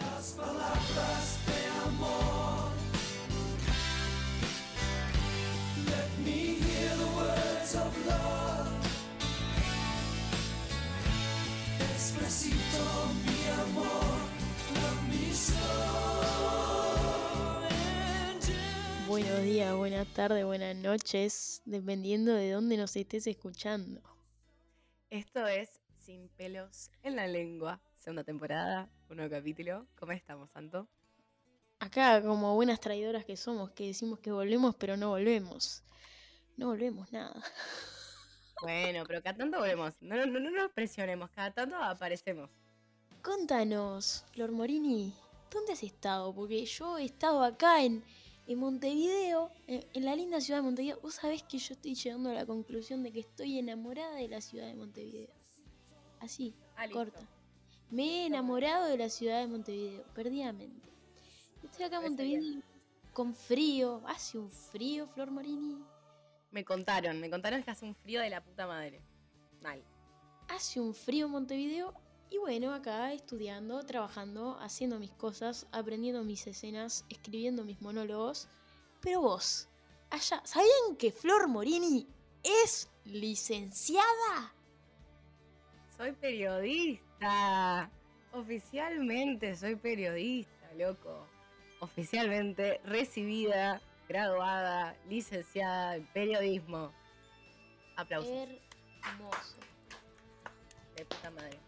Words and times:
Las 0.00 0.32
palabras 0.32 1.38
de 1.46 1.66
amor. 1.88 2.72
Mi 13.24 13.48
amor. 13.48 14.18
Buenos 19.08 19.42
días, 19.42 19.74
buenas 19.74 20.06
tardes, 20.08 20.44
buenas 20.44 20.76
noches, 20.76 21.62
dependiendo 21.64 22.34
de 22.34 22.52
dónde 22.52 22.76
nos 22.76 22.94
estés 22.94 23.26
escuchando. 23.26 24.02
Esto 25.10 25.46
es 25.46 25.80
Sin 25.98 26.28
pelos 26.28 26.90
en 27.02 27.16
la 27.16 27.26
lengua, 27.26 27.80
segunda 27.98 28.24
temporada, 28.24 28.88
un 29.10 29.16
nuevo 29.16 29.30
capítulo. 29.30 29.86
¿Cómo 29.98 30.12
estamos, 30.12 30.50
Santo? 30.52 30.88
Acá, 31.80 32.22
como 32.22 32.54
buenas 32.54 32.80
traidoras 32.80 33.24
que 33.24 33.36
somos, 33.36 33.70
que 33.70 33.86
decimos 33.86 34.18
que 34.20 34.32
volvemos, 34.32 34.74
pero 34.76 34.96
no 34.96 35.10
volvemos. 35.10 35.82
No 36.56 36.66
volvemos 36.68 37.10
nada. 37.12 37.34
Bueno, 38.60 39.04
pero 39.06 39.22
cada 39.22 39.36
tanto 39.38 39.58
volvemos. 39.60 39.94
No, 40.02 40.16
no, 40.16 40.26
no, 40.26 40.40
no 40.40 40.50
nos 40.50 40.72
presionemos, 40.72 41.30
cada 41.30 41.52
tanto 41.52 41.76
aparecemos. 41.76 42.50
Contanos, 43.22 44.24
Flor 44.32 44.50
Morini, 44.50 45.14
¿dónde 45.48 45.74
has 45.74 45.84
estado? 45.84 46.34
Porque 46.34 46.64
yo 46.66 46.98
he 46.98 47.04
estado 47.04 47.44
acá 47.44 47.84
en, 47.84 48.02
en 48.48 48.58
Montevideo, 48.58 49.52
en, 49.68 49.86
en 49.94 50.04
la 50.04 50.16
linda 50.16 50.40
ciudad 50.40 50.58
de 50.58 50.62
Montevideo. 50.62 50.98
Vos 51.00 51.14
sabés 51.14 51.44
que 51.44 51.58
yo 51.58 51.74
estoy 51.74 51.94
llegando 51.94 52.30
a 52.30 52.34
la 52.34 52.46
conclusión 52.46 53.04
de 53.04 53.12
que 53.12 53.20
estoy 53.20 53.60
enamorada 53.60 54.16
de 54.16 54.26
la 54.26 54.40
ciudad 54.40 54.66
de 54.66 54.74
Montevideo. 54.74 55.30
Así, 56.18 56.52
Ah, 56.74 56.88
corta. 56.92 57.20
Me 57.90 58.02
he 58.02 58.26
enamorado 58.26 58.86
de 58.86 58.98
la 58.98 59.08
ciudad 59.08 59.40
de 59.40 59.46
Montevideo, 59.46 60.04
perdidamente. 60.14 60.88
Estoy 61.62 61.86
acá 61.86 61.96
en 61.96 62.02
Montevideo 62.02 62.62
con 63.12 63.34
frío. 63.34 64.02
Hace 64.06 64.38
un 64.38 64.50
frío, 64.50 65.06
Flor 65.08 65.30
Morini. 65.30 65.82
Me 66.50 66.64
contaron, 66.64 67.18
me 67.20 67.30
contaron 67.30 67.62
que 67.62 67.70
hace 67.70 67.84
un 67.84 67.94
frío 67.94 68.20
de 68.20 68.30
la 68.30 68.42
puta 68.42 68.66
madre. 68.66 69.02
Mal. 69.62 69.82
Hace 70.48 70.80
un 70.80 70.94
frío 70.94 71.26
en 71.26 71.32
Montevideo. 71.32 71.94
Y 72.30 72.36
bueno, 72.36 72.74
acá 72.74 73.12
estudiando, 73.14 73.82
trabajando, 73.84 74.58
haciendo 74.60 74.98
mis 74.98 75.12
cosas, 75.12 75.66
aprendiendo 75.72 76.24
mis 76.24 76.46
escenas, 76.46 77.06
escribiendo 77.08 77.64
mis 77.64 77.80
monólogos. 77.80 78.48
Pero 79.00 79.22
vos, 79.22 79.66
allá, 80.10 80.42
¿sabían 80.44 80.96
que 80.98 81.10
Flor 81.10 81.48
Morini 81.48 82.06
es 82.42 82.90
licenciada? 83.04 84.54
Soy 85.96 86.12
periodista. 86.12 87.07
Oficialmente 88.32 89.56
soy 89.56 89.76
periodista, 89.76 90.72
loco. 90.76 91.26
Oficialmente 91.80 92.80
recibida, 92.84 93.80
graduada, 94.08 94.96
licenciada 95.08 95.96
en 95.96 96.06
periodismo. 96.06 96.92
Aplausos. 97.96 98.48
Hermoso. 99.04 99.56
De 100.96 101.04
puta 101.04 101.30
madre. 101.30 101.58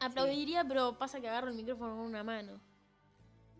Aplaudiría, 0.00 0.64
pero 0.64 0.96
pasa 0.98 1.20
que 1.20 1.28
agarro 1.28 1.48
el 1.48 1.56
micrófono 1.56 1.96
con 1.96 2.06
una 2.06 2.22
mano. 2.22 2.60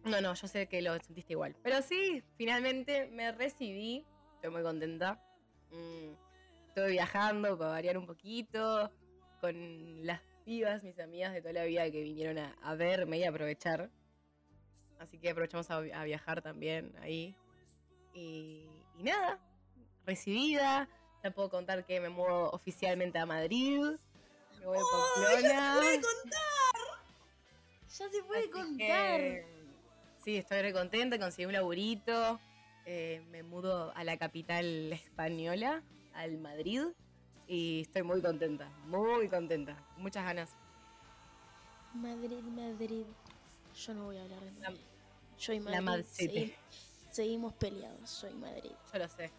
No, 0.05 0.20
no, 0.20 0.34
yo 0.34 0.48
sé 0.48 0.69
que 0.69 0.81
lo 0.81 0.98
sentiste 1.00 1.33
igual. 1.33 1.56
Pero 1.62 1.83
sí, 1.83 2.22
finalmente 2.37 3.09
me 3.09 3.33
recibí. 3.33 4.05
Estoy 4.37 4.50
muy 4.50 4.62
contenta. 4.62 5.20
Mm, 5.70 6.12
estuve 6.69 6.91
viajando 6.91 7.59
para 7.59 7.70
variar 7.70 7.98
un 7.98 8.06
poquito. 8.06 8.91
Con 9.41 10.06
las 10.06 10.20
pibas, 10.49 10.83
mis 10.83 10.99
amigas 10.99 11.35
de 11.35 11.43
toda 11.43 11.53
la 11.53 11.65
vida 11.65 11.91
que 11.91 12.01
vinieron 12.01 12.39
a, 12.39 12.57
a 12.63 12.75
verme 12.75 13.19
y 13.19 13.25
a 13.25 13.29
aprovechar. 13.29 13.91
Así 14.99 15.19
que 15.19 15.29
aprovechamos 15.29 15.71
a, 15.71 15.77
a 15.77 16.05
viajar 16.05 16.41
también 16.41 16.95
ahí. 17.03 17.35
Y, 18.15 18.65
y 18.99 19.03
nada, 19.03 19.39
recibida. 20.06 20.89
Ya 21.22 21.31
puedo 21.33 21.50
contar 21.50 21.84
que 21.84 22.00
me 22.00 22.09
muevo 22.09 22.49
oficialmente 22.50 23.19
a 23.19 23.27
Madrid. 23.27 23.83
Me 24.59 24.67
voy 24.67 24.78
a 24.78 24.83
Pamplona. 24.91 25.75
contar! 25.75 26.41
Ya 27.99 28.09
se 28.09 28.22
puede 28.22 28.41
Así 28.41 28.51
contar. 28.51 29.21
que, 29.21 29.47
sí, 30.25 30.37
estoy 30.39 30.62
re 30.62 30.72
contenta, 30.72 31.19
conseguí 31.19 31.45
un 31.45 31.53
laburito. 31.53 32.41
eh, 32.87 33.21
me 33.31 33.43
mudo 33.43 33.93
a 33.95 34.03
la 34.03 34.17
capital 34.17 34.95
española, 34.95 35.83
al 36.15 36.39
Madrid. 36.39 36.84
Y 37.48 37.81
estoy 37.82 38.03
muy 38.03 38.20
contenta, 38.20 38.69
muy 38.86 39.28
contenta. 39.28 39.75
Muchas 39.97 40.25
ganas. 40.25 40.50
Madrid, 41.94 42.42
Madrid. 42.42 43.04
Yo 43.75 43.94
no 43.94 44.04
voy 44.04 44.19
a 44.19 44.22
hablar 44.22 44.41
de 44.41 44.53
La- 44.60 44.69
Madrid. 44.70 44.84
Soy 45.36 45.60
la 45.60 45.81
Madrid. 45.81 46.04
Segui- 46.04 46.54
seguimos 47.10 47.54
peleados, 47.54 48.10
soy 48.10 48.34
Madrid. 48.34 48.72
Yo 48.92 48.98
lo 48.98 49.09
sé. 49.09 49.31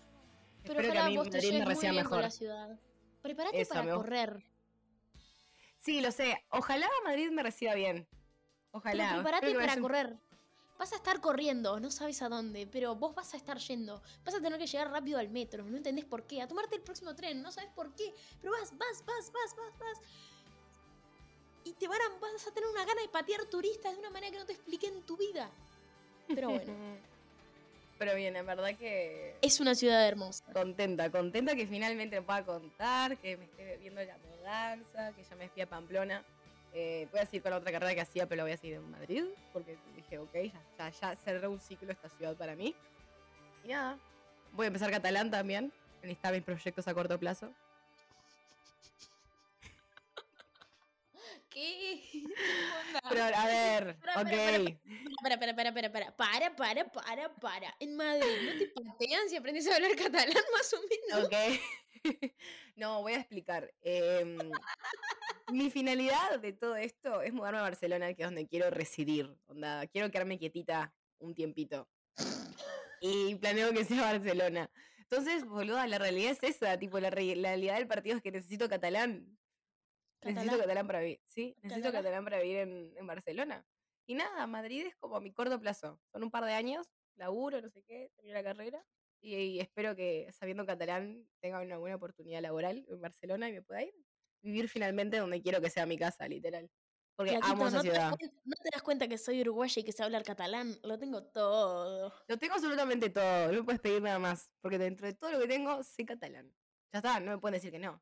Pero 0.64 0.80
Espero 0.80 0.92
que 0.94 1.00
a 1.00 1.06
mí 1.06 1.18
vos 1.18 1.30
te 1.30 1.38
Madrid 1.38 1.52
me 1.54 1.66
muy 1.66 1.76
con 1.76 1.96
mejor. 1.96 2.22
la 2.22 2.30
ciudad. 2.32 2.80
Prepárate 3.22 3.62
Eso, 3.62 3.70
para 3.70 3.84
me 3.84 3.92
correr. 3.94 4.44
Sí, 5.80 6.02
lo 6.02 6.12
sé. 6.12 6.44
Ojalá 6.50 6.88
Madrid 7.06 7.30
me 7.32 7.44
reciba 7.44 7.76
bien. 7.76 8.08
Ojalá. 8.72 9.10
Pero 9.10 9.24
prepárate 9.24 9.56
para 9.56 9.80
correr. 9.82 10.18
Vas 10.80 10.94
a 10.94 10.96
estar 10.96 11.20
corriendo, 11.20 11.78
no 11.82 11.92
sabes 11.92 12.22
a 12.22 12.30
dónde, 12.30 12.66
pero 12.66 12.96
vos 12.96 13.14
vas 13.14 13.34
a 13.34 13.38
estar 13.38 13.58
yendo. 13.58 14.02
Vas 14.24 14.34
a 14.34 14.40
tener 14.40 14.58
que 14.58 14.66
llegar 14.66 14.90
rápido 14.90 15.20
al 15.20 15.28
metro, 15.28 15.66
no 15.66 15.76
entendés 15.76 16.06
por 16.06 16.24
qué. 16.24 16.42
A 16.42 16.48
tomarte 16.48 16.76
el 16.78 16.82
próximo 16.82 17.14
tren, 17.14 17.42
no 17.42 17.52
sabes 17.52 17.70
por 17.72 17.94
qué. 17.96 18.16
Pero 18.40 18.54
vas, 18.54 18.72
vas, 18.78 19.04
vas, 19.06 19.30
vas, 19.30 19.56
vas, 19.58 19.78
vas. 19.78 19.98
Y 21.66 21.74
te 21.74 21.86
van 21.86 22.00
a, 22.02 22.20
vas 22.20 22.48
a 22.48 22.52
tener 22.52 22.70
una 22.70 22.86
gana 22.86 23.02
de 23.02 23.10
patear 23.10 23.44
turistas 23.46 23.92
de 23.92 24.00
una 24.00 24.10
manera 24.10 24.32
que 24.32 24.40
no 24.40 24.46
te 24.46 24.54
expliqué 24.54 24.88
en 24.88 25.02
tu 25.02 25.18
vida. 25.18 25.52
Pero 26.28 26.50
bueno, 26.52 26.74
Pero 28.00 28.16
bien, 28.16 28.38
en 28.38 28.46
verdad 28.46 28.78
que 28.78 29.36
es 29.42 29.60
una 29.60 29.76
ciudad 29.76 30.08
hermosa. 30.08 30.46
contenta, 30.54 31.12
contenta 31.12 31.54
que 31.58 31.68
finalmente 31.68 32.22
me 32.22 32.26
pueda 32.26 32.46
contar, 32.46 33.18
que 33.18 33.36
me 33.36 33.44
esté 33.44 33.76
viendo 33.76 34.02
la 34.02 34.18
mudanza, 34.18 35.12
que 35.12 35.26
ya 35.26 35.36
me 35.36 35.50
fui 35.50 35.62
a 35.62 35.68
Pamplona. 35.68 36.24
Eh, 36.74 37.08
voy 37.12 37.20
a 37.20 37.26
seguir 37.26 37.42
con 37.42 37.52
la 37.52 37.58
otra 37.58 37.72
carrera 37.72 37.96
que 37.96 38.02
hacía, 38.02 38.28
pero 38.28 38.38
la 38.38 38.44
voy 38.44 38.52
a 38.52 38.58
seguir 38.58 38.76
en 38.76 38.92
Madrid, 38.92 39.24
porque 39.54 39.78
dije, 39.96 40.20
ok, 40.20 40.34
ya, 40.34 40.62
ya, 40.78 40.90
ya 40.90 41.16
cerré 41.16 41.48
un 41.48 41.60
ciclo 41.60 41.92
esta 41.92 42.10
ciudad 42.10 42.36
para 42.36 42.56
mí. 42.56 42.76
Y 43.64 43.70
nada, 43.70 43.98
voy 44.52 44.66
a 44.66 44.68
empezar 44.68 44.92
catalán 44.92 45.32
también, 45.32 45.74
necesitaba 46.02 46.36
mis 46.36 46.44
proyectos 46.44 46.88
a 46.88 46.94
corto 46.94 47.20
plazo. 47.20 47.52
¿Qué? 51.50 52.02
Pero 53.10 53.24
a 53.24 53.46
ver, 53.48 53.98
Para, 54.06 54.22
ok. 54.22 54.80
para, 55.22 55.40
para, 55.40 55.56
para, 55.56 55.74
para, 55.74 55.92
para, 55.92 56.16
para, 56.16 56.56
para, 56.56 56.92
para, 56.92 57.36
para. 57.36 57.76
En 57.80 57.96
Madrid, 57.96 58.38
¿no 58.44 58.58
te 58.58 58.68
patean 58.68 59.30
si 59.30 59.36
aprendes 59.36 59.68
a 59.68 59.76
hablar 59.76 59.96
catalán 59.96 60.44
más 60.54 60.74
o 60.74 60.78
menos? 60.88 61.26
Ok. 61.26 61.34
no, 62.76 63.02
voy 63.02 63.14
a 63.14 63.18
explicar. 63.20 63.74
Em, 63.82 64.38
mi 65.52 65.72
finalidad 65.72 66.40
de 66.40 66.54
todo 66.54 66.76
esto 66.76 67.22
es 67.22 67.34
mudarme 67.34 67.60
a 67.60 67.64
Barcelona, 67.64 68.14
que 68.14 68.22
es 68.24 68.28
donde 68.28 68.48
quiero 68.48 68.70
residir. 68.70 69.36
Onda, 69.48 69.88
quiero 69.88 70.12
quedarme 70.12 70.38
quietita 70.38 70.94
un 71.18 71.34
tiempito. 71.34 71.90
Y 73.02 73.36
planeo 73.36 73.72
que 73.74 73.86
sea 73.86 74.02
Barcelona. 74.02 74.70
Entonces, 75.00 75.46
boluda, 75.46 75.88
la 75.88 75.98
realidad 75.98 76.32
es 76.32 76.44
esa. 76.44 76.78
Tipo, 76.78 77.00
la, 77.00 77.10
la 77.10 77.50
realidad 77.50 77.78
del 77.78 77.88
partido 77.88 78.18
es 78.18 78.22
que 78.22 78.32
necesito 78.32 78.70
catalán. 78.70 79.39
Necesito 80.22 80.52
Catalán. 80.52 80.60
catalán 80.68 80.88
para 80.88 81.00
vivir. 81.00 81.22
Sí, 81.28 81.56
necesito 81.62 81.88
Catalán. 81.88 82.04
catalán 82.04 82.24
para 82.26 82.40
vivir 82.42 82.58
en, 82.58 82.94
en 82.98 83.08
Barcelona. 83.08 83.66
Y 84.06 84.16
nada, 84.16 84.48
Madrid 84.48 84.86
es 84.88 84.96
como 84.96 85.16
a 85.18 85.22
mi 85.22 85.32
corto 85.32 85.60
plazo. 85.60 86.00
Son 86.12 86.24
un 86.24 86.32
par 86.32 86.44
de 86.46 86.54
años, 86.54 86.88
laburo, 87.16 87.62
no 87.62 87.70
sé 87.70 87.84
qué, 87.84 88.12
termino 88.16 88.34
la 88.36 88.44
carrera. 88.44 88.86
Y, 89.22 89.36
y 89.36 89.60
espero 89.60 89.96
que 89.96 90.32
sabiendo 90.32 90.66
catalán 90.66 91.28
tenga 91.42 91.62
una 91.62 91.78
buena 91.78 91.98
oportunidad 91.98 92.42
laboral 92.42 92.86
en 92.90 93.02
Barcelona 93.02 93.50
y 93.50 93.54
me 93.54 93.62
pueda 93.62 93.84
ir. 93.84 93.94
Vivir 94.42 94.70
finalmente 94.70 95.18
donde 95.18 95.42
quiero 95.42 95.60
que 95.62 95.70
sea 95.70 95.86
mi 95.86 95.98
casa, 95.98 96.28
literal. 96.28 96.70
Porque 97.18 97.32
Flaquito, 97.32 97.52
amo 97.54 97.68
esa 97.68 97.78
¿no, 97.78 97.84
te 97.84 97.90
ciudad. 97.90 98.12
cuen- 98.14 98.32
no 98.46 98.56
te 98.64 98.70
das 98.72 98.82
cuenta 98.82 99.08
que 99.10 99.18
soy 99.18 99.42
uruguaya 99.42 99.80
y 99.82 99.84
que 99.84 99.92
sé 99.92 100.04
hablar 100.04 100.24
catalán? 100.24 100.74
Lo 100.84 100.98
tengo 100.98 101.24
todo. 101.26 102.14
Lo 102.28 102.38
tengo 102.40 102.54
absolutamente 102.54 103.10
todo, 103.10 103.48
no 103.48 103.54
me 103.60 103.64
puedes 103.64 103.82
pedir 103.82 104.02
nada 104.02 104.20
más. 104.20 104.50
Porque 104.62 104.78
dentro 104.78 105.06
de 105.06 105.14
todo 105.14 105.32
lo 105.34 105.40
que 105.42 105.48
tengo, 105.48 105.84
sé 105.84 106.06
catalán. 106.06 106.54
Ya 106.94 107.00
está, 107.00 107.20
no 107.20 107.32
me 107.32 107.38
pueden 107.38 107.56
decir 107.56 107.72
que 107.72 107.80
no. 107.80 108.02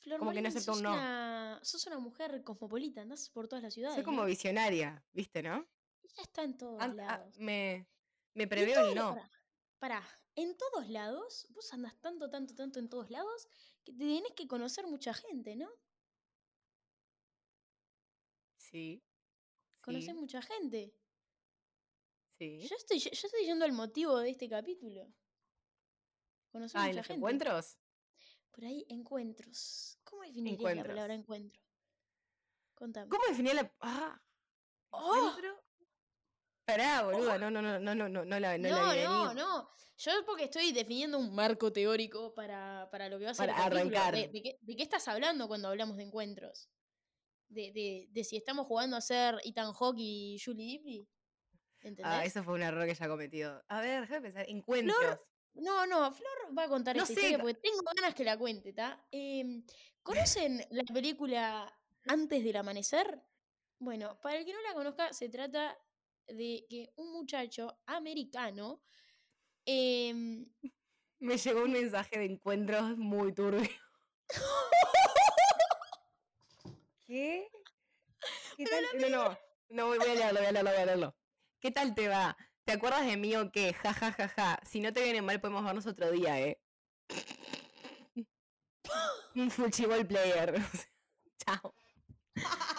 Flor 0.00 0.18
Como 0.18 0.32
que 0.32 0.40
no 0.40 0.50
sos 0.50 0.66
un 0.68 0.82
no. 0.82 0.92
Una, 0.92 1.60
sos 1.62 1.86
una 1.86 1.98
mujer 1.98 2.42
cosmopolita, 2.42 3.02
andás 3.02 3.28
por 3.28 3.48
todas 3.48 3.62
las 3.62 3.74
ciudades. 3.74 3.96
Soy 3.96 4.04
como 4.04 4.22
¿no? 4.22 4.26
visionaria, 4.26 5.04
¿viste, 5.12 5.42
no? 5.42 5.68
Ya 6.16 6.22
está 6.22 6.42
en 6.42 6.56
todos 6.56 6.80
An- 6.80 6.92
a- 6.92 6.94
lados. 6.94 7.38
me, 7.38 7.86
me 8.34 8.42
Y 8.42 8.42
en 8.44 8.48
preveo 8.48 8.88
el 8.88 8.94
no. 8.94 9.14
Pará, 9.14 9.30
pará, 9.78 10.08
en 10.36 10.56
todos 10.56 10.88
lados, 10.88 11.46
vos 11.50 11.72
andás 11.74 12.00
tanto, 12.00 12.30
tanto, 12.30 12.54
tanto 12.54 12.78
en 12.78 12.88
todos 12.88 13.10
lados 13.10 13.46
que 13.84 13.92
te 13.92 13.98
tenés 13.98 14.32
que 14.34 14.48
conocer 14.48 14.86
mucha 14.86 15.12
gente, 15.12 15.54
¿no? 15.56 15.68
Sí. 18.56 19.02
Conoces 19.82 20.14
Sí, 20.14 20.14
mucha 20.14 20.40
gente. 20.42 20.94
sí. 22.38 22.60
Yo 22.68 22.76
estoy, 22.76 22.98
yo 23.00 23.10
estoy 23.12 23.44
yendo 23.44 23.64
al 23.66 23.72
motivo 23.72 24.18
de 24.18 24.30
este 24.30 24.48
capítulo. 24.48 25.12
Conocer 26.52 26.80
Ah, 26.80 26.84
¿en 26.84 26.90
mucha 26.90 27.00
los 27.00 27.06
gente. 27.06 27.18
encuentros? 27.18 27.79
Por 28.50 28.64
ahí, 28.64 28.84
encuentros. 28.88 29.98
¿Cómo 30.04 30.22
definirías 30.22 30.76
la 30.76 30.84
palabra 30.84 31.14
encuentro? 31.14 31.60
Contame. 32.74 33.08
¿Cómo 33.08 33.22
definía 33.28 33.54
la. 33.54 33.72
Ah, 33.80 34.20
¡Oh! 34.90 35.36
Pará, 36.64 37.02
boluda, 37.02 37.38
no, 37.38 37.50
no, 37.50 37.62
no, 37.62 37.78
no, 37.78 37.94
no, 37.94 38.08
no, 38.08 38.24
no 38.24 38.40
la, 38.40 38.58
no, 38.58 38.68
la 38.68 38.70
No, 38.70 38.82
no, 38.82 38.90
venir. 38.90 39.36
no. 39.36 39.70
Yo 39.96 40.12
es 40.12 40.22
porque 40.24 40.44
estoy 40.44 40.72
definiendo 40.72 41.18
un 41.18 41.34
marco 41.34 41.72
teórico 41.72 42.32
para, 42.34 42.88
para 42.90 43.08
lo 43.08 43.18
que 43.18 43.24
va 43.26 43.32
a 43.32 43.34
ser 43.34 43.48
Para 43.50 43.64
arrancar. 43.66 44.14
De, 44.14 44.28
de 44.28 44.42
qué, 44.42 44.58
de 44.60 44.76
qué 44.76 44.82
estás 44.82 45.06
hablando 45.08 45.46
cuando 45.46 45.68
hablamos 45.68 45.96
de 45.96 46.04
encuentros? 46.04 46.70
De, 47.48 47.72
de, 47.72 48.06
de 48.10 48.24
si 48.24 48.36
estamos 48.36 48.66
jugando 48.66 48.96
a 48.96 49.00
ser 49.00 49.36
Ethan 49.44 49.72
Hawke 49.74 49.98
y 49.98 50.38
Julie 50.42 50.78
Dipley. 50.78 51.08
¿Entendés? 51.80 52.06
Ah, 52.06 52.24
eso 52.24 52.42
fue 52.44 52.54
un 52.54 52.62
error 52.62 52.86
que 52.86 52.94
ya 52.94 53.08
cometido. 53.08 53.62
A 53.68 53.80
ver, 53.80 54.02
déjame 54.02 54.20
pensar. 54.22 54.46
Encuentros. 54.48 55.18
No, 55.54 55.86
no, 55.86 56.12
Flor 56.12 56.56
va 56.56 56.64
a 56.64 56.68
contar 56.68 56.96
No 56.96 57.02
esta 57.02 57.14
sé, 57.14 57.20
historia 57.20 57.38
porque 57.38 57.60
tengo 57.60 57.80
ganas 57.96 58.14
que 58.14 58.24
la 58.24 58.38
cuente, 58.38 58.70
¿está? 58.70 59.04
¿Conocen 60.02 60.64
la 60.70 60.84
película 60.84 61.72
Antes 62.06 62.44
del 62.44 62.56
Amanecer? 62.56 63.22
Bueno, 63.78 64.18
para 64.20 64.38
el 64.38 64.44
que 64.44 64.52
no 64.52 64.60
la 64.62 64.74
conozca, 64.74 65.12
se 65.12 65.28
trata 65.28 65.76
de 66.26 66.66
que 66.68 66.92
un 66.96 67.12
muchacho 67.12 67.80
americano 67.86 68.82
em, 69.64 70.46
Me 71.18 71.36
llegó 71.36 71.64
un 71.64 71.72
mensaje 71.72 72.18
de 72.18 72.26
encuentros 72.26 72.96
muy 72.96 73.32
turbio. 73.32 73.68
¿Qué? 77.06 77.50
¿Qué 78.56 78.64
tal? 78.64 78.84
No, 79.00 79.08
no, 79.08 79.38
no, 79.70 79.86
voy 79.88 79.98
a 79.98 80.14
leerlo, 80.14 80.40
voy 80.40 80.48
a 80.48 80.52
leerlo, 80.52 80.70
voy 80.70 80.80
a 80.80 80.86
leerlo. 80.86 81.16
¿Qué 81.58 81.70
tal 81.70 81.94
te 81.94 82.08
va? 82.08 82.36
¿Te 82.70 82.76
acuerdas 82.76 83.04
de 83.04 83.16
mí 83.16 83.34
o 83.34 83.50
qué? 83.50 83.72
Ja, 83.72 83.92
ja, 83.92 84.12
ja, 84.12 84.28
ja. 84.28 84.60
Si 84.64 84.78
no 84.78 84.92
te 84.92 85.02
viene 85.02 85.22
mal, 85.22 85.40
podemos 85.40 85.64
vernos 85.64 85.88
otro 85.88 86.08
día, 86.12 86.40
¿eh? 86.40 86.62
Un 89.34 89.50
fuchibol 89.50 90.06
player. 90.06 90.54
Chao. 91.44 91.74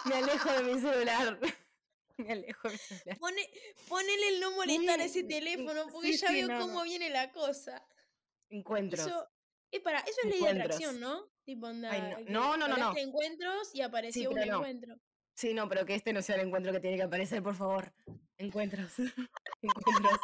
Me 0.06 0.16
alejo 0.16 0.50
de 0.50 0.64
mi 0.64 0.80
celular. 0.80 1.38
Me 2.18 2.32
alejo 2.32 2.70
de 2.70 2.74
mi 2.74 2.78
celular. 2.78 3.18
Pone, 3.20 3.50
ponele 3.90 4.30
el 4.30 4.40
no 4.40 4.52
molestar 4.52 5.02
a 5.02 5.04
ese 5.04 5.26
teléfono 5.26 5.86
porque 5.92 6.14
sí, 6.14 6.20
ya 6.20 6.28
sí, 6.30 6.36
veo 6.36 6.48
no, 6.48 6.60
cómo 6.62 6.80
no. 6.80 6.84
viene 6.84 7.10
la 7.10 7.30
cosa. 7.34 7.86
Encuentros. 8.48 9.06
Eso, 9.06 9.28
es 9.72 9.82
para, 9.82 10.00
eso 10.00 10.22
es 10.24 10.30
ley 10.30 10.42
de 10.42 10.50
atracción, 10.52 11.02
¿no? 11.02 11.30
Tipo, 11.44 11.68
onda, 11.68 11.92
Ay, 11.92 12.24
no. 12.30 12.56
No, 12.56 12.70
no, 12.70 12.78
no, 12.78 12.98
encuentros 12.98 13.76
y 13.76 13.82
apareció 13.82 14.32
un 14.32 14.40
encuentro. 14.40 14.96
Sí, 15.42 15.56
no, 15.56 15.68
pero 15.68 15.88
que 15.88 15.96
este 15.96 16.14
no 16.14 16.22
sea 16.22 16.36
el 16.36 16.46
encuentro 16.46 16.72
que 16.72 16.80
tiene 16.80 16.98
que 16.98 17.02
aparecer, 17.02 17.42
por 17.42 17.56
favor. 17.56 17.92
Encuentros. 18.38 18.94
Encuentros. 19.64 20.20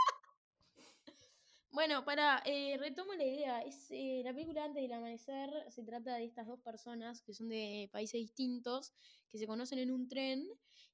Bueno, 1.71 2.05
para, 2.05 2.43
eh, 2.45 2.77
retomo 2.77 3.15
la 3.15 3.23
idea. 3.23 3.61
Es, 3.61 3.87
eh, 3.89 4.21
la 4.23 4.31
película 4.31 4.65
Antes 4.65 4.83
del 4.83 4.93
Amanecer 4.93 5.49
se 5.71 5.81
trata 5.81 6.13
de 6.17 6.25
estas 6.25 6.45
dos 6.45 6.59
personas 6.59 7.23
que 7.23 7.33
son 7.33 7.49
de 7.49 7.89
países 7.91 8.21
distintos, 8.21 8.93
que 9.27 9.39
se 9.39 9.47
conocen 9.47 9.79
en 9.79 9.91
un 9.91 10.07
tren 10.07 10.47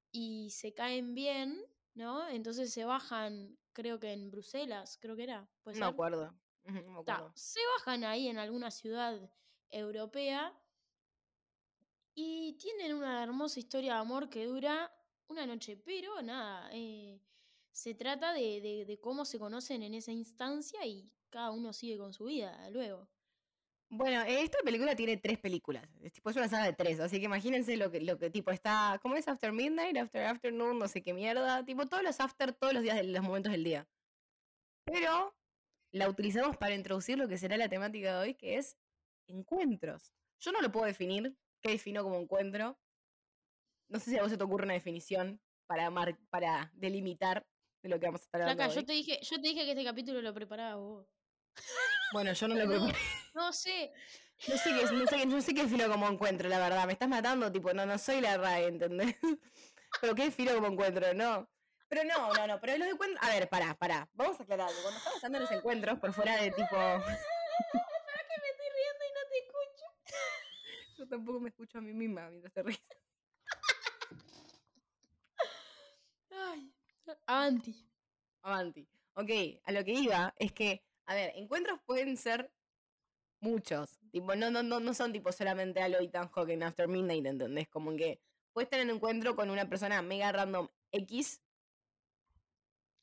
y 0.10 0.52
se 0.52 0.74
caen 0.74 1.14
bien, 1.16 1.62
¿no? 1.94 2.26
Entonces 2.30 2.72
se 2.74 2.86
bajan, 2.86 3.58
creo 3.74 4.00
que 4.00 4.14
en 4.14 4.32
Bruselas, 4.32 4.98
creo 5.02 5.18
que 5.18 5.24
era. 5.24 5.50
¿puede 5.64 5.82
No 5.82 5.88
acuerdo. 5.88 6.34
No 6.64 6.72
me 6.72 7.04
Ta, 7.04 7.16
acuerdo. 7.16 7.34
se 7.36 7.60
bajan 7.78 8.06
ahí 8.06 8.30
en 8.30 8.38
alguna 8.38 8.72
ciudad 8.72 9.20
europea 9.70 10.58
y 12.16 12.54
tienen 12.54 12.94
una 12.96 13.24
hermosa 13.24 13.60
historia 13.60 13.94
de 13.96 14.00
amor 14.00 14.30
que 14.30 14.46
dura 14.46 14.92
una 15.28 15.46
noche, 15.46 15.78
pero 15.78 16.22
nada, 16.22 16.70
eh, 16.74 17.20
se 17.72 17.96
trata 17.96 18.34
de, 18.34 18.86
de- 18.88 19.00
cómo 19.00 19.26
se 19.26 19.40
conocen 19.40 19.82
en 19.84 19.94
esa 19.96 20.12
instancia 20.12 20.86
y 20.86 21.12
cada 21.30 21.52
uno 21.52 21.74
sigue 21.74 21.98
con 21.98 22.14
su 22.14 22.26
vida 22.26 22.70
luego. 22.70 23.08
Bueno, 23.90 24.24
esta 24.24 24.58
película 24.64 24.96
tiene 24.96 25.18
tres 25.18 25.38
películas. 25.40 25.88
Es 26.02 26.14
tipo 26.14 26.30
una 26.32 26.48
saga 26.48 26.66
de 26.66 26.74
tres, 26.74 27.00
así 27.00 27.20
que 27.20 27.26
imagínense 27.26 27.78
lo 27.78 27.92
que, 27.92 28.02
lo 28.02 28.18
que 28.18 28.30
tipo 28.32 28.50
está. 28.52 29.00
¿Cómo 29.02 29.16
es 29.16 29.28
After 29.28 29.52
Midnight? 29.52 29.96
After 29.98 30.26
Afternoon, 30.26 30.80
no 30.80 30.88
sé 30.88 31.04
qué 31.04 31.14
mierda. 31.14 31.64
Tipo 31.64 31.86
todos 31.88 32.02
los 32.04 32.20
after, 32.20 32.54
todos 32.54 32.74
los 32.74 32.82
días 32.82 32.96
de 32.98 33.04
los 33.04 33.22
momentos 33.24 33.52
del 33.52 33.64
día. 33.64 33.88
Pero 34.86 35.36
la 35.92 36.10
utilizamos 36.10 36.58
para 36.58 36.74
introducir 36.74 37.20
lo 37.20 37.28
que 37.28 37.38
será 37.38 37.56
la 37.56 37.70
temática 37.70 38.14
de 38.16 38.20
hoy, 38.30 38.34
que 38.34 38.58
es 38.58 38.78
encuentros. 39.28 40.16
Yo 40.40 40.52
no 40.52 40.62
lo 40.62 40.72
puedo 40.72 40.86
definir. 40.88 41.38
¿Qué 41.64 41.72
defino 41.72 42.04
como 42.04 42.18
encuentro? 42.20 42.78
No 43.88 44.00
sé 44.00 44.12
si 44.12 44.18
a 44.18 44.22
vos 44.22 44.30
se 44.32 44.38
te 44.38 44.44
ocurre 44.44 44.66
una 44.66 44.74
definición 44.74 45.40
para, 45.66 45.90
mar- 45.90 46.18
para 46.30 46.70
delimitar 46.76 47.46
de 47.82 47.90
lo 47.90 48.00
que 48.00 48.06
vamos 48.08 48.22
a 48.22 48.26
estar 48.26 48.42
hablando 48.42 48.64
Flaca, 48.64 48.76
yo 48.82 48.86
te 48.86 48.92
dije, 48.94 49.20
yo 49.22 49.36
te 49.38 49.48
dije 49.48 49.64
que 49.66 49.72
este 49.72 49.84
capítulo 49.86 50.22
lo 50.22 50.34
preparabas 50.34 50.76
vos. 50.78 51.08
Bueno, 52.12 52.34
yo 52.34 52.48
no 52.50 52.56
lo 52.56 52.68
preparé. 52.68 53.00
no 53.34 53.54
sé. 53.54 53.94
No 54.48 54.58
sé, 54.58 54.70
qué, 54.76 54.84
no, 54.94 55.08
sé, 55.08 55.16
qué- 55.18 55.26
no 55.26 55.42
sé 55.42 55.54
qué 55.54 55.64
defino 55.64 55.88
como 55.90 56.08
encuentro, 56.10 56.50
la 56.50 56.60
verdad. 56.60 56.86
Me 56.86 56.94
estás 56.94 57.08
matando, 57.08 57.50
tipo, 57.50 57.74
no, 57.74 57.86
no 57.86 57.98
soy 57.98 58.20
la 58.20 58.36
RAE, 58.38 58.68
¿entendés? 58.68 59.16
Pero 60.02 60.16
qué 60.16 60.26
defino 60.26 60.54
como 60.56 60.68
encuentro, 60.68 61.14
no. 61.14 61.50
Pero 61.88 62.04
no, 62.04 62.34
no, 62.34 62.48
no, 62.48 62.60
pero 62.60 62.76
los 62.78 62.88
encuentros. 62.88 63.24
A 63.24 63.30
ver, 63.30 63.48
pará, 63.48 63.76
pará. 63.76 64.10
Vamos 64.14 64.40
a 64.40 64.44
aclarar 64.44 64.68
algo. 64.68 64.82
Cuando 64.82 64.98
estamos 64.98 65.24
hablando 65.24 65.38
de 65.38 65.44
los 65.46 65.52
encuentros, 65.52 66.00
por 66.00 66.12
fuera 66.12 66.42
de 66.42 66.50
tipo. 66.50 66.76
¿Sabes 66.76 67.04
que 67.06 68.42
me 68.42 68.50
estoy 68.50 68.70
riendo 68.74 69.04
y 69.06 69.14
no 69.14 69.22
te 69.30 69.38
escucho? 69.46 69.86
Yo 71.04 71.10
tampoco 71.10 71.38
me 71.42 71.50
escucho 71.50 71.80
a 71.80 71.82
mí 71.82 71.92
misma 71.92 72.30
mientras 72.30 72.54
te 72.54 72.64
ríes. 72.64 72.82
Ay, 76.32 76.74
avanti. 77.26 77.76
Avanti. 78.42 78.88
Ok, 79.16 79.30
a 79.66 79.72
lo 79.74 79.84
que 79.84 79.92
iba 79.92 80.34
es 80.38 80.54
que, 80.54 80.82
a 81.06 81.14
ver, 81.14 81.34
encuentros 81.36 81.82
pueden 81.86 82.16
ser 82.16 82.54
muchos. 83.42 84.00
Tipo, 84.12 84.34
no, 84.38 84.50
no, 84.50 84.64
no, 84.64 84.80
no 84.80 84.94
son 84.94 85.12
tipo 85.12 85.34
solamente 85.34 85.82
a 85.82 85.90
lo 85.90 86.00
Ethan 86.00 86.30
Hawke 86.30 86.52
en 86.52 86.64
After 86.64 86.88
Midnight, 86.88 87.26
¿entendés? 87.26 87.68
Como 87.68 87.94
que 87.98 88.22
puedes 88.54 88.70
tener 88.70 88.86
un 88.86 88.96
encuentro 88.96 89.36
con 89.36 89.50
una 89.50 89.68
persona 89.68 90.02
mega 90.02 90.32
random 90.32 90.70
X 90.94 91.42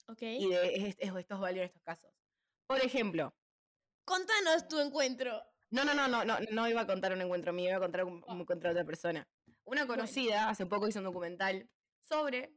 Ok. 0.08 0.22
y 0.22 0.48
de, 0.48 0.74
es- 0.74 0.96
es- 1.00 1.14
esto 1.16 1.34
es 1.34 1.40
válido 1.40 1.64
en 1.64 1.68
estos 1.68 1.82
casos. 1.82 2.10
Por 2.66 2.78
ejemplo, 2.80 3.34
Contanos 4.06 4.66
tu 4.68 4.80
encuentro. 4.80 5.44
No, 5.70 5.84
no, 5.84 5.94
no, 5.94 6.08
no, 6.08 6.24
no, 6.24 6.38
no 6.50 6.68
iba 6.68 6.80
a 6.82 6.86
contar 6.86 7.12
un 7.12 7.20
encuentro 7.20 7.52
mío, 7.52 7.68
iba 7.70 7.76
a 7.78 7.80
contar 7.80 8.04
un, 8.04 8.22
un 8.26 8.40
encuentro 8.40 8.68
de 8.68 8.74
otra 8.74 8.84
persona. 8.86 9.28
Una 9.64 9.84
Bueno. 9.84 9.86
conocida 9.86 10.48
hace 10.48 10.66
poco 10.66 10.88
hizo 10.88 10.98
un 10.98 11.04
documental 11.06 11.70
sobre. 12.00 12.54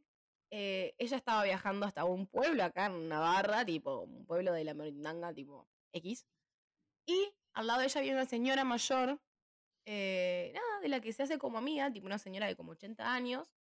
eh, 0.51 0.95
ella 0.99 1.17
estaba 1.17 1.43
viajando 1.43 1.85
hasta 1.85 2.05
un 2.05 2.27
pueblo 2.27 2.63
acá 2.63 2.85
en 2.87 3.09
Navarra, 3.09 3.65
tipo, 3.65 4.01
un 4.01 4.25
pueblo 4.25 4.53
de 4.53 4.63
la 4.63 4.73
Merindanga, 4.75 5.33
tipo 5.33 5.69
X. 5.93 6.27
Y 7.07 7.33
al 7.53 7.67
lado 7.67 7.79
de 7.81 7.85
ella 7.87 7.99
había 8.01 8.13
una 8.13 8.25
señora 8.25 8.63
mayor, 8.63 9.21
eh, 9.85 10.51
nada, 10.55 10.79
de 10.81 10.87
la 10.89 11.01
que 11.01 11.13
se 11.13 11.23
hace 11.23 11.37
como 11.39 11.57
amiga, 11.57 11.91
tipo 11.91 12.05
una 12.07 12.19
señora 12.19 12.47
de 12.47 12.55
como 12.55 12.71
80 12.73 13.13
años, 13.13 13.53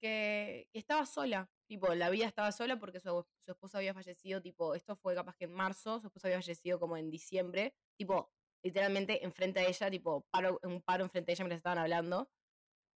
que, 0.00 0.68
que 0.72 0.78
estaba 0.78 1.06
sola. 1.06 1.50
Tipo, 1.68 1.94
la 1.94 2.10
vida 2.10 2.26
estaba 2.26 2.52
sola 2.52 2.78
porque 2.78 3.00
su, 3.00 3.26
su 3.44 3.52
esposo 3.52 3.78
había 3.78 3.94
fallecido, 3.94 4.42
tipo, 4.42 4.74
esto 4.74 4.96
fue 4.96 5.14
capaz 5.14 5.36
que 5.36 5.44
en 5.44 5.52
marzo, 5.52 6.00
su 6.00 6.08
esposo 6.08 6.26
había 6.28 6.38
fallecido 6.38 6.80
como 6.80 6.96
en 6.96 7.10
diciembre, 7.10 7.74
tipo, 7.98 8.32
literalmente 8.62 9.24
enfrente 9.24 9.60
a 9.60 9.68
ella, 9.68 9.90
tipo, 9.90 10.26
paro, 10.30 10.58
un 10.62 10.82
paro 10.82 11.04
enfrente 11.04 11.32
a 11.32 11.34
ella 11.34 11.44
mientras 11.44 11.58
estaban 11.58 11.78
hablando. 11.78 12.30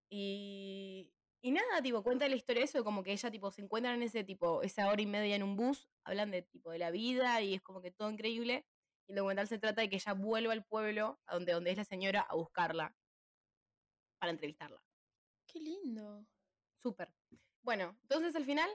Y, 0.10 1.14
y 1.42 1.52
nada, 1.52 1.82
tipo, 1.82 2.04
cuenta 2.04 2.28
la 2.28 2.36
historia 2.36 2.62
de 2.62 2.66
eso, 2.66 2.84
como 2.84 3.04
que 3.04 3.12
ella, 3.12 3.32
tipo, 3.32 3.52
se 3.52 3.62
encuentran 3.62 3.96
en 3.96 4.04
ese, 4.04 4.24
tipo, 4.24 4.62
esa 4.62 4.90
hora 4.90 5.02
y 5.02 5.06
media 5.06 5.36
en 5.36 5.44
un 5.44 5.56
bus, 5.56 5.90
hablan 6.04 6.32
de, 6.32 6.44
tipo, 6.44 6.72
de 6.72 6.80
la 6.80 6.92
vida 6.92 7.42
y 7.42 7.56
es 7.56 7.62
como 7.62 7.82
que 7.82 7.92
todo 7.92 8.10
increíble. 8.10 8.66
Y 9.08 9.12
el 9.12 9.18
documental 9.18 9.48
se 9.48 9.60
trata 9.60 9.82
de 9.82 9.90
que 9.90 9.98
ella 9.98 10.14
vuelva 10.14 10.54
al 10.54 10.66
pueblo, 10.66 11.20
a 11.26 11.34
donde, 11.34 11.54
donde 11.54 11.72
es 11.72 11.78
la 11.78 11.84
señora, 11.84 12.22
a 12.22 12.36
buscarla, 12.36 12.96
para 14.20 14.32
entrevistarla. 14.32 14.82
Qué 15.46 15.60
lindo. 15.60 16.26
Súper. 16.78 17.14
Bueno, 17.62 17.98
entonces 18.04 18.36
al 18.36 18.46
final, 18.46 18.70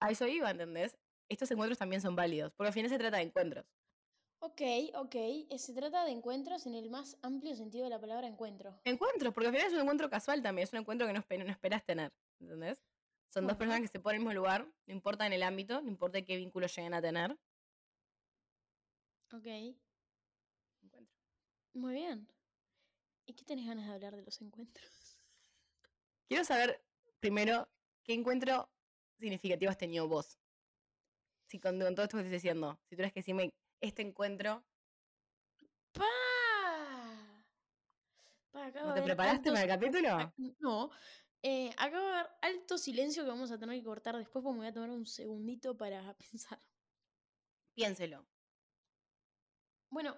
a 0.00 0.10
eso 0.10 0.26
iba, 0.26 0.50
¿entendés? 0.50 0.96
Estos 1.28 1.50
encuentros 1.50 1.78
también 1.78 2.00
son 2.00 2.14
válidos, 2.14 2.52
porque 2.54 2.68
al 2.68 2.74
final 2.74 2.90
se 2.90 2.98
trata 2.98 3.16
de 3.16 3.24
encuentros. 3.24 3.66
Ok, 4.46 4.62
ok. 4.94 5.14
eh, 5.16 5.58
Se 5.58 5.72
trata 5.74 6.04
de 6.04 6.12
encuentros 6.12 6.66
en 6.66 6.74
el 6.74 6.88
más 6.88 7.16
amplio 7.22 7.56
sentido 7.56 7.82
de 7.84 7.90
la 7.90 8.00
palabra 8.00 8.28
encuentro. 8.28 8.78
Encuentros, 8.84 9.34
porque 9.34 9.48
al 9.48 9.52
final 9.54 9.66
es 9.66 9.72
un 9.74 9.80
encuentro 9.80 10.08
casual 10.08 10.40
también, 10.40 10.64
es 10.64 10.72
un 10.72 10.78
encuentro 10.78 11.04
que 11.06 11.12
no, 11.12 11.20
espe- 11.20 11.44
no 11.44 11.50
esperas 11.50 11.84
tener, 11.84 12.12
¿entendés? 12.38 12.80
Son 13.28 13.44
dos 13.46 13.56
personas 13.56 13.80
que 13.80 13.88
se 13.88 13.98
ponen 13.98 14.20
en 14.20 14.22
el 14.22 14.28
mismo 14.28 14.40
lugar, 14.40 14.66
no 14.86 14.94
importa 14.94 15.26
en 15.26 15.32
el 15.32 15.42
ámbito, 15.42 15.82
no 15.82 15.88
importa 15.88 16.22
qué 16.22 16.36
vínculo 16.36 16.68
lleguen 16.68 16.94
a 16.94 17.02
tener. 17.02 17.32
Ok. 19.32 19.46
Encuentro. 20.82 21.16
Muy 21.74 21.94
bien. 21.94 22.28
¿Y 23.26 23.34
qué 23.34 23.44
tenés 23.44 23.66
ganas 23.66 23.86
de 23.88 23.94
hablar 23.94 24.14
de 24.14 24.22
los 24.22 24.40
encuentros? 24.40 25.18
Quiero 26.28 26.44
saber, 26.44 26.80
primero, 27.18 27.68
qué 28.04 28.14
encuentro 28.14 28.70
significativo 29.18 29.70
has 29.70 29.78
tenido 29.78 30.06
vos. 30.06 30.38
Si 31.48 31.58
con, 31.58 31.80
con 31.80 31.94
todo 31.96 32.04
esto 32.04 32.16
que 32.16 32.22
estoy 32.22 32.32
diciendo, 32.34 32.78
si 32.88 32.94
tuvieras 32.94 33.12
que 33.12 33.20
decirme 33.20 33.52
este 33.80 34.02
encuentro, 34.02 34.64
¡Pa! 35.92 36.04
Pa, 38.50 38.66
acabo 38.66 38.88
¿no 38.88 38.94
de 38.94 39.00
te 39.00 39.06
preparaste 39.06 39.50
para 39.50 39.62
el 39.62 39.68
capítulo? 39.68 40.32
No. 40.58 40.90
Eh, 41.42 41.70
acabo 41.76 42.06
de 42.06 42.12
ver 42.12 42.26
alto 42.42 42.76
silencio 42.78 43.22
que 43.22 43.30
vamos 43.30 43.50
a 43.50 43.58
tener 43.58 43.78
que 43.78 43.84
cortar 43.84 44.16
después 44.16 44.42
porque 44.42 44.54
me 44.54 44.60
voy 44.60 44.68
a 44.68 44.74
tomar 44.74 44.90
un 44.90 45.06
segundito 45.06 45.76
para 45.76 46.14
pensar. 46.30 46.60
Piénselo. 47.74 48.26
Bueno, 49.90 50.16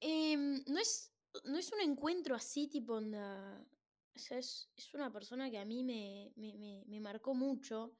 em, 0.00 0.62
no, 0.66 0.78
es, 0.78 1.12
no 1.44 1.58
es 1.58 1.72
un 1.72 1.80
encuentro 1.80 2.34
así 2.34 2.68
tipo 2.68 2.94
onda 2.94 3.66
o 4.14 4.18
sea, 4.18 4.38
es, 4.38 4.70
es 4.76 4.92
una 4.94 5.12
persona 5.12 5.50
que 5.50 5.58
a 5.58 5.64
mí 5.64 5.84
me, 5.84 6.32
me, 6.36 6.56
me, 6.58 6.84
me 6.86 7.00
marcó 7.00 7.34
mucho 7.34 7.96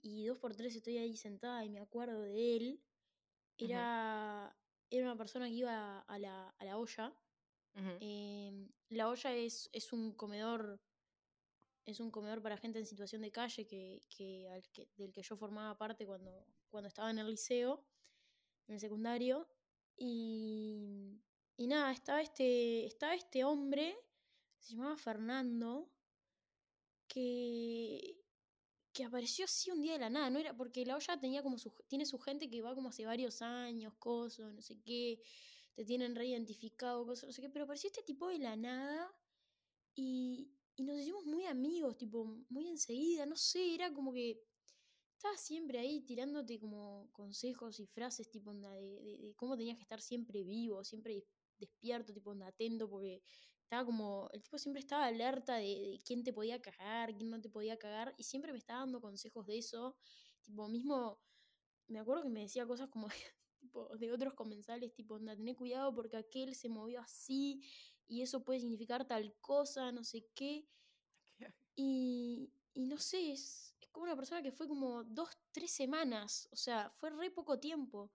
y 0.00 0.26
dos 0.26 0.38
por 0.38 0.54
tres 0.54 0.74
estoy 0.76 0.98
ahí 0.98 1.16
sentada 1.16 1.64
y 1.64 1.70
me 1.70 1.80
acuerdo 1.80 2.20
de 2.22 2.56
él. 2.56 2.80
Era, 3.66 4.56
era 4.90 5.04
una 5.06 5.16
persona 5.16 5.46
que 5.46 5.54
iba 5.54 6.00
a 6.00 6.18
la, 6.18 6.48
a 6.50 6.64
la 6.64 6.76
olla. 6.78 7.12
Em, 8.00 8.68
la 8.88 9.08
olla 9.08 9.32
es, 9.34 9.68
es 9.72 9.92
un 9.92 10.12
comedor 10.16 10.80
es 11.86 12.00
un 12.00 12.10
comedor 12.10 12.42
para 12.42 12.58
gente 12.58 12.78
en 12.78 12.84
situación 12.86 13.22
de 13.22 13.32
calle 13.32 13.66
que, 13.66 14.02
que, 14.10 14.48
al 14.50 14.62
que- 14.72 14.90
del 14.96 15.10
que 15.12 15.22
yo 15.22 15.36
formaba 15.36 15.78
parte 15.78 16.04
cuando, 16.06 16.46
cuando 16.68 16.88
estaba 16.88 17.10
en 17.10 17.18
el 17.18 17.28
liceo, 17.28 17.86
en 18.66 18.74
el 18.74 18.80
secundario. 18.80 19.48
Y, 19.96 21.18
y 21.56 21.66
nada, 21.66 21.90
estaba 21.92 22.20
este, 22.20 22.84
estaba 22.84 23.14
este 23.14 23.42
hombre, 23.44 23.96
se 24.58 24.74
llamaba 24.74 24.96
Fernando, 24.98 25.90
que, 27.08 28.17
que 28.98 29.04
apareció 29.04 29.44
así 29.46 29.70
un 29.70 29.80
día 29.82 29.94
de 29.94 30.00
la 30.00 30.10
nada, 30.10 30.30
no 30.30 30.40
era 30.40 30.56
porque 30.56 30.84
la 30.86 30.96
olla 30.96 31.20
tenía 31.20 31.42
como 31.42 31.58
su, 31.58 31.72
tiene 31.88 32.06
su 32.06 32.18
gente 32.18 32.50
que 32.50 32.62
va 32.62 32.74
como 32.74 32.88
hace 32.90 33.06
varios 33.06 33.42
años, 33.42 33.94
cosas, 33.98 34.52
no 34.54 34.62
sé 34.62 34.80
qué, 34.84 35.20
te 35.76 35.84
tienen 35.84 36.16
reidentificado, 36.16 37.06
cosas, 37.06 37.26
no 37.28 37.32
sé 37.32 37.42
qué, 37.42 37.50
pero 37.50 37.64
apareció 37.64 37.88
este 37.88 38.02
tipo 38.02 38.28
de 38.28 38.38
la 38.40 38.56
nada 38.56 39.08
y, 39.94 40.50
y 40.76 40.84
nos 40.84 40.98
hicimos 40.98 41.26
muy 41.26 41.46
amigos, 41.46 41.96
tipo, 41.98 42.24
muy 42.48 42.68
enseguida, 42.68 43.26
no 43.26 43.36
sé, 43.36 43.74
era 43.74 43.92
como 43.92 44.12
que 44.12 44.40
estaba 45.16 45.36
siempre 45.36 45.78
ahí 45.78 46.00
tirándote 46.02 46.58
como 46.60 47.10
consejos 47.12 47.80
y 47.80 47.86
frases, 47.86 48.30
tipo, 48.30 48.52
de, 48.54 48.68
de- 48.70 49.34
cómo 49.36 49.56
tenías 49.56 49.76
que 49.76 49.82
estar 49.82 50.00
siempre 50.00 50.44
vivo, 50.44 50.84
siempre 50.84 51.24
despierto, 51.58 52.12
tipo, 52.14 52.32
atento, 52.44 52.88
porque 52.88 53.22
estaba 53.68 53.84
como, 53.84 54.30
el 54.32 54.42
tipo 54.42 54.56
siempre 54.56 54.80
estaba 54.80 55.04
alerta 55.04 55.56
de, 55.56 55.66
de 55.66 56.00
quién 56.02 56.24
te 56.24 56.32
podía 56.32 56.58
cagar, 56.62 57.14
quién 57.14 57.28
no 57.28 57.38
te 57.38 57.50
podía 57.50 57.78
cagar, 57.78 58.14
y 58.16 58.22
siempre 58.24 58.50
me 58.50 58.58
estaba 58.58 58.80
dando 58.80 58.98
consejos 59.02 59.44
de 59.44 59.58
eso, 59.58 59.94
tipo, 60.40 60.68
mismo, 60.68 61.20
me 61.86 61.98
acuerdo 61.98 62.22
que 62.22 62.30
me 62.30 62.40
decía 62.40 62.66
cosas 62.66 62.88
como, 62.88 63.08
tipo, 63.60 63.94
de 63.98 64.10
otros 64.10 64.32
comensales, 64.32 64.94
tipo, 64.94 65.16
onda, 65.16 65.36
tené 65.36 65.54
cuidado 65.54 65.94
porque 65.94 66.16
aquel 66.16 66.54
se 66.54 66.70
movió 66.70 67.00
así, 67.00 67.60
y 68.06 68.22
eso 68.22 68.42
puede 68.42 68.60
significar 68.60 69.06
tal 69.06 69.36
cosa, 69.40 69.92
no 69.92 70.02
sé 70.02 70.26
qué. 70.34 70.66
Y, 71.76 72.50
y 72.72 72.86
no 72.86 72.96
sé, 72.96 73.32
es, 73.32 73.76
es 73.80 73.88
como 73.90 74.04
una 74.04 74.16
persona 74.16 74.42
que 74.42 74.50
fue 74.50 74.66
como 74.66 75.04
dos, 75.04 75.28
tres 75.52 75.70
semanas, 75.72 76.48
o 76.52 76.56
sea, 76.56 76.90
fue 76.90 77.10
re 77.10 77.30
poco 77.30 77.60
tiempo, 77.60 78.14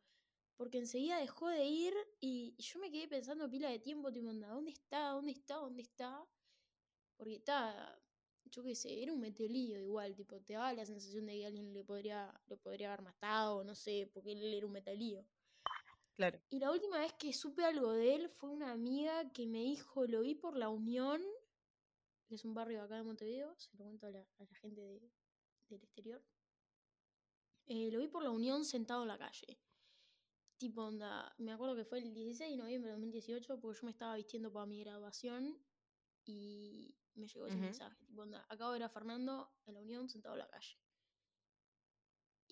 porque 0.55 0.77
enseguida 0.77 1.17
dejó 1.19 1.49
de 1.49 1.65
ir 1.65 1.93
y, 2.19 2.55
y 2.57 2.61
yo 2.63 2.79
me 2.79 2.91
quedé 2.91 3.07
pensando 3.07 3.49
pila 3.49 3.69
de 3.69 3.79
tiempo, 3.79 4.11
tipo, 4.11 4.29
onda, 4.29 4.49
¿dónde 4.49 4.71
está? 4.71 5.09
¿Dónde 5.09 5.31
está? 5.31 5.55
¿Dónde 5.55 5.81
está? 5.81 6.25
Porque 7.17 7.35
está, 7.35 8.01
yo 8.45 8.63
qué 8.63 8.75
sé, 8.75 9.01
era 9.03 9.13
un 9.13 9.19
metelío 9.19 9.79
igual, 9.79 10.15
tipo, 10.15 10.39
te 10.41 10.53
daba 10.53 10.73
la 10.73 10.85
sensación 10.85 11.25
de 11.25 11.33
que 11.33 11.45
alguien 11.45 11.73
le 11.73 11.83
podría, 11.83 12.33
lo 12.47 12.57
podría 12.57 12.93
haber 12.93 13.03
matado, 13.03 13.63
no 13.63 13.75
sé, 13.75 14.09
porque 14.13 14.33
él 14.33 14.53
era 14.53 14.65
un 14.65 14.73
metalío. 14.73 15.25
Claro. 16.15 16.39
Y 16.49 16.59
la 16.59 16.71
última 16.71 16.99
vez 16.99 17.13
que 17.13 17.33
supe 17.33 17.63
algo 17.65 17.91
de 17.91 18.15
él 18.15 18.29
fue 18.29 18.49
una 18.49 18.71
amiga 18.71 19.31
que 19.31 19.47
me 19.47 19.59
dijo, 19.63 20.05
lo 20.05 20.21
vi 20.21 20.35
por 20.35 20.55
la 20.55 20.69
Unión, 20.69 21.21
que 22.27 22.35
es 22.35 22.45
un 22.45 22.53
barrio 22.53 22.83
acá 22.83 22.95
de 22.97 23.03
Montevideo, 23.03 23.55
se 23.57 23.69
lo 23.77 23.85
cuento 23.85 24.07
a 24.07 24.11
la, 24.11 24.19
a 24.19 24.43
la 24.43 24.55
gente 24.57 24.81
de- 24.81 25.11
del 25.69 25.83
exterior. 25.83 26.23
Eh, 27.65 27.89
lo 27.91 27.99
vi 27.99 28.07
por 28.07 28.23
la 28.23 28.29
Unión 28.31 28.65
sentado 28.65 29.01
en 29.03 29.07
la 29.07 29.17
calle. 29.17 29.57
Tipo, 30.63 30.83
onda, 30.83 31.35
me 31.39 31.51
acuerdo 31.51 31.75
que 31.75 31.83
fue 31.83 31.99
el 31.99 32.13
16 32.13 32.51
de 32.51 32.55
noviembre 32.55 32.87
de 32.89 32.95
2018, 32.95 33.59
porque 33.59 33.77
yo 33.77 33.85
me 33.85 33.91
estaba 33.91 34.15
vistiendo 34.15 34.49
para 34.49 34.65
mi 34.65 34.79
graduación 34.79 35.61
y 36.23 36.95
me 37.15 37.27
llegó 37.27 37.47
ese 37.47 37.57
mensaje. 37.57 38.05
Tipo, 38.05 38.21
onda, 38.21 38.45
acabo 38.47 38.71
de 38.71 38.79
ver 38.79 38.85
a 38.85 38.89
Fernando 38.89 39.51
en 39.65 39.73
la 39.73 39.81
Unión 39.81 40.07
sentado 40.07 40.35
en 40.35 40.39
la 40.39 40.47
calle. 40.47 40.77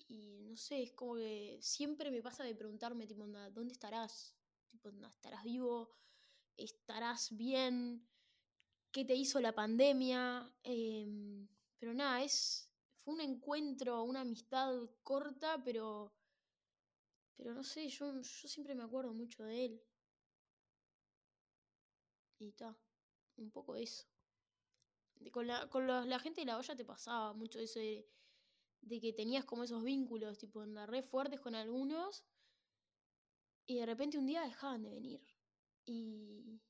Y 0.08 0.42
no 0.42 0.58
sé, 0.58 0.82
es 0.82 0.92
como 0.92 1.14
que 1.14 1.58
siempre 1.62 2.10
me 2.10 2.20
pasa 2.20 2.44
de 2.44 2.54
preguntarme, 2.54 3.06
tipo, 3.06 3.22
onda, 3.22 3.48
¿dónde 3.48 3.72
estarás? 3.72 4.36
Tipo, 4.68 4.90
onda, 4.90 5.08
¿estarás 5.08 5.42
vivo? 5.42 5.96
¿Estarás 6.58 7.34
bien? 7.34 8.06
¿Qué 8.90 9.06
te 9.06 9.14
hizo 9.14 9.40
la 9.40 9.54
pandemia? 9.54 10.54
Em, 10.64 11.48
pero 11.78 11.94
nada, 11.94 12.22
es. 12.22 12.70
Fue 12.98 13.14
un 13.14 13.22
encuentro, 13.22 14.02
una 14.02 14.20
amistad 14.20 14.74
corta, 15.02 15.62
pero. 15.64 16.12
Pero 17.36 17.52
no 17.52 17.62
sé, 17.62 17.88
yo, 17.90 18.14
yo 18.14 18.48
siempre 18.48 18.74
me 18.74 18.84
acuerdo 18.84 19.12
mucho 19.12 19.44
de 19.44 19.64
él. 19.66 19.82
Y 22.38 22.48
está. 22.48 22.76
Un 23.38 23.50
poco 23.50 23.74
eso. 23.76 24.06
De- 25.14 25.30
con 25.30 25.46
la, 25.46 25.70
con 25.70 25.86
los- 25.86 26.06
la 26.06 26.18
gente 26.18 26.42
de 26.42 26.46
la 26.46 26.58
olla 26.58 26.76
te 26.76 26.84
pasaba 26.84 27.32
mucho 27.32 27.58
eso 27.58 27.78
de, 27.80 28.06
de 28.82 29.00
que 29.00 29.12
tenías 29.14 29.44
como 29.46 29.64
esos 29.64 29.84
vínculos, 29.84 30.38
tipo, 30.38 30.62
en 30.64 30.74
la 30.74 30.86
red 30.86 31.04
fuertes 31.04 31.40
con 31.40 31.54
algunos. 31.54 32.24
Y 33.66 33.76
de 33.78 33.86
repente 33.86 34.18
un 34.18 34.26
día 34.26 34.42
dejaban 34.42 34.82
de 34.82 34.90
venir. 34.90 35.20
Y, 35.84 36.60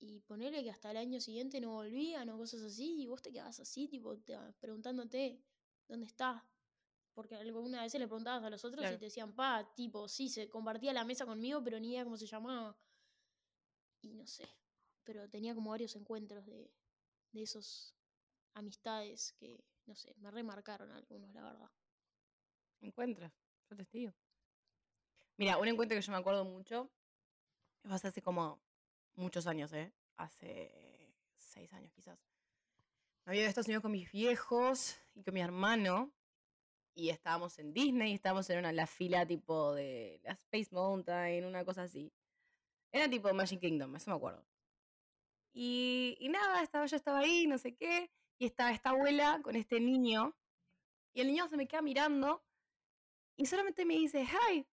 y 0.00 0.20
ponerle 0.20 0.62
que 0.64 0.70
hasta 0.70 0.90
el 0.92 0.96
año 0.98 1.20
siguiente 1.20 1.60
no 1.60 1.72
volvían 1.72 2.30
o 2.30 2.38
cosas 2.38 2.62
así, 2.62 3.02
y 3.02 3.06
vos 3.06 3.22
te 3.22 3.32
quedabas 3.32 3.60
así, 3.60 3.88
tipo, 3.88 4.18
te- 4.18 4.38
preguntándote 4.60 5.44
dónde 5.88 6.06
está. 6.06 6.48
Porque 7.14 7.36
alguna 7.36 7.82
vez 7.82 7.94
le 7.94 8.06
preguntabas 8.06 8.42
a 8.42 8.50
los 8.50 8.64
otros 8.64 8.84
y 8.84 8.98
te 8.98 9.04
decían, 9.04 9.34
pa, 9.34 9.72
tipo, 9.74 10.08
sí, 10.08 10.28
se 10.28 10.48
compartía 10.48 10.92
la 10.92 11.04
mesa 11.04 11.24
conmigo, 11.24 11.62
pero 11.62 11.78
ni 11.78 11.90
idea 11.90 12.04
cómo 12.04 12.16
se 12.16 12.26
llamaba. 12.26 12.76
Y 14.02 14.14
no 14.14 14.26
sé. 14.26 14.48
Pero 15.04 15.28
tenía 15.30 15.54
como 15.54 15.70
varios 15.70 15.94
encuentros 15.94 16.44
de, 16.44 16.72
de 17.30 17.42
esos 17.42 17.94
amistades 18.54 19.32
que, 19.38 19.64
no 19.86 19.94
sé, 19.94 20.14
me 20.16 20.30
remarcaron 20.30 20.90
algunos, 20.90 21.32
la 21.32 21.42
verdad. 21.42 21.70
Encuentros. 22.80 23.32
Yo 23.70 23.76
testigo. 23.76 24.12
Mira, 25.36 25.58
un 25.58 25.68
encuentro 25.68 25.96
que 25.96 26.02
yo 26.02 26.12
me 26.12 26.18
acuerdo 26.18 26.44
mucho. 26.44 26.90
Fue 27.82 27.94
hace 27.94 28.22
como 28.22 28.60
muchos 29.14 29.46
años, 29.46 29.72
¿eh? 29.72 29.92
Hace 30.16 31.14
seis 31.36 31.72
años 31.72 31.92
quizás. 31.92 32.18
Me 33.24 33.30
había 33.30 33.42
ido 33.42 33.46
a 33.46 33.50
Estados 33.50 33.66
Unidos 33.66 33.82
con 33.82 33.92
mis 33.92 34.10
viejos 34.10 34.96
y 35.14 35.22
con 35.22 35.34
mi 35.34 35.40
hermano. 35.40 36.12
Y 36.94 37.10
estábamos 37.10 37.58
en 37.58 37.72
Disney, 37.72 38.12
y 38.12 38.14
estábamos 38.14 38.48
en 38.50 38.58
una, 38.60 38.72
la 38.72 38.86
fila 38.86 39.26
tipo 39.26 39.74
de 39.74 40.20
la 40.22 40.32
Space 40.32 40.68
Mountain, 40.70 41.44
una 41.44 41.64
cosa 41.64 41.82
así. 41.82 42.12
Era 42.92 43.08
tipo 43.10 43.32
Magic 43.34 43.60
Kingdom, 43.60 43.96
eso 43.96 44.10
me 44.10 44.16
acuerdo. 44.16 44.46
Y, 45.52 46.16
y 46.20 46.28
nada, 46.28 46.62
estaba, 46.62 46.86
yo 46.86 46.96
estaba 46.96 47.18
ahí, 47.20 47.46
no 47.46 47.58
sé 47.58 47.74
qué, 47.74 48.10
y 48.38 48.46
estaba 48.46 48.70
esta 48.70 48.90
abuela 48.90 49.40
con 49.42 49.56
este 49.56 49.80
niño, 49.80 50.36
y 51.12 51.20
el 51.20 51.28
niño 51.28 51.48
se 51.48 51.56
me 51.56 51.66
queda 51.66 51.82
mirando, 51.82 52.44
y 53.36 53.46
solamente 53.46 53.84
me 53.84 53.94
dice, 53.94 54.24
hi. 54.24 54.66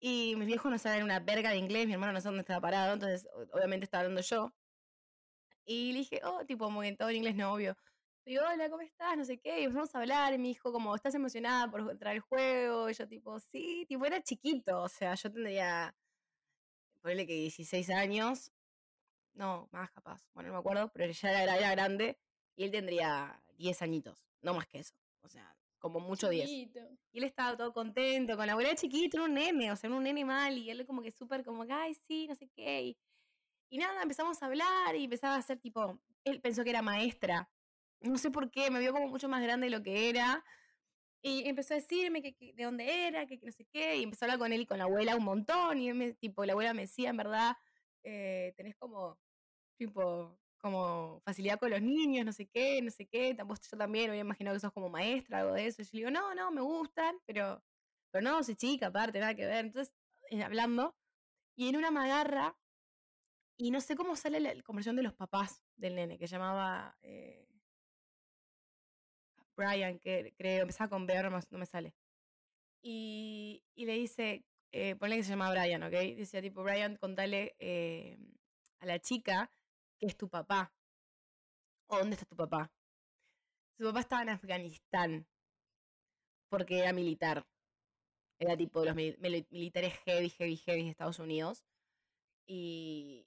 Y 0.00 0.34
mis 0.36 0.46
viejos 0.46 0.70
no 0.70 0.78
saben 0.78 1.04
una 1.04 1.20
verga 1.20 1.50
de 1.50 1.58
inglés, 1.58 1.86
mi 1.86 1.94
hermano 1.94 2.12
no 2.12 2.20
sabe 2.20 2.32
dónde 2.32 2.42
estaba 2.42 2.60
parado, 2.60 2.94
entonces 2.94 3.28
obviamente 3.52 3.84
estaba 3.84 4.02
hablando 4.02 4.20
yo. 4.22 4.52
Y 5.64 5.92
le 5.92 5.98
dije, 6.00 6.20
oh, 6.24 6.44
tipo, 6.44 6.70
muy 6.70 6.88
en 6.88 6.96
todo 6.96 7.08
en 7.10 7.16
inglés, 7.16 7.34
no, 7.36 7.52
obvio. 7.52 7.76
Le 8.26 8.32
digo, 8.32 8.42
hola, 8.44 8.68
¿cómo 8.68 8.82
estás? 8.82 9.16
No 9.16 9.24
sé 9.24 9.38
qué. 9.38 9.60
Y 9.60 9.64
empezamos 9.64 9.94
a 9.94 10.00
hablar. 10.00 10.34
Y 10.34 10.38
me 10.38 10.48
dijo, 10.48 10.72
como, 10.72 10.96
¿estás 10.96 11.14
emocionada 11.14 11.70
por 11.70 11.88
entrar 11.88 12.12
al 12.12 12.20
juego? 12.20 12.90
Y 12.90 12.94
yo, 12.94 13.06
tipo, 13.06 13.38
sí, 13.38 13.86
tipo, 13.88 14.04
era 14.04 14.20
chiquito. 14.20 14.82
O 14.82 14.88
sea, 14.88 15.14
yo 15.14 15.30
tendría, 15.30 15.96
ponele 17.00 17.24
que 17.24 17.34
16 17.34 17.88
años. 17.90 18.50
No, 19.32 19.68
más 19.70 19.92
capaz. 19.92 20.28
Bueno, 20.34 20.48
no 20.48 20.54
me 20.54 20.58
acuerdo, 20.58 20.90
pero 20.92 21.12
ya 21.12 21.40
era, 21.40 21.56
era 21.56 21.70
grande. 21.70 22.18
Y 22.56 22.64
él 22.64 22.72
tendría 22.72 23.40
10 23.58 23.82
añitos. 23.82 24.26
No 24.42 24.54
más 24.54 24.66
que 24.66 24.80
eso. 24.80 24.96
O 25.22 25.28
sea, 25.28 25.56
como 25.78 26.00
mucho 26.00 26.28
10. 26.28 26.48
Chiquito. 26.48 26.80
Y 27.12 27.18
él 27.18 27.24
estaba 27.24 27.56
todo 27.56 27.72
contento 27.72 28.36
con 28.36 28.46
la 28.46 28.54
abuela 28.54 28.70
de 28.70 28.76
chiquito, 28.76 29.18
era 29.18 29.26
un 29.26 29.34
nene, 29.34 29.70
o 29.70 29.76
sea, 29.76 29.86
era 29.86 29.96
un 29.96 30.02
nene 30.02 30.24
mal. 30.24 30.58
Y 30.58 30.68
él 30.68 30.84
como 30.84 31.00
que 31.00 31.12
súper 31.12 31.44
como, 31.44 31.64
ay, 31.70 31.94
sí, 32.08 32.26
no 32.26 32.34
sé 32.34 32.48
qué. 32.48 32.82
Y, 32.82 32.98
y 33.68 33.78
nada, 33.78 34.02
empezamos 34.02 34.42
a 34.42 34.46
hablar 34.46 34.96
y 34.96 35.04
empezaba 35.04 35.36
a 35.36 35.38
hacer 35.38 35.60
tipo, 35.60 36.00
él 36.24 36.40
pensó 36.40 36.64
que 36.64 36.70
era 36.70 36.82
maestra. 36.82 37.48
No 38.00 38.18
sé 38.18 38.30
por 38.30 38.50
qué, 38.50 38.70
me 38.70 38.78
vio 38.80 38.92
como 38.92 39.08
mucho 39.08 39.28
más 39.28 39.42
grande 39.42 39.66
de 39.66 39.70
lo 39.76 39.82
que 39.82 40.08
era. 40.10 40.44
Y 41.22 41.48
empezó 41.48 41.74
a 41.74 41.78
decirme 41.78 42.22
que, 42.22 42.34
que 42.34 42.52
de 42.54 42.64
dónde 42.64 43.06
era, 43.08 43.26
que, 43.26 43.38
que 43.40 43.46
no 43.46 43.52
sé 43.52 43.66
qué. 43.72 43.96
Y 43.98 44.04
empezó 44.04 44.24
a 44.24 44.28
hablar 44.28 44.38
con 44.40 44.52
él 44.52 44.62
y 44.62 44.66
con 44.66 44.78
la 44.78 44.84
abuela 44.84 45.16
un 45.16 45.24
montón. 45.24 45.80
Y 45.80 45.92
me- 45.94 46.14
tipo, 46.14 46.44
la 46.44 46.52
abuela 46.54 46.74
me 46.74 46.82
decía, 46.82 47.10
en 47.10 47.16
verdad, 47.18 47.54
eh, 48.04 48.54
tenés 48.56 48.76
como, 48.76 49.18
tipo, 49.78 50.38
como 50.58 51.20
facilidad 51.24 51.58
con 51.60 51.70
los 51.70 51.82
niños, 51.82 52.26
no 52.26 52.32
sé 52.32 52.48
qué, 52.48 52.82
no 52.82 52.90
sé 52.90 53.06
qué. 53.08 53.34
Tampoco 53.34 53.60
yo 53.70 53.78
también 53.78 54.10
había 54.10 54.22
imaginado 54.22 54.56
que 54.56 54.60
sos 54.60 54.72
como 54.72 54.88
maestra, 54.90 55.40
algo 55.40 55.54
de 55.54 55.66
eso. 55.68 55.82
Y 55.82 55.84
yo 55.86 55.90
le 55.94 55.98
digo, 56.00 56.10
no, 56.12 56.34
no, 56.34 56.50
me 56.52 56.62
gustan, 56.62 57.16
pero, 57.26 57.64
pero 58.10 58.22
no, 58.24 58.42
soy 58.44 58.56
chica, 58.56 58.88
aparte, 58.88 59.20
nada 59.20 59.34
que 59.34 59.46
ver. 59.46 59.66
Entonces, 59.66 59.94
eh, 60.30 60.42
hablando. 60.44 60.96
Y 61.56 61.68
en 61.70 61.76
una 61.76 61.90
me 61.90 62.00
agarra 62.00 62.56
y 63.56 63.70
no 63.70 63.80
sé 63.80 63.96
cómo 63.96 64.16
sale 64.16 64.40
la, 64.40 64.54
la 64.54 64.62
conversación 64.62 64.96
de 64.96 65.02
los 65.02 65.14
papás 65.14 65.62
del 65.76 65.94
nene, 65.96 66.18
que 66.18 66.26
llamaba 66.26 66.96
eh, 67.02 67.45
Brian, 69.56 69.98
que 69.98 70.32
creo, 70.36 70.62
empezaba 70.62 70.90
con 70.90 71.06
B, 71.06 71.14
no, 71.22 71.30
no 71.30 71.58
me 71.58 71.66
sale. 71.66 71.94
Y, 72.82 73.64
le 73.76 73.94
dice, 73.94 74.44
eh, 74.72 74.94
ponle 74.96 75.16
que 75.16 75.24
se 75.24 75.30
llama 75.30 75.50
Brian, 75.50 75.82
¿ok? 75.82 75.92
Dice 76.16 76.42
tipo, 76.42 76.62
Brian, 76.62 76.96
contale 76.96 77.56
eh, 77.58 78.18
a 78.80 78.86
la 78.86 78.98
chica 79.00 79.50
que 79.98 80.06
es 80.06 80.16
tu 80.16 80.28
papá. 80.28 80.72
¿O 81.88 81.98
dónde 81.98 82.14
está 82.14 82.26
tu 82.26 82.36
papá? 82.36 82.70
Su 83.78 83.84
papá 83.86 84.00
estaba 84.00 84.22
en 84.22 84.28
Afganistán. 84.30 85.26
Porque 86.48 86.78
era 86.78 86.92
militar. 86.92 87.46
Era 88.38 88.56
tipo 88.56 88.80
de 88.80 88.86
los 88.86 88.94
mili- 88.96 89.16
mili- 89.18 89.46
militares 89.50 89.94
heavy, 90.04 90.30
heavy, 90.30 90.56
heavy 90.56 90.82
de 90.84 90.90
Estados 90.90 91.18
Unidos. 91.18 91.64
Y, 92.46 93.25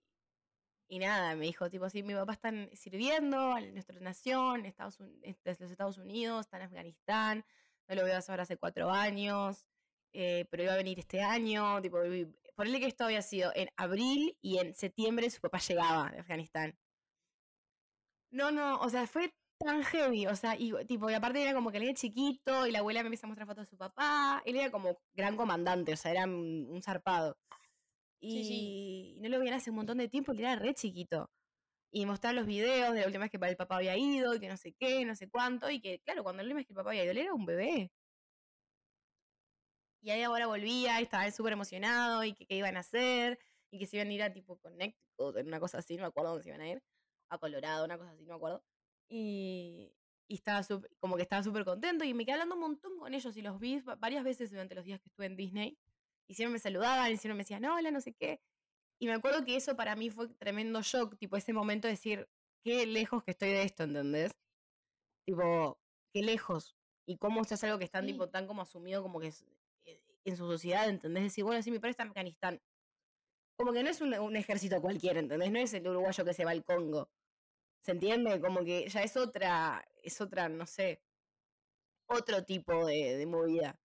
y 0.89 0.97
nada, 0.99 1.35
me 1.35 1.45
dijo 1.45 1.69
tipo 1.69 1.85
así, 1.85 2.01
mi 2.03 2.15
papá 2.15 2.33
está 2.33 2.49
en- 2.49 2.75
sirviendo 2.75 3.53
a 3.53 3.61
nuestra 3.61 3.99
nación, 3.99 4.65
Estados, 4.65 4.99
Un- 4.99 5.19
eh, 5.23 5.35
desde 5.45 5.63
los 5.65 5.71
Estados 5.71 5.97
Unidos, 5.99 6.41
está 6.41 6.57
en 6.57 6.63
Afganistán, 6.63 7.45
no 7.87 7.95
lo 7.95 8.03
veo 8.03 8.19
ahora 8.27 8.43
hace 8.43 8.57
cuatro 8.57 8.89
años, 8.91 9.65
eh, 10.13 10.45
pero 10.49 10.63
iba 10.63 10.73
a 10.73 10.77
venir 10.77 10.97
este 10.99 11.21
año, 11.21 11.79
tipo, 11.81 11.99
que 12.01 12.85
esto 12.87 13.05
había 13.05 13.21
sido 13.21 13.51
en 13.55 13.69
abril 13.77 14.35
y 14.41 14.57
en 14.57 14.73
septiembre 14.73 15.29
su 15.29 15.39
papá 15.41 15.59
llegaba 15.59 16.09
de 16.09 16.19
Afganistán. 16.19 16.77
No, 18.31 18.51
no, 18.51 18.79
o 18.79 18.89
sea, 18.89 19.05
fue 19.07 19.33
tan 19.59 19.83
heavy, 19.83 20.25
o 20.27 20.35
sea, 20.35 20.55
y 20.57 20.71
tipo, 20.85 21.09
y 21.09 21.13
aparte 21.13 21.41
era 21.41 21.53
como 21.53 21.69
que 21.71 21.77
él 21.77 21.83
era 21.83 21.93
chiquito 21.93 22.65
y 22.65 22.71
la 22.71 22.79
abuela 22.79 23.01
me 23.03 23.07
empieza 23.07 23.27
a 23.27 23.29
mostrar 23.29 23.47
fotos 23.47 23.65
de 23.67 23.69
su 23.71 23.77
papá, 23.77 24.41
él 24.45 24.55
era 24.55 24.71
como 24.71 24.97
gran 25.13 25.35
comandante, 25.37 25.93
o 25.93 25.97
sea, 25.97 26.11
era 26.11 26.25
un 26.25 26.81
zarpado. 26.83 27.37
Y, 28.21 28.31
Sí, 28.31 28.43
sí. 28.43 29.13
y 29.17 29.21
no 29.21 29.29
lo 29.29 29.39
veían 29.39 29.55
hace 29.55 29.69
un 29.69 29.77
montón 29.77 29.97
de 29.97 30.09
tiempo, 30.09 30.31
él 30.33 30.39
era 30.41 30.55
re 30.55 30.73
chiquito. 30.73 31.31
Y 31.91 32.05
mostrar 32.05 32.35
los 32.35 32.45
videos 32.45 32.93
de 32.93 33.01
la 33.01 33.07
última 33.07 33.25
vez 33.25 33.31
que 33.31 33.37
el 33.37 33.57
papá 33.57 33.77
había 33.77 33.97
ido, 33.97 34.35
y 34.35 34.39
que 34.39 34.47
no 34.49 34.57
sé 34.57 34.73
qué, 34.73 35.05
no 35.05 35.15
sé 35.15 35.29
cuánto, 35.29 35.69
y 35.71 35.81
que, 35.81 35.99
claro, 36.01 36.23
cuando 36.23 36.43
la 36.43 36.47
última 36.47 36.57
vez 36.59 36.67
que 36.67 36.73
el 36.73 36.77
papá 36.77 36.91
había 36.91 37.03
ido, 37.03 37.11
él 37.11 37.17
era 37.19 37.33
un 37.33 37.45
bebé. 37.45 37.91
Y 40.01 40.11
ahí 40.11 40.21
ahora 40.21 40.47
volvía, 40.47 40.99
y 40.99 41.03
estaba 41.03 41.29
súper 41.31 41.53
emocionado, 41.53 42.23
y 42.23 42.33
que 42.33 42.45
qué 42.45 42.55
iban 42.55 42.77
a 42.77 42.81
hacer, 42.81 43.39
y 43.71 43.79
que 43.79 43.85
se 43.85 43.97
iban 43.97 44.09
a 44.09 44.13
ir 44.13 44.23
a 44.23 44.31
tipo 44.33 44.57
Connecticut, 44.59 45.35
una 45.45 45.59
cosa 45.59 45.79
así, 45.79 45.95
no 45.97 46.03
me 46.03 46.07
acuerdo 46.07 46.29
dónde 46.31 46.43
se 46.43 46.49
iban 46.49 46.61
a 46.61 46.69
ir, 46.69 46.81
a 47.29 47.37
Colorado, 47.37 47.85
una 47.85 47.97
cosa 47.97 48.11
así, 48.11 48.23
no 48.23 48.29
me 48.29 48.35
acuerdo. 48.35 48.63
Y, 49.09 49.91
y 50.27 50.35
estaba 50.35 50.63
súper- 50.63 50.91
como 50.99 51.15
que 51.17 51.23
estaba 51.23 51.43
súper 51.43 51.65
contento, 51.65 52.05
y 52.05 52.13
me 52.13 52.23
quedé 52.25 52.33
hablando 52.33 52.55
un 52.55 52.61
montón 52.61 52.97
con 52.97 53.13
ellos, 53.13 53.35
y 53.35 53.41
los 53.41 53.59
vi 53.59 53.79
va- 53.81 53.95
varias 53.95 54.23
veces 54.23 54.51
durante 54.51 54.75
los 54.75 54.85
días 54.85 54.99
que 55.01 55.09
estuve 55.09 55.25
en 55.25 55.35
Disney, 55.35 55.77
y 56.29 56.35
siempre 56.35 56.53
me 56.53 56.59
saludaban, 56.59 57.11
y 57.11 57.17
siempre 57.17 57.33
me 57.33 57.39
decían, 57.39 57.65
hola, 57.65 57.91
no 57.91 58.01
sé 58.01 58.13
qué. 58.13 58.41
Y 59.01 59.07
me 59.07 59.13
acuerdo 59.13 59.43
que 59.43 59.55
eso 59.55 59.75
para 59.75 59.95
mí 59.95 60.09
fue 60.09 60.27
tremendo 60.29 60.81
shock, 60.83 61.17
tipo 61.17 61.35
ese 61.37 61.53
momento 61.53 61.87
de 61.87 61.93
decir, 61.93 62.29
qué 62.63 62.85
lejos 62.85 63.23
que 63.23 63.31
estoy 63.31 63.49
de 63.49 63.63
esto, 63.63 63.83
¿entendés? 63.83 64.31
Tipo, 65.25 65.81
qué 66.13 66.21
lejos. 66.21 66.77
Y 67.07 67.17
cómo 67.17 67.41
esto 67.41 67.55
es 67.55 67.63
algo 67.63 67.79
que 67.79 67.85
están 67.85 68.05
Sí. 68.05 68.11
tipo 68.13 68.29
tan 68.29 68.45
como 68.47 68.61
asumido 68.61 69.01
como 69.01 69.19
que 69.19 69.27
es 69.27 69.43
eh, 69.85 70.01
en 70.23 70.37
su 70.37 70.45
sociedad, 70.45 70.87
¿entendés? 70.87 71.23
Decir, 71.23 71.43
bueno, 71.43 71.61
sí, 71.63 71.71
mi 71.71 71.79
padre 71.79 71.91
está 71.91 72.03
en 72.03 72.09
Afganistán. 72.09 72.61
Como 73.57 73.73
que 73.73 73.83
no 73.83 73.89
es 73.89 73.99
un, 74.01 74.13
un 74.13 74.35
ejército 74.35 74.81
cualquiera, 74.81 75.19
¿entendés? 75.19 75.51
No 75.51 75.59
es 75.59 75.73
el 75.73 75.87
uruguayo 75.87 76.23
que 76.25 76.33
se 76.33 76.45
va 76.45 76.51
al 76.51 76.63
Congo. 76.63 77.09
¿Se 77.83 77.91
entiende? 77.93 78.39
Como 78.39 78.63
que 78.63 78.87
ya 78.89 79.01
es 79.03 79.17
otra, 79.17 79.83
es 80.03 80.21
otra, 80.21 80.47
no 80.49 80.65
sé, 80.65 81.01
otro 82.07 82.43
tipo 82.45 82.85
de, 82.85 83.17
de 83.17 83.25
movida. 83.25 83.79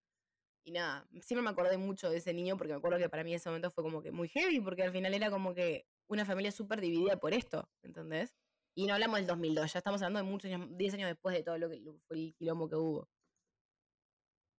Y 0.66 0.73
nada, 0.73 1.06
siempre 1.21 1.42
me 1.42 1.50
acordé 1.50 1.76
mucho 1.76 2.09
de 2.09 2.16
ese 2.16 2.33
niño 2.33 2.56
porque 2.56 2.73
me 2.73 2.78
acuerdo 2.78 2.99
que 2.99 3.11
para 3.11 3.23
mí 3.23 3.35
ese 3.35 3.50
momento 3.50 3.71
fue 3.71 3.85
como 3.85 4.00
que 4.00 4.11
muy 4.11 4.28
heavy, 4.28 4.61
porque 4.61 4.83
al 4.83 4.92
final 4.92 5.12
era 5.12 5.30
como 5.30 5.54
que 5.54 5.87
una 6.09 6.25
familia 6.25 6.50
súper 6.52 6.80
dividida 6.80 7.18
por 7.18 7.35
esto, 7.35 7.68
¿entendés? 7.83 8.35
Y 8.75 8.87
no 8.87 8.94
hablamos 8.94 9.18
del 9.18 9.26
2002, 9.26 9.73
ya 9.73 9.78
estamos 9.78 10.00
hablando 10.00 10.21
de 10.21 10.30
muchos 10.30 10.50
años, 10.50 10.68
10 10.76 10.94
años 10.94 11.09
después 11.09 11.37
de 11.37 11.42
todo 11.42 11.59
lo 11.59 11.68
que 11.68 11.83
fue 12.06 12.16
el 12.16 12.35
quilombo 12.35 12.68
que 12.68 12.76
hubo. 12.76 13.09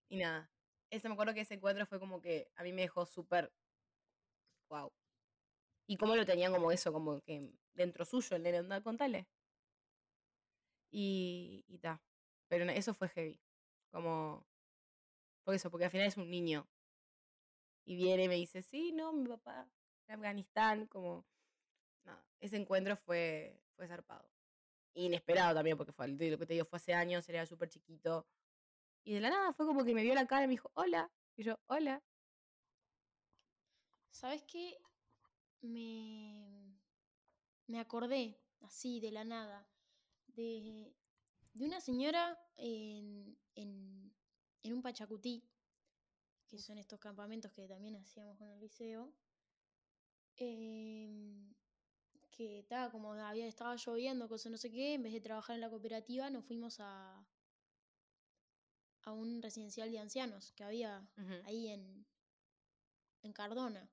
Y 0.10 0.18
nada, 0.18 0.52
ese 0.92 1.08
me 1.10 1.14
acuerdo 1.14 1.34
que 1.34 1.42
ese 1.42 1.56
encuentro 1.56 1.86
fue 1.88 2.00
como 2.00 2.22
que 2.22 2.52
a 2.56 2.64
mí 2.64 2.72
me 2.72 2.84
dejó 2.84 3.06
súper, 3.06 3.52
wow. 4.70 4.92
Y 5.88 5.98
cómo 5.98 6.16
lo 6.16 6.26
tenían 6.26 6.54
como 6.54 6.72
eso, 6.72 6.94
como 6.94 7.22
que 7.22 7.52
dentro 7.74 8.06
suyo, 8.06 8.36
el 8.36 8.44
nene, 8.44 8.58
anda, 8.60 8.82
contale. 8.82 9.28
Y, 10.92 11.64
y 11.68 11.80
ta. 11.80 12.02
Pero 12.48 12.66
eso 12.72 12.94
fue 12.94 13.10
heavy. 13.10 13.40
Como, 13.92 14.46
por 15.46 15.56
eso, 15.56 15.72
porque 15.72 15.86
al 15.86 15.92
final 15.92 16.08
es 16.08 16.18
un 16.18 16.30
niño. 16.30 16.68
Y 17.86 17.96
viene 17.96 18.24
y 18.24 18.28
me 18.28 18.36
dice, 18.36 18.64
sí, 18.64 18.92
no, 18.92 19.14
mi 19.14 19.28
papá 19.30 19.70
en 20.08 20.16
Afganistán, 20.16 20.88
como, 20.88 21.26
nada, 22.04 22.26
ese 22.40 22.58
encuentro 22.58 22.98
fue, 22.98 23.62
fue 23.76 23.88
zarpado. 23.88 24.28
Inesperado 24.96 25.54
también, 25.56 25.78
porque 25.78 25.94
fue, 25.94 26.08
lo 26.08 26.38
que 26.38 26.46
te 26.46 26.54
digo, 26.54 26.66
fue 26.66 26.78
hace 26.78 26.94
años, 26.94 27.28
era 27.30 27.46
súper 27.46 27.70
chiquito. 27.70 28.28
Y 29.04 29.14
de 29.14 29.20
la 29.22 29.30
nada 29.30 29.54
fue 29.54 29.66
como 29.66 29.84
que 29.84 29.94
me 29.94 30.04
vio 30.04 30.16
la 30.16 30.26
cara 30.26 30.46
y 30.46 30.48
me 30.48 30.54
dijo, 30.54 30.72
hola. 30.74 31.12
Y 31.36 31.44
yo, 31.44 31.60
hola. 31.68 32.02
¿Sabes 34.10 34.44
qué? 34.44 34.80
Me, 35.62 36.80
me 37.68 37.80
acordé, 37.80 38.40
así, 38.62 39.00
de 39.00 39.12
la 39.12 39.24
nada, 39.24 39.68
de, 40.28 40.96
de 41.54 41.66
una 41.66 41.82
señora 41.82 42.40
en, 42.56 43.38
en, 43.56 44.14
en 44.66 44.74
un 44.74 44.82
Pachacutí, 44.82 45.44
que 46.48 46.58
son 46.60 46.78
estos 46.78 47.00
campamentos 47.00 47.52
que 47.52 47.68
también 47.68 47.96
hacíamos 47.96 48.38
con 48.38 48.50
el 48.50 48.60
liceo, 48.60 49.14
em, 50.38 51.54
que 52.32 52.60
estaba 52.60 52.92
como 52.92 53.14
había 53.14 53.48
estaba 53.48 53.76
lloviendo, 53.76 54.28
cosa 54.28 54.50
no 54.50 54.58
sé 54.58 54.72
qué, 54.72 54.96
en 54.96 55.04
vez 55.04 55.14
de 55.14 55.22
trabajar 55.22 55.56
en 55.56 55.62
la 55.62 55.70
cooperativa, 55.70 56.30
nos 56.30 56.46
fuimos 56.46 56.80
a, 56.80 57.26
a 59.04 59.12
un 59.12 59.42
residencial 59.42 59.92
de 59.92 60.00
ancianos 60.00 60.52
que 60.54 60.64
había 60.64 61.08
ahí 61.46 61.68
en, 61.68 62.06
en 63.22 63.34
Cardona. 63.34 63.90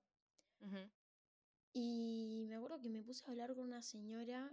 Y 1.75 2.45
me 2.49 2.57
acuerdo 2.57 2.81
que 2.81 2.89
me 2.89 3.03
puse 3.03 3.25
a 3.27 3.31
hablar 3.31 3.55
con 3.55 3.65
una 3.65 3.83
señora 3.83 4.53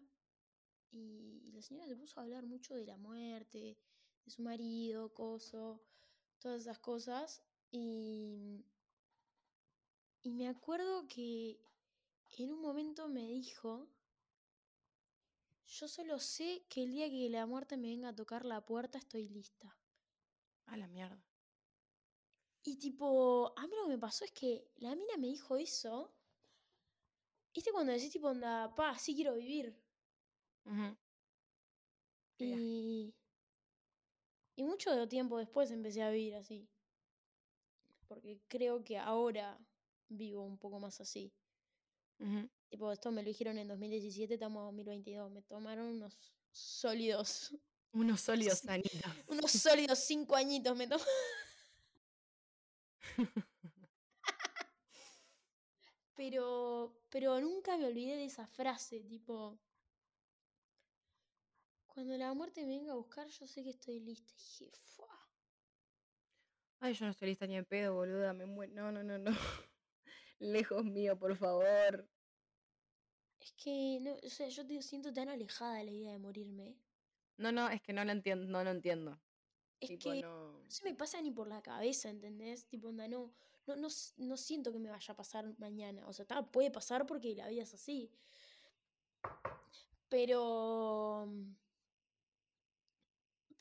y, 0.91 1.43
y 1.45 1.51
la 1.51 1.62
señora 1.62 1.88
se 1.88 1.95
puso 1.95 2.19
a 2.19 2.23
hablar 2.23 2.45
mucho 2.45 2.75
de 2.75 2.86
la 2.86 2.97
muerte, 2.97 3.77
de 4.25 4.32
su 4.32 4.41
marido, 4.41 5.13
coso, 5.13 5.82
todas 6.39 6.62
esas 6.62 6.80
cosas. 6.80 7.41
Y, 7.71 8.65
y 10.21 10.32
me 10.32 10.47
acuerdo 10.47 11.08
que 11.08 11.60
en 12.38 12.52
un 12.52 12.62
momento 12.62 13.08
me 13.08 13.28
dijo, 13.28 13.88
yo 15.67 15.88
solo 15.88 16.19
sé 16.19 16.65
que 16.67 16.84
el 16.84 16.91
día 16.91 17.10
que 17.10 17.30
la 17.30 17.45
muerte 17.45 17.78
me 17.78 17.89
venga 17.89 18.10
a 18.10 18.15
tocar 18.15 18.45
la 18.45 18.65
puerta 18.65 18.97
estoy 18.97 19.28
lista. 19.28 19.78
A 20.65 20.78
la 20.78 20.88
mierda. 20.88 21.23
Y 22.63 22.78
tipo, 22.78 23.54
a 23.58 23.67
mí 23.67 23.75
lo 23.75 23.84
que 23.84 23.89
me 23.89 23.97
pasó 23.97 24.25
es 24.25 24.32
que 24.32 24.71
la 24.78 24.95
mina 24.95 25.17
me 25.17 25.28
dijo 25.28 25.58
eso. 25.58 26.13
¿Viste 27.54 27.71
cuando 27.71 27.91
decís 27.91 28.12
tipo, 28.12 28.28
onda, 28.28 28.73
pa, 28.75 28.97
sí 28.97 29.15
quiero 29.15 29.36
vivir? 29.36 29.75
Y, 32.38 33.13
y 34.60 34.63
mucho 34.63 35.08
tiempo 35.08 35.38
después 35.38 35.72
empecé 35.72 36.02
a 36.04 36.10
vivir 36.10 36.36
así. 36.36 36.67
Porque 38.10 38.41
creo 38.50 38.84
que 38.84 38.98
ahora 38.98 39.58
vivo 40.10 40.43
un 40.43 40.58
poco 40.58 40.80
más 40.82 41.00
así. 41.00 41.32
Ujú. 42.19 42.50
Tipo, 42.67 42.91
esto 42.91 43.10
me 43.10 43.22
lo 43.24 43.30
dijeron 43.30 43.58
en 43.58 43.69
2017, 43.69 44.34
estamos 44.34 44.60
en 44.60 44.65
2022. 44.65 45.32
Me 45.32 45.41
tomaron 45.43 45.86
unos 45.88 46.17
sólidos, 46.52 47.56
Unos 47.93 48.19
sólidos 48.19 48.60
Sí, 48.63 48.67
anitos. 48.69 49.13
unos 49.28 49.50
sólidos 49.50 50.00
cinco 50.00 50.36
añitos 50.36 50.76
me 50.76 50.88
tomaron. 50.88 51.08
Pero, 56.15 57.00
pero 57.10 57.39
nunca 57.39 57.78
me 57.78 57.86
olvidé 57.86 58.17
de 58.17 58.26
esa 58.26 58.45
frase, 58.45 59.00
tipo, 59.00 59.58
cuando 62.00 62.18
la 62.18 62.34
muerte 62.34 62.62
me 62.62 62.78
venga 62.78 62.94
a 62.94 62.96
buscar, 62.96 63.28
yo 63.28 63.46
sé 63.46 63.62
que 63.62 63.72
estoy 63.72 64.00
lista. 64.00 64.32
Y 64.34 64.38
dije, 64.38 64.72
"Fua". 64.86 65.10
Ay, 66.80 66.94
yo 66.94 67.04
no 67.04 67.12
estoy 67.12 67.28
lista 67.28 67.46
ni 67.46 67.58
en 67.58 67.66
pedo, 67.66 67.94
boluda. 67.94 68.32
Me 68.32 68.46
muero. 68.46 68.74
No, 68.74 68.90
no, 68.90 69.04
no, 69.04 69.18
no. 69.18 69.32
Lejos 70.40 70.86
mío, 70.86 71.20
por 71.20 71.36
favor. 71.36 72.08
Es 73.42 73.52
que, 73.52 74.00
no, 74.00 74.14
o 74.14 74.30
sea, 74.30 74.48
yo 74.48 74.66
te 74.66 74.82
siento 74.82 75.12
tan 75.12 75.28
alejada 75.28 75.74
de 75.74 75.84
la 75.84 75.92
idea 75.92 76.12
de 76.14 76.20
morirme. 76.20 76.78
No, 77.36 77.52
no, 77.52 77.68
es 77.68 77.82
que 77.82 77.92
no 77.92 78.06
lo 78.06 78.14
entiendo, 78.14 78.46
no 78.48 78.64
lo 78.64 78.70
entiendo. 78.70 79.20
Es 79.82 79.90
tipo, 79.90 80.12
que 80.12 80.22
no. 80.22 80.54
no 80.54 80.72
se 80.72 80.86
me 80.86 80.96
pasa 80.96 81.22
ni 81.22 81.32
por 81.32 81.50
la 81.50 81.62
cabeza, 81.62 82.10
¿entendés? 82.10 82.66
Tipo, 82.68 82.88
onda, 82.88 83.10
no, 83.10 83.34
no, 83.68 83.76
no, 83.76 83.90
no 84.18 84.38
siento 84.38 84.72
que 84.72 84.80
me 84.80 84.90
vaya 84.90 85.14
a 85.14 85.18
pasar 85.18 85.54
mañana. 85.60 86.08
O 86.08 86.14
sea, 86.14 86.24
ta, 86.24 86.50
puede 86.50 86.72
pasar 86.72 87.06
porque 87.06 87.36
la 87.36 87.50
vida 87.50 87.64
es 87.64 87.74
así. 87.74 88.10
Pero. 90.08 91.28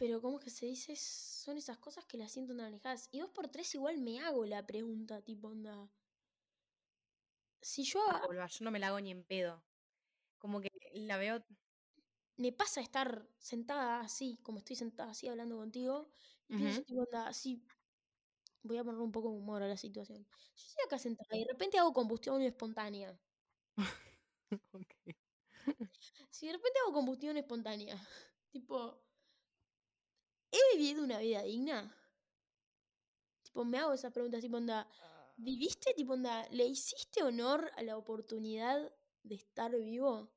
Pero, 0.00 0.22
¿cómo 0.22 0.38
es 0.38 0.44
que 0.44 0.50
se 0.50 0.66
dice? 0.66 0.94
Son 0.96 1.58
esas 1.58 1.78
cosas 1.78 2.06
que 2.06 2.16
las 2.18 2.30
siento 2.30 2.54
tan 2.56 2.66
alejadas. 2.66 3.08
Y 3.10 3.18
dos 3.18 3.30
por 3.30 3.48
tres 3.48 3.74
igual 3.74 3.98
me 3.98 4.20
hago 4.20 4.46
la 4.46 4.64
pregunta, 4.64 5.22
tipo, 5.22 5.48
onda. 5.48 5.90
Si 7.62 7.82
yo 7.84 8.00
Ah, 8.06 8.26
yo 8.48 8.64
no 8.64 8.70
me 8.70 8.78
la 8.78 8.88
hago 8.88 9.00
ni 9.00 9.10
en 9.10 9.24
pedo. 9.24 9.64
Como 10.38 10.60
que 10.60 10.68
la 10.94 11.16
veo. 11.18 11.40
me 12.36 12.52
pasa 12.52 12.80
estar 12.80 13.28
sentada 13.38 14.00
así, 14.00 14.38
como 14.42 14.58
estoy 14.58 14.76
sentada 14.76 15.10
así 15.10 15.28
hablando 15.28 15.56
contigo, 15.56 16.10
y 16.48 16.54
pienso, 16.54 16.80
Ujú. 16.80 16.84
tipo, 16.84 17.02
onda, 17.02 17.28
así. 17.28 17.64
Voy 18.62 18.78
a 18.78 18.84
poner 18.84 19.00
un 19.00 19.12
poco 19.12 19.30
de 19.30 19.36
humor 19.38 19.62
a 19.62 19.68
la 19.68 19.76
situación. 19.76 20.24
Yo 20.56 20.64
estoy 20.66 20.84
acá 20.86 20.98
sentada 20.98 21.36
y 21.36 21.40
de 21.44 21.52
repente 21.52 21.78
hago 21.78 21.92
combustión 21.92 22.42
espontánea. 22.42 23.20
Ok. 24.72 25.14
si 26.30 26.46
de 26.46 26.52
repente 26.54 26.78
hago 26.80 26.92
combustión 26.92 27.36
espontánea, 27.36 27.96
tipo, 28.50 29.07
¿he 30.50 30.76
vivido 30.76 31.02
una 31.04 31.18
vida 31.18 31.42
digna? 31.42 31.94
Tipo, 33.42 33.64
me 33.64 33.78
hago 33.78 33.92
esas 33.92 34.12
preguntas, 34.12 34.40
tipo, 34.40 34.56
onda, 34.56 34.86
Ah, 35.00 35.32
¿viviste, 35.36 35.94
tipo, 35.94 36.12
onda, 36.14 36.46
le 36.50 36.66
hiciste 36.66 37.22
honor 37.22 37.70
a 37.76 37.82
la 37.82 37.96
oportunidad 37.96 38.92
de 39.22 39.34
estar 39.34 39.74
vivo? 39.76 40.28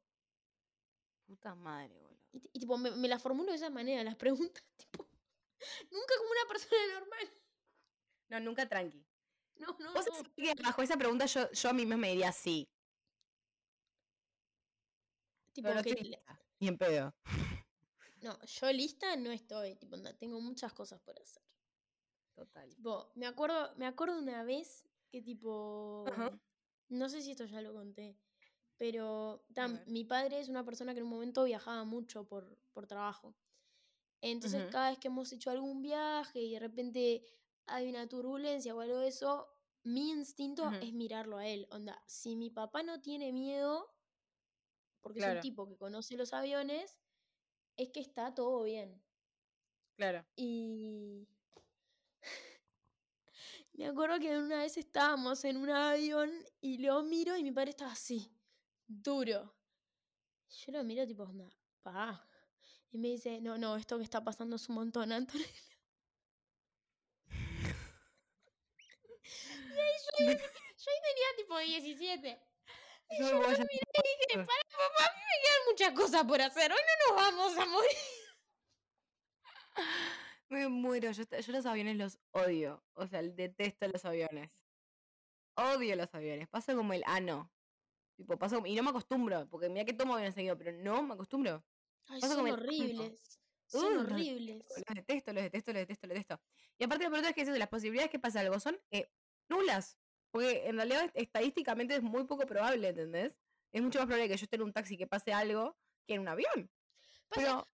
Puta 1.27 1.55
madre, 1.55 1.95
boludo. 1.99 2.19
Y, 2.33 2.37
y, 2.53 2.59
tipo, 2.59 2.77
me, 2.77 2.91
me 2.91 3.07
las 3.07 3.21
formulo 3.21 3.49
de 3.51 3.57
esa 3.57 3.69
manera, 3.69 4.03
las 4.03 4.15
preguntas, 4.15 4.63
tipo, 4.77 5.05
nunca 5.91 6.13
como 6.17 6.31
una 6.31 6.47
persona 6.47 6.99
normal. 6.99 7.33
No, 8.29 8.39
nunca 8.39 8.67
tranqui. 8.67 9.05
No, 9.55 9.67
no, 9.79 9.93
Vos 9.93 10.05
no. 10.07 10.15
sabés 10.15 10.23
que 10.35 10.53
bajo 10.63 10.81
esa 10.81 10.97
pregunta 10.97 11.25
yo, 11.25 11.51
yo 11.51 11.69
a 11.69 11.73
mí 11.73 11.81
misma 11.81 11.97
me 11.97 12.09
diría 12.09 12.31
sí. 12.31 12.67
Tipo, 15.53 15.73
no 15.73 15.83
que 15.83 15.89
estoy 15.89 16.17
Ni 16.59 16.67
en 16.69 16.77
pedo. 16.77 17.11
No, 18.21 18.39
yo 18.45 18.71
lista 18.71 19.15
no 19.15 19.31
estoy, 19.31 19.75
tipo, 19.75 19.95
onda, 19.95 20.17
tengo 20.17 20.39
muchas 20.39 20.73
cosas 20.73 21.01
por 21.01 21.19
hacer. 21.19 21.43
Total. 22.35 22.69
Tipo, 22.69 23.11
me 23.15 23.25
acuerdo, 23.27 23.75
me 23.75 23.85
acuerdo 23.85 24.17
una 24.17 24.43
vez 24.43 24.89
que 25.09 25.21
tipo, 25.21 26.03
Ajá. 26.05 26.31
no 26.89 27.09
sé 27.09 27.21
si 27.21 27.31
esto 27.31 27.45
ya 27.45 27.61
lo 27.61 27.73
conté, 27.73 28.17
pero 28.77 29.45
tam, 29.53 29.79
mi 29.87 30.05
padre 30.05 30.39
es 30.39 30.49
una 30.49 30.63
persona 30.65 30.93
que 30.93 30.99
en 30.99 31.05
un 31.05 31.11
momento 31.11 31.43
viajaba 31.43 31.83
mucho 31.83 32.27
por, 32.27 32.57
por 32.73 32.87
trabajo. 32.87 33.35
Entonces, 34.21 34.61
Ujú. 34.61 34.71
cada 34.71 34.89
vez 34.91 34.99
que 34.99 35.07
hemos 35.09 35.31
hecho 35.33 35.51
algún 35.51 35.81
viaje 35.81 36.39
y 36.41 36.53
de 36.53 36.59
repente 36.59 37.25
hay 37.67 37.89
una 37.89 38.07
turbulencia 38.07 38.75
o 38.75 38.79
algo 38.81 38.99
de 38.99 39.09
eso, 39.09 39.47
mi 39.83 40.11
instinto 40.11 40.71
es 40.81 40.93
mirarlo 40.93 41.37
a 41.37 41.47
él. 41.47 41.67
Onda, 41.71 42.03
si 42.07 42.35
mi 42.35 42.49
papá 42.49 42.83
no 42.83 43.01
tiene 43.01 43.33
miedo, 43.33 43.89
porque 45.01 45.19
es 45.19 45.27
un 45.27 45.39
tipo 45.39 45.67
que 45.67 45.77
conoce 45.77 46.15
los 46.15 46.33
aviones, 46.33 47.00
es 47.77 47.89
que 47.89 47.99
está 47.99 48.33
todo 48.33 48.63
bien. 48.63 49.01
Claro. 49.95 50.25
Y 50.35 51.27
me 53.73 53.87
acuerdo 53.87 54.19
que 54.19 54.37
una 54.37 54.59
vez 54.59 54.77
estábamos 54.77 55.43
en 55.45 55.57
un 55.57 55.69
avión 55.69 56.31
y 56.61 56.77
lo 56.79 57.03
miro 57.03 57.37
y 57.37 57.43
mi 57.43 57.51
padre 57.51 57.71
estaba 57.71 57.91
así, 57.91 58.31
duro. 58.87 59.53
Yo 60.49 60.71
lo 60.73 60.83
miro 60.83 61.05
tipo, 61.07 61.23
onda, 61.23 61.49
pa. 61.81 62.27
Y 62.91 62.97
me 62.97 63.09
dice, 63.09 63.39
no, 63.41 63.57
no, 63.57 63.77
esto 63.77 63.97
que 63.97 64.03
está 64.03 64.23
pasando 64.23 64.57
es 64.57 64.67
un 64.67 64.75
montón, 64.75 65.11
Antonio. 65.11 65.45
y 67.27 67.31
ahí 69.79 69.97
yo, 70.05 70.11
ahí- 70.27 70.37
yo 70.37 70.91
ahí 70.91 70.99
tenía 71.07 71.29
tipo 71.37 71.57
17. 71.57 72.39
Y 73.11 73.19
Yo 73.19 73.31
lo 73.33 73.47
miré 73.47 73.51
y 73.63 74.35
dije, 74.35 74.45
para 74.45 74.45
papá, 74.45 75.05
a 75.05 75.15
mí 75.15 75.21
me 75.21 75.41
quedan 75.43 75.65
muchas 75.69 75.91
cosas 75.93 76.23
por 76.25 76.41
hacer. 76.41 76.71
Hoy 76.71 76.77
no 76.79 77.15
nos 77.15 77.23
vamos 77.23 77.57
a 77.57 77.65
morir. 77.65 77.89
Me 80.49 80.67
muero. 80.67 81.11
Yo, 81.11 81.23
yo 81.23 81.51
los 81.53 81.65
aviones 81.65 81.95
los 81.97 82.19
odio. 82.31 82.83
O 82.93 83.07
sea, 83.07 83.21
detesto 83.21 83.87
los 83.87 84.03
aviones. 84.05 84.51
Odio 85.55 85.95
los 85.95 86.13
aviones. 86.13 86.47
Paso 86.49 86.75
como 86.75 86.93
el 86.93 87.03
ano. 87.05 87.51
Tipo, 88.17 88.37
paso 88.37 88.55
como- 88.55 88.67
y 88.67 88.75
no 88.75 88.83
me 88.83 88.89
acostumbro. 88.89 89.47
Porque 89.49 89.69
mira 89.69 89.85
que 89.85 89.93
tomo 89.93 90.13
aviones 90.13 90.35
seguido, 90.35 90.57
pero 90.57 90.71
no 90.73 91.01
me 91.03 91.13
acostumbro. 91.13 91.63
Ay, 92.07 92.19
Pasa 92.21 92.33
son 92.35 92.43
como 92.43 92.53
ano. 92.53 92.63
horribles. 92.63 93.39
Son 93.65 93.85
Uh, 93.85 93.89
los 93.91 94.11
horribles. 94.11 94.65
Los 94.75 94.95
detesto, 94.95 95.31
los 95.31 95.43
detesto, 95.43 95.71
los 95.71 95.79
detesto, 95.81 96.07
los 96.07 96.13
detesto. 96.15 96.41
Y 96.77 96.83
aparte, 96.83 97.05
lo 97.05 97.11
peor 97.11 97.23
es 97.25 97.33
que 97.33 97.41
eso, 97.41 97.51
las 97.51 97.69
posibilidades 97.69 98.11
que 98.11 98.19
pase 98.19 98.39
algo 98.39 98.59
son 98.59 98.77
eh, 98.91 99.09
nulas. 99.47 99.97
Porque 100.31 100.67
en 100.67 100.77
realidad 100.77 101.03
est- 101.05 101.15
estadísticamente 101.17 101.95
es 101.95 102.01
muy 102.01 102.23
poco 102.25 102.45
probable, 102.45 102.87
¿entendés? 102.89 103.33
Es 103.71 103.81
mucho 103.81 103.99
más 103.99 104.07
probable 104.07 104.29
que 104.29 104.37
yo 104.37 104.43
esté 104.45 104.55
en 104.55 104.63
un 104.63 104.73
taxi 104.73 104.97
que 104.97 105.07
pase 105.07 105.31
algo 105.33 105.77
que 106.07 106.13
en 106.15 106.21
un 106.21 106.27
avión. 106.27 106.71
Pasa- 107.29 107.41
Pero 107.41 107.67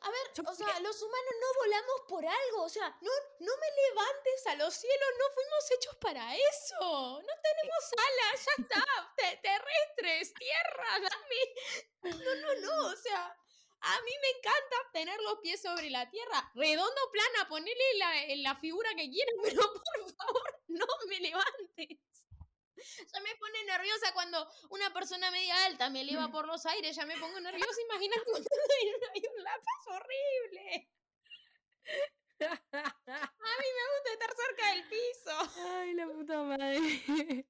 A 0.00 0.10
ver, 0.10 0.26
Yo 0.34 0.42
o 0.46 0.54
sea, 0.54 0.80
los 0.80 1.00
humanos 1.02 1.34
no 1.40 1.60
volamos 1.64 2.00
por 2.08 2.26
algo. 2.26 2.62
O 2.64 2.68
sea, 2.68 2.88
no, 3.00 3.10
no 3.40 3.52
me 3.56 3.68
levantes 3.88 4.46
a 4.48 4.54
los 4.56 4.74
cielos, 4.74 5.08
no 5.18 5.24
fuimos 5.34 5.70
hechos 5.70 5.96
para 5.96 6.36
eso. 6.36 7.22
No 7.22 7.32
tenemos 7.42 7.84
alas, 8.08 8.46
ya 8.46 8.52
está. 8.62 9.14
Te- 9.16 9.36
terrestres, 9.42 10.34
tierra, 10.34 10.88
dame. 11.08 12.18
No, 12.22 12.34
no, 12.34 12.54
no. 12.60 12.86
O 12.92 12.96
sea, 12.96 13.34
a 13.86 14.00
mí 14.00 14.12
me 14.22 14.38
encanta 14.38 14.76
tener 14.92 15.20
los 15.20 15.38
pies 15.40 15.60
sobre 15.60 15.90
la 15.90 16.08
tierra. 16.08 16.50
Redondo, 16.54 17.10
plana, 17.12 17.48
ponele 17.48 17.94
la, 17.98 18.22
en 18.24 18.42
la 18.42 18.56
figura 18.56 18.88
que 18.96 19.10
quieras, 19.10 19.34
pero 19.42 19.62
por 19.72 20.14
favor, 20.16 20.62
no 20.68 20.86
me 21.08 21.20
levantes. 21.20 21.98
Ya 23.12 23.20
me 23.20 23.34
pone 23.36 23.64
nerviosa 23.64 24.12
cuando 24.12 24.46
una 24.70 24.92
persona 24.92 25.30
media 25.30 25.64
alta 25.64 25.90
me 25.90 26.02
eleva 26.02 26.30
por 26.30 26.46
los 26.46 26.64
aires, 26.66 26.96
ya 26.96 27.06
me 27.06 27.18
pongo 27.18 27.40
nerviosa, 27.40 27.80
imagínate 27.90 28.24
cuando 28.24 28.48
en 28.82 28.88
un 28.94 29.04
avión, 29.10 29.44
la 29.44 29.60
paso 29.62 29.90
horrible. 29.90 30.90
A 32.40 33.56
mí 33.60 33.68
me 33.78 33.84
gusta 33.94 34.12
estar 34.12 34.34
cerca 34.34 34.70
del 34.72 34.88
piso. 34.88 35.52
Ay, 35.76 35.94
la 35.94 36.06
puta 36.08 36.42
madre. 36.42 37.46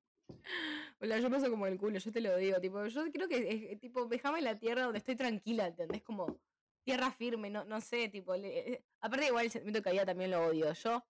Hola, 1.00 1.18
yo 1.18 1.30
paso 1.30 1.50
como 1.50 1.66
el 1.66 1.78
culo, 1.78 1.98
yo 1.98 2.12
te 2.12 2.20
lo 2.20 2.36
digo. 2.36 2.60
Tipo, 2.60 2.86
yo 2.86 3.04
creo 3.12 3.28
que 3.28 3.72
es, 3.72 3.80
tipo, 3.80 4.06
déjame 4.06 4.38
en 4.38 4.44
la 4.44 4.58
tierra 4.58 4.82
donde 4.84 4.98
estoy 4.98 5.16
tranquila, 5.16 5.66
¿entendés? 5.66 6.02
Como 6.02 6.40
tierra 6.82 7.10
firme, 7.10 7.50
no, 7.50 7.64
no 7.64 7.80
sé, 7.80 8.08
tipo. 8.08 8.34
le- 8.36 8.72
eh, 8.74 8.84
aparte, 9.00 9.26
igual 9.26 9.44
el 9.46 9.50
sentimiento 9.50 9.80
de 9.80 9.84
caída 9.84 10.06
también 10.06 10.30
lo 10.30 10.46
odio. 10.46 10.72
Yo, 10.72 11.04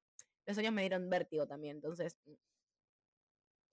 los 0.46 0.54
sueños 0.54 0.72
me 0.72 0.82
dieron 0.82 1.08
vértigo 1.10 1.46
también, 1.46 1.76
entonces. 1.76 2.16
mm, 2.24 2.34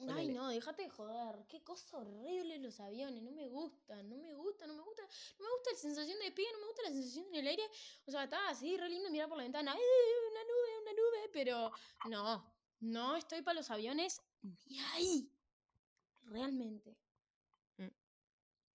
Ay, 0.10 0.30
no, 0.30 0.48
déjate 0.50 0.84
de 0.84 0.90
joder. 0.90 1.46
Qué 1.48 1.64
cosa 1.64 1.98
horrible 2.00 2.58
los 2.60 2.80
aviones. 2.80 3.22
No 3.22 3.32
me 3.32 3.48
gustan, 3.48 4.10
no 4.10 4.18
me 4.18 4.34
gusta, 4.34 4.66
no 4.66 4.74
me 4.74 4.82
gusta. 4.82 5.04
No 5.40 5.46
me 5.46 5.52
gusta 5.54 5.72
la 5.74 5.78
sensación 5.78 6.18
de 6.20 6.26
despegue, 6.26 6.52
no 6.54 6.60
me 6.60 6.66
gusta 6.66 6.82
la 6.84 6.90
sensación 6.90 7.28
en 7.28 7.36
el 7.36 7.48
aire. 7.48 7.64
O 8.08 8.12
sea, 8.12 8.24
está 8.24 8.50
así, 8.50 8.78
re 8.78 8.90
lindo 8.90 9.12
mirar 9.12 9.30
por 9.30 9.38
la 9.38 9.44
ventana. 9.44 9.74
¡Eh, 9.76 10.14
una 10.32 10.44
nube, 10.44 10.82
una 10.82 10.92
nube! 10.94 11.30
Pero 11.32 11.72
no, 12.10 12.54
no 12.80 13.16
estoy 13.16 13.44
para 13.44 13.56
los 13.60 13.70
aviones 13.70 14.22
ni 14.42 14.80
ahí. 14.94 15.32
Realmente. 16.24 16.98
Mm, 17.78 17.88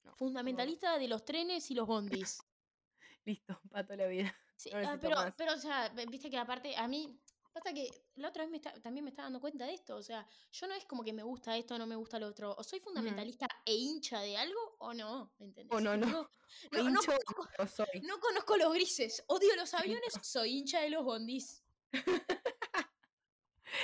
no, 0.04 0.16
Fundamentalista 0.16 0.98
de 0.98 1.08
los 1.08 1.24
trenes 1.24 1.70
y 1.70 1.74
los 1.74 1.86
bondis. 1.86 2.38
Listo, 3.24 3.60
para 3.70 3.84
toda 3.84 3.96
la 3.96 4.06
vida. 4.06 4.34
Sí, 4.56 4.70
No 4.70 4.78
ah, 4.88 4.98
pero, 5.00 5.16
más. 5.16 5.34
pero, 5.36 5.54
o 5.54 5.58
sea, 5.58 5.88
viste 6.08 6.30
que 6.30 6.38
aparte, 6.38 6.76
a 6.76 6.86
mí, 6.86 7.20
pasa 7.52 7.72
que 7.72 7.90
la 8.16 8.28
otra 8.28 8.42
vez 8.44 8.50
me 8.50 8.58
está- 8.58 8.78
también 8.80 9.02
me 9.04 9.10
estaba 9.10 9.26
dando 9.26 9.40
cuenta 9.40 9.66
de 9.66 9.74
esto. 9.74 9.96
O 9.96 10.02
sea, 10.02 10.26
yo 10.52 10.66
no 10.66 10.74
es 10.74 10.84
como 10.84 11.02
que 11.02 11.12
me 11.12 11.22
gusta 11.22 11.56
esto, 11.56 11.76
no 11.78 11.86
me 11.86 11.96
gusta 11.96 12.18
lo 12.18 12.28
otro. 12.28 12.54
O 12.56 12.62
soy 12.62 12.80
fundamentalista 12.80 13.48
e 13.64 13.74
hincha 13.74 14.20
de 14.20 14.36
algo 14.36 14.76
o 14.78 14.92
no, 14.94 15.32
¿me 15.38 15.46
entendés? 15.46 15.76
O 15.76 15.80
no, 15.80 15.96
no. 15.96 16.06
No, 16.72 16.84
conozco, 16.84 17.12
o 17.58 17.66
soy. 17.66 18.00
no 18.02 18.18
conozco 18.20 18.56
los 18.56 18.72
grises. 18.72 19.22
Odio 19.26 19.54
los 19.56 19.74
aviones, 19.74 20.14
soy 20.22 20.58
hincha 20.58 20.80
de 20.80 20.90
los 20.90 21.04
bondis. 21.04 21.62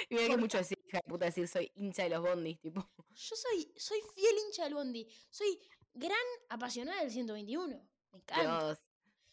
Y 0.09 0.15
mira 0.15 0.29
que 0.29 0.37
mucho 0.37 0.59
decir, 0.59 0.79
hija 0.93 1.03
de 1.05 1.11
puta, 1.11 1.25
decir 1.25 1.49
soy 1.49 1.71
hincha 1.75 2.05
de 2.05 2.11
los 2.11 2.23
bondis, 2.23 2.61
tipo. 2.61 2.89
Yo 3.15 3.37
soy, 3.37 3.73
soy 3.77 4.01
fiel 4.15 4.35
hincha 4.47 4.65
del 4.65 4.75
bondi. 4.75 5.09
Soy 5.31 5.59
gran 5.95 6.19
apasionada 6.49 7.01
del 7.01 7.11
121. 7.11 7.89
Me 8.13 8.19
encanta. 8.19 8.67
Dios. 8.67 8.79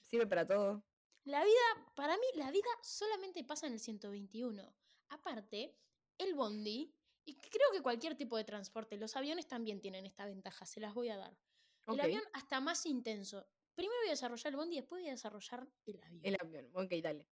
Sirve 0.06 0.28
para 0.28 0.48
todo. 0.48 0.84
La 1.26 1.43
vida, 1.43 1.93
para 1.95 2.15
mí, 2.15 2.26
la 2.36 2.50
vida 2.52 2.69
solamente 2.82 3.43
pasa 3.43 3.67
en 3.67 3.74
el 3.74 3.80
121. 3.80 4.74
Aparte, 5.10 5.78
el 6.17 6.34
bondi, 6.34 6.93
y 7.26 7.36
creo 7.36 7.72
que 7.72 7.82
cualquier 7.82 8.15
tipo 8.15 8.38
de 8.38 8.43
transporte, 8.43 8.98
los 8.98 9.15
aviones 9.15 9.48
también 9.48 9.82
tienen 9.82 10.06
esta 10.06 10.26
ventaja, 10.26 10.65
se 10.65 10.80
las 10.80 10.93
voy 10.93 11.10
a 11.10 11.17
dar. 11.17 11.38
El 11.88 12.00
avión 12.00 12.24
hasta 12.34 12.60
más 12.62 12.86
intenso. 12.86 13.48
Primero 13.74 13.98
voy 14.02 14.10
a 14.10 14.12
desarrollar 14.12 14.54
el 14.54 14.58
bondi 14.58 14.78
y 14.78 14.80
después 14.80 15.02
voy 15.02 15.10
a 15.10 15.13
desarrollar 15.13 15.67
el 15.86 16.04
avión. 16.04 16.22
El 16.24 16.38
avión. 16.39 16.69
Ok, 16.74 16.91
dale. 17.02 17.28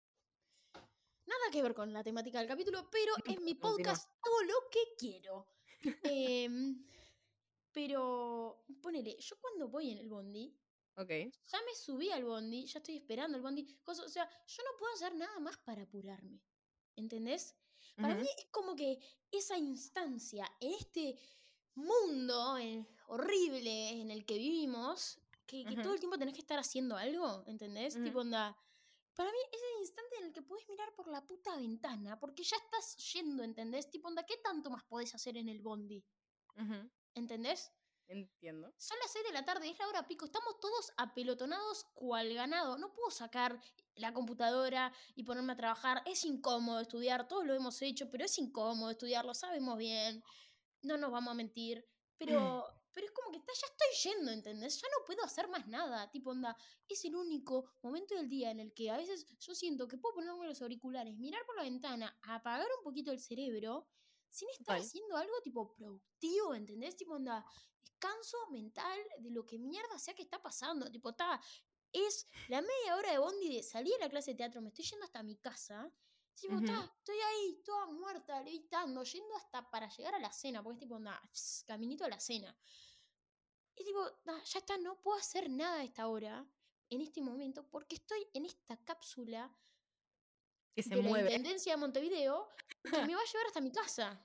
Nada 1.26 1.52
que 1.52 1.62
ver 1.62 1.74
con 1.74 1.92
la 1.92 2.04
temática 2.04 2.40
del 2.40 2.48
capítulo, 2.48 2.90
pero 2.92 3.14
en 3.26 3.44
mi 3.44 3.54
podcast 3.56 4.10
hago 4.22 4.42
lo 4.44 4.70
que 4.72 4.80
quiero. 4.98 5.48
Em, 6.04 6.86
pero, 7.72 8.64
ponele, 8.82 9.18
yo 9.20 9.36
cuando 9.40 9.68
voy 9.68 9.92
en 9.92 9.98
el 10.00 10.10
bondi, 10.10 10.56
ya 11.48 11.58
me 11.66 11.76
subí 11.76 12.10
al 12.10 12.24
bondi, 12.24 12.66
ya 12.66 12.80
estoy 12.80 12.96
esperando 12.98 13.36
el 13.38 13.44
bondi, 13.44 13.66
cosa- 13.84 14.06
o 14.06 14.10
sea, 14.10 14.30
yo 14.48 14.64
no 14.64 14.70
puedo 14.80 14.94
hacer 14.94 15.14
nada 15.16 15.40
más 15.40 15.58
para 15.58 15.84
apurarme. 15.84 16.42
¿Entendés? 16.96 17.56
Para 17.98 18.16
mí 18.22 18.28
es 18.38 18.46
como 18.52 18.76
que 18.76 19.00
esa 19.32 19.58
instancia, 19.58 20.50
en 20.62 20.74
este 20.74 21.20
mundo 21.76 22.58
eh, 22.58 22.88
horrible 23.08 23.90
en 24.02 24.10
el 24.12 24.26
que 24.26 24.38
vivimos, 24.38 25.20
que, 25.46 25.64
que 25.66 25.76
todo 25.84 25.94
el 25.94 26.00
tiempo 26.00 26.18
tenés 26.18 26.34
que 26.34 26.40
estar 26.42 26.58
haciendo 26.58 26.96
algo, 26.96 27.44
¿entendés? 27.46 27.96
Tipo, 28.06 28.20
onda. 28.20 28.58
Para 29.16 29.32
mí 29.32 29.38
es 29.52 29.62
el 29.74 29.82
instante 29.82 30.18
en 30.18 30.26
el 30.26 30.34
que 30.34 30.42
podés 30.42 30.68
mirar 30.68 30.94
por 30.94 31.08
la 31.08 31.26
puta 31.26 31.56
ventana, 31.56 32.20
porque 32.20 32.44
ya 32.44 32.58
estás 32.58 32.98
yendo, 33.14 33.44
¿entendés? 33.44 33.90
Tipo, 33.90 34.10
onda, 34.10 34.26
¿qué 34.26 34.38
tanto 34.38 34.70
más 34.70 34.84
podés 34.84 35.16
hacer 35.16 35.38
en 35.38 35.48
el 35.48 35.62
bondi? 35.62 36.06
Ujú. 36.58 36.92
¿Entendés? 37.14 37.72
Entiendo. 38.08 38.72
Son 38.78 38.98
las 39.02 39.12
6 39.12 39.26
de 39.26 39.34
la 39.34 39.46
tarde, 39.46 39.70
es 39.70 39.80
la 39.80 39.88
hora 39.88 40.08
pico, 40.08 40.26
estamos 40.26 40.60
todos 40.60 40.92
apelotonados 40.98 41.86
cual 41.94 42.34
ganado. 42.34 42.78
No 42.78 42.94
puedo 42.94 43.10
sacar 43.10 43.60
la 43.96 44.14
computadora 44.14 44.94
y 45.16 45.24
ponerme 45.24 45.54
a 45.54 45.58
trabajar. 45.58 46.04
Es 46.06 46.24
incómodo 46.26 46.82
estudiar, 46.82 47.28
todos 47.28 47.46
lo 47.46 47.56
hemos 47.56 47.82
hecho, 47.82 48.12
pero 48.12 48.26
es 48.26 48.38
incómodo 48.38 48.92
estudiar, 48.92 49.26
lo 49.26 49.34
sabemos 49.34 49.78
bien. 49.78 50.22
No 50.84 50.98
nos 50.98 51.12
vamos 51.12 51.32
a 51.32 51.36
mentir. 51.36 51.88
Pero, 52.18 52.66
pero 52.96 53.08
es 53.08 53.12
como 53.12 53.30
que 53.30 53.38
está, 53.40 53.52
ya 53.54 53.68
estoy 53.68 54.14
yendo, 54.14 54.32
¿entendés? 54.32 54.80
Ya 54.82 54.88
no 54.88 55.06
puedo 55.06 55.22
hacer 55.22 55.50
más 55.50 55.68
nada. 55.68 56.10
Tipo, 56.12 56.30
onda, 56.30 56.56
es 56.88 57.04
el 57.04 57.14
único 57.14 57.70
momento 57.82 58.16
del 58.16 58.30
día 58.30 58.52
en 58.52 58.62
el 58.62 58.74
que 58.74 58.90
a 58.90 58.96
veces 58.96 59.28
yo 59.38 59.54
siento 59.54 59.86
que 59.86 59.98
puedo 59.98 60.16
ponerme 60.16 60.48
los 60.48 60.62
auriculares, 60.62 61.18
mirar 61.18 61.46
por 61.46 61.58
la 61.58 61.64
ventana, 61.64 62.18
apagar 62.22 62.68
un 62.78 62.84
poquito 62.84 63.12
el 63.12 63.20
cerebro, 63.20 63.90
sin 64.30 64.48
estar 64.50 64.78
haciendo 64.80 65.18
algo 65.18 65.34
tipo 65.44 65.74
productivo, 65.74 66.56
¿entendés? 66.56 66.96
Tipo, 66.96 67.16
onda, 67.16 67.46
descanso 67.84 68.38
mental 68.50 68.98
de 69.20 69.30
lo 69.30 69.46
que 69.46 69.60
mierda 69.60 70.00
sea 70.00 70.16
que 70.16 70.24
está 70.24 70.42
pasando. 70.42 70.90
Tipo, 70.90 71.10
está, 71.10 71.42
es 71.92 72.28
la 72.48 72.62
media 72.62 72.96
hora 72.96 73.12
de 73.12 73.18
bondi 73.18 73.58
de 73.58 73.64
salir 73.64 73.94
a 73.96 74.06
la 74.06 74.10
clase 74.10 74.32
de 74.32 74.38
teatro, 74.38 74.62
me 74.62 74.70
estoy 74.70 74.86
yendo 74.86 75.04
hasta 75.04 75.22
mi 75.22 75.36
casa. 75.36 75.92
Tipo, 76.36 76.62
ta, 76.62 76.84
estoy 76.98 77.18
ahí, 77.18 77.62
toda 77.64 77.86
muerta, 77.88 78.42
levitando, 78.42 79.04
yendo 79.04 79.36
hasta 79.36 79.70
para 79.70 79.88
llegar 79.90 80.16
a 80.16 80.20
la 80.20 80.32
cena, 80.32 80.62
porque 80.62 80.76
es 80.76 80.80
tipo, 80.82 81.00
pss, 81.32 81.64
caminito 81.66 82.04
a 82.06 82.10
la 82.10 82.20
cena. 82.20 82.56
Y 83.76 83.84
tipo, 83.86 84.06
"Nah, 84.26 84.44
ya 84.44 84.60
está, 84.60 84.78
no 84.78 85.02
puedo 85.02 85.18
hacer 85.18 85.50
nada 85.50 85.80
a 85.80 85.84
esta 85.84 86.08
hora, 86.08 86.46
en 86.90 87.02
este 87.02 87.22
momento, 87.22 87.68
porque 87.70 87.96
estoy 87.96 88.28
en 88.34 88.46
esta 88.46 88.78
cápsula 88.84 89.58
Que 90.76 90.84
se 90.84 90.90
de 90.90 91.02
la 91.02 91.10
mueve. 91.10 91.32
Intendencia 91.32 91.74
de 91.74 91.78
Montevideo 91.78 92.50
que 92.84 93.02
me 93.06 93.16
va 93.16 93.22
a 93.22 93.26
llevar 93.26 93.48
hasta 93.48 93.62
mi 93.62 93.72
casa. 93.72 94.22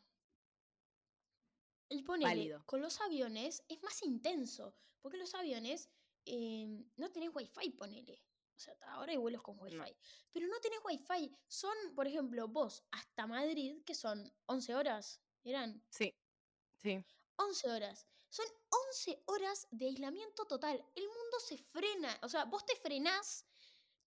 Y 1.89 2.03
ponele, 2.03 2.61
con 2.67 2.81
los 2.81 3.01
aviones 3.01 3.65
es 3.69 3.83
más 3.83 4.03
intenso, 4.03 4.77
porque 5.01 5.19
los 5.19 5.35
aviones 5.35 5.91
eh, 6.27 6.67
no 6.97 7.11
tenés 7.11 7.31
wifi, 7.35 7.71
ponele. 7.71 8.23
O 8.61 8.63
sea, 8.63 8.75
ahora 8.93 9.13
hay 9.13 9.17
vuelos 9.17 9.41
con 9.41 9.59
wifi. 9.59 9.97
Pero 10.31 10.47
no 10.47 10.61
tenés 10.61 10.81
wifi. 10.85 11.35
Son, 11.49 11.75
por 11.95 12.07
ejemplo, 12.07 12.47
vos 12.47 12.85
hasta 12.91 13.27
Madrid, 13.27 13.83
que 13.87 13.95
son 13.95 14.31
11 14.47 14.75
horas, 14.75 15.23
¿eran? 15.45 15.83
Sí, 15.89 16.15
sí. 16.77 17.03
11 17.37 17.71
horas. 17.71 18.07
Son 18.29 18.45
11 18.69 19.23
horas 19.25 19.67
de 19.71 19.87
aislamiento 19.87 20.45
total. 20.45 20.85
El 20.95 21.05
mundo 21.05 21.41
se 21.41 21.57
frena. 21.57 22.19
O 22.23 22.29
sea, 22.29 22.45
vos 22.45 22.67
te 22.67 22.77
frenás, 22.77 23.47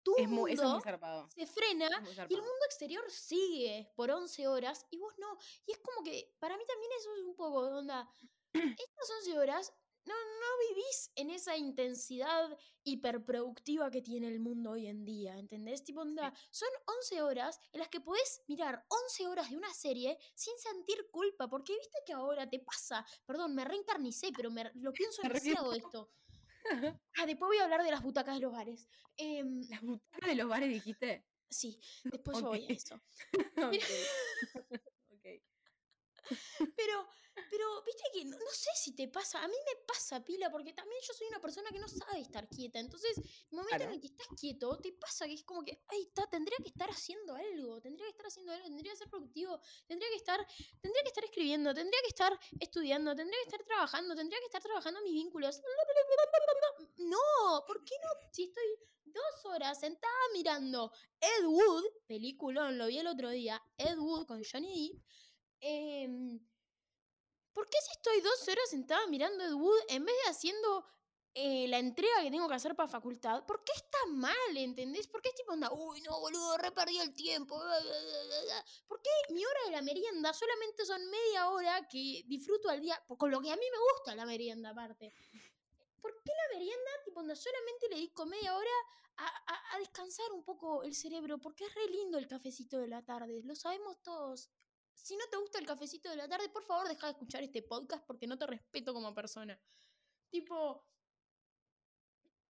tu 0.02 0.14
Es 0.18 0.28
muy, 0.28 0.52
eso 0.52 0.64
es 0.64 0.70
muy 0.70 0.82
zarpado. 0.82 1.30
se 1.30 1.46
frena 1.46 1.88
y 2.28 2.34
el 2.34 2.40
mundo 2.40 2.64
exterior 2.66 3.10
sigue 3.10 3.90
por 3.96 4.10
11 4.10 4.48
horas 4.48 4.86
y 4.90 4.98
vos 4.98 5.14
no. 5.16 5.38
Y 5.64 5.72
es 5.72 5.78
como 5.78 6.04
que 6.04 6.36
para 6.38 6.58
mí 6.58 6.64
también 6.66 6.92
eso 6.98 7.14
es 7.14 7.22
un 7.22 7.36
poco 7.36 7.64
de 7.64 7.72
onda. 7.72 8.14
Estas 8.52 9.10
11 9.18 9.38
horas 9.38 9.72
no, 10.04 10.14
no 10.14 10.68
vivís 10.68 11.12
en 11.16 11.30
esa 11.30 11.56
intensidad 11.56 12.56
hiperproductiva 12.84 13.90
que 13.90 14.02
tiene 14.02 14.28
el 14.28 14.40
mundo 14.40 14.72
hoy 14.72 14.86
en 14.86 15.04
día, 15.04 15.38
¿entendés? 15.38 15.84
Tipo, 15.84 16.00
onda, 16.00 16.32
son 16.50 16.68
11 16.86 17.22
horas 17.22 17.60
en 17.72 17.80
las 17.80 17.88
que 17.88 18.00
podés 18.00 18.42
mirar 18.48 18.84
11 18.88 19.26
horas 19.28 19.50
de 19.50 19.56
una 19.56 19.72
serie 19.72 20.18
sin 20.34 20.56
sentir 20.58 21.08
culpa, 21.10 21.48
porque 21.48 21.76
viste 21.76 21.98
que 22.04 22.12
ahora 22.12 22.48
te 22.48 22.58
pasa, 22.58 23.06
perdón, 23.26 23.54
me 23.54 23.64
reencarnicé, 23.64 24.30
pero 24.36 24.50
me, 24.50 24.70
lo 24.74 24.92
pienso 25.12 25.22
demasiado 25.22 25.72
esto. 25.72 26.10
Ah, 27.16 27.26
después 27.26 27.48
voy 27.48 27.58
a 27.58 27.64
hablar 27.64 27.82
de 27.82 27.90
las 27.90 28.02
butacas 28.02 28.36
de 28.36 28.40
los 28.40 28.52
bares. 28.52 28.88
Em, 29.16 29.60
Las 29.68 29.82
butacas 29.82 30.28
de 30.30 30.36
los 30.36 30.48
bares 30.48 30.68
dijiste. 30.70 31.26
sí, 31.50 31.78
después 32.04 32.38
Ok. 32.38 32.44
voy 32.44 32.64
a 32.66 32.72
eso. 32.72 32.94
Ok. 33.56 33.74
Pero, 36.76 37.06
pero, 37.50 37.82
viste 37.84 38.02
que 38.12 38.24
no, 38.24 38.36
no 38.38 38.50
sé 38.52 38.70
si 38.76 38.94
te 38.94 39.08
pasa. 39.08 39.42
A 39.42 39.48
mí 39.48 39.54
me 39.54 39.84
pasa, 39.86 40.22
pila, 40.24 40.50
porque 40.50 40.72
también 40.72 41.00
yo 41.06 41.14
soy 41.14 41.26
una 41.28 41.40
persona 41.40 41.70
que 41.70 41.78
no 41.78 41.88
sabe 41.88 42.20
estar 42.20 42.48
quieta. 42.48 42.78
Entonces, 42.78 43.16
el 43.18 43.56
momento 43.56 43.68
Claro. 43.76 43.84
en 43.84 43.92
el 43.92 44.00
que 44.00 44.08
estás 44.08 44.28
quieto, 44.38 44.78
te 44.78 44.92
pasa 44.92 45.26
que 45.26 45.34
es 45.34 45.44
como 45.44 45.62
que, 45.64 45.82
ay, 45.88 46.02
está, 46.08 46.28
tendría 46.28 46.56
que 46.58 46.68
estar 46.68 46.90
haciendo 46.90 47.34
algo, 47.34 47.80
tendría 47.80 48.06
que 48.06 48.10
estar 48.10 48.26
haciendo 48.26 48.52
algo, 48.52 48.66
tendría 48.66 48.92
que 48.92 48.98
ser 48.98 49.08
productivo, 49.08 49.58
tendría 49.86 50.10
que 50.10 50.16
estar, 50.16 50.46
tendría 50.80 51.02
que 51.02 51.08
estar 51.08 51.24
escribiendo, 51.24 51.74
tendría 51.74 52.00
que 52.02 52.08
estar 52.08 52.38
estudiando, 52.60 53.14
tendría 53.16 53.38
que 53.40 53.48
estar 53.50 53.64
trabajando, 53.64 54.14
tendría 54.14 54.38
que 54.40 54.46
estar 54.46 54.62
trabajando 54.62 55.00
mis 55.02 55.12
vínculos. 55.12 55.60
No, 56.96 57.64
¿por 57.66 57.84
qué 57.84 57.94
no? 58.02 58.08
Si 58.32 58.44
estoy 58.44 58.64
dos 59.04 59.44
horas 59.46 59.80
sentada 59.80 60.12
mirando 60.32 60.92
Ed 61.20 61.44
Wood, 61.46 61.84
peliculón, 62.06 62.78
lo 62.78 62.86
vi 62.86 62.98
el 62.98 63.06
otro 63.06 63.30
día, 63.30 63.62
Ed 63.76 63.98
Wood 63.98 64.26
con 64.26 64.42
Johnny 64.44 64.92
Depp. 64.92 65.04
Em, 65.62 66.40
¿Por 67.52 67.68
qué 67.68 67.78
si 67.84 67.92
estoy 67.92 68.20
dos 68.20 68.48
horas 68.48 68.68
sentada 68.70 69.06
mirando 69.08 69.44
Ed 69.44 69.52
Wood 69.52 69.80
en 69.88 70.04
vez 70.04 70.14
de 70.24 70.30
haciendo 70.30 70.86
eh, 71.34 71.66
la 71.68 71.78
entrega 71.78 72.22
que 72.22 72.30
tengo 72.30 72.48
que 72.48 72.54
hacer 72.54 72.74
para 72.74 72.88
facultad? 72.88 73.44
¿Por 73.46 73.62
qué 73.64 73.72
está 73.76 73.98
mal, 74.08 74.56
entendés? 74.56 75.06
¿Por 75.06 75.20
qué 75.22 75.28
es 75.28 75.34
tipo 75.34 75.52
onda, 75.52 75.70
uy, 75.72 76.00
no, 76.00 76.18
boludo, 76.18 76.56
re 76.56 76.72
perdí 76.72 76.98
el 76.98 77.12
tiempo? 77.14 77.56
bla, 77.58 77.66
bla, 77.66 77.80
bla, 77.80 78.22
bla, 78.24 78.42
bla"? 78.42 78.64
¿Por 78.86 79.02
qué 79.02 79.10
mi 79.34 79.44
hora 79.44 79.60
de 79.66 79.70
la 79.72 79.82
merienda 79.82 80.32
solamente 80.32 80.84
son 80.86 81.02
media 81.10 81.50
hora 81.50 81.86
que 81.88 82.22
disfruto 82.26 82.68
al 82.70 82.80
día? 82.80 83.02
Con 83.18 83.30
lo 83.30 83.40
que 83.40 83.50
a 83.52 83.56
mí 83.56 83.64
me 83.70 83.78
gusta 83.92 84.14
la 84.14 84.24
merienda, 84.26 84.70
aparte. 84.70 85.12
¿Por 86.00 86.12
qué 86.22 86.32
la 86.32 86.58
merienda, 86.58 86.90
tipo, 87.04 87.20
onda, 87.20 87.36
solamente 87.36 87.88
le 87.90 87.96
dedico 87.96 88.26
media 88.26 88.56
hora 88.56 88.70
a, 89.16 89.26
a- 89.26 89.76
a 89.76 89.78
descansar 89.78 90.32
un 90.32 90.42
poco 90.44 90.82
el 90.84 90.94
cerebro? 90.94 91.38
Porque 91.38 91.66
es 91.66 91.74
re 91.74 91.86
lindo 91.88 92.18
el 92.18 92.26
cafecito 92.26 92.78
de 92.78 92.88
la 92.88 93.02
tarde, 93.04 93.42
lo 93.44 93.54
sabemos 93.54 94.02
todos. 94.02 94.50
Si 94.94 95.16
no 95.16 95.24
te 95.30 95.36
gusta 95.36 95.58
el 95.58 95.66
cafecito 95.66 96.08
de 96.10 96.16
la 96.16 96.28
tarde, 96.28 96.48
por 96.48 96.62
favor 96.64 96.88
deja 96.88 97.06
de 97.06 97.12
escuchar 97.12 97.42
este 97.42 97.62
podcast 97.62 98.04
porque 98.06 98.26
no 98.26 98.38
te 98.38 98.46
respeto 98.46 98.94
como 98.94 99.12
persona. 99.14 99.58
Tipo, 100.30 100.84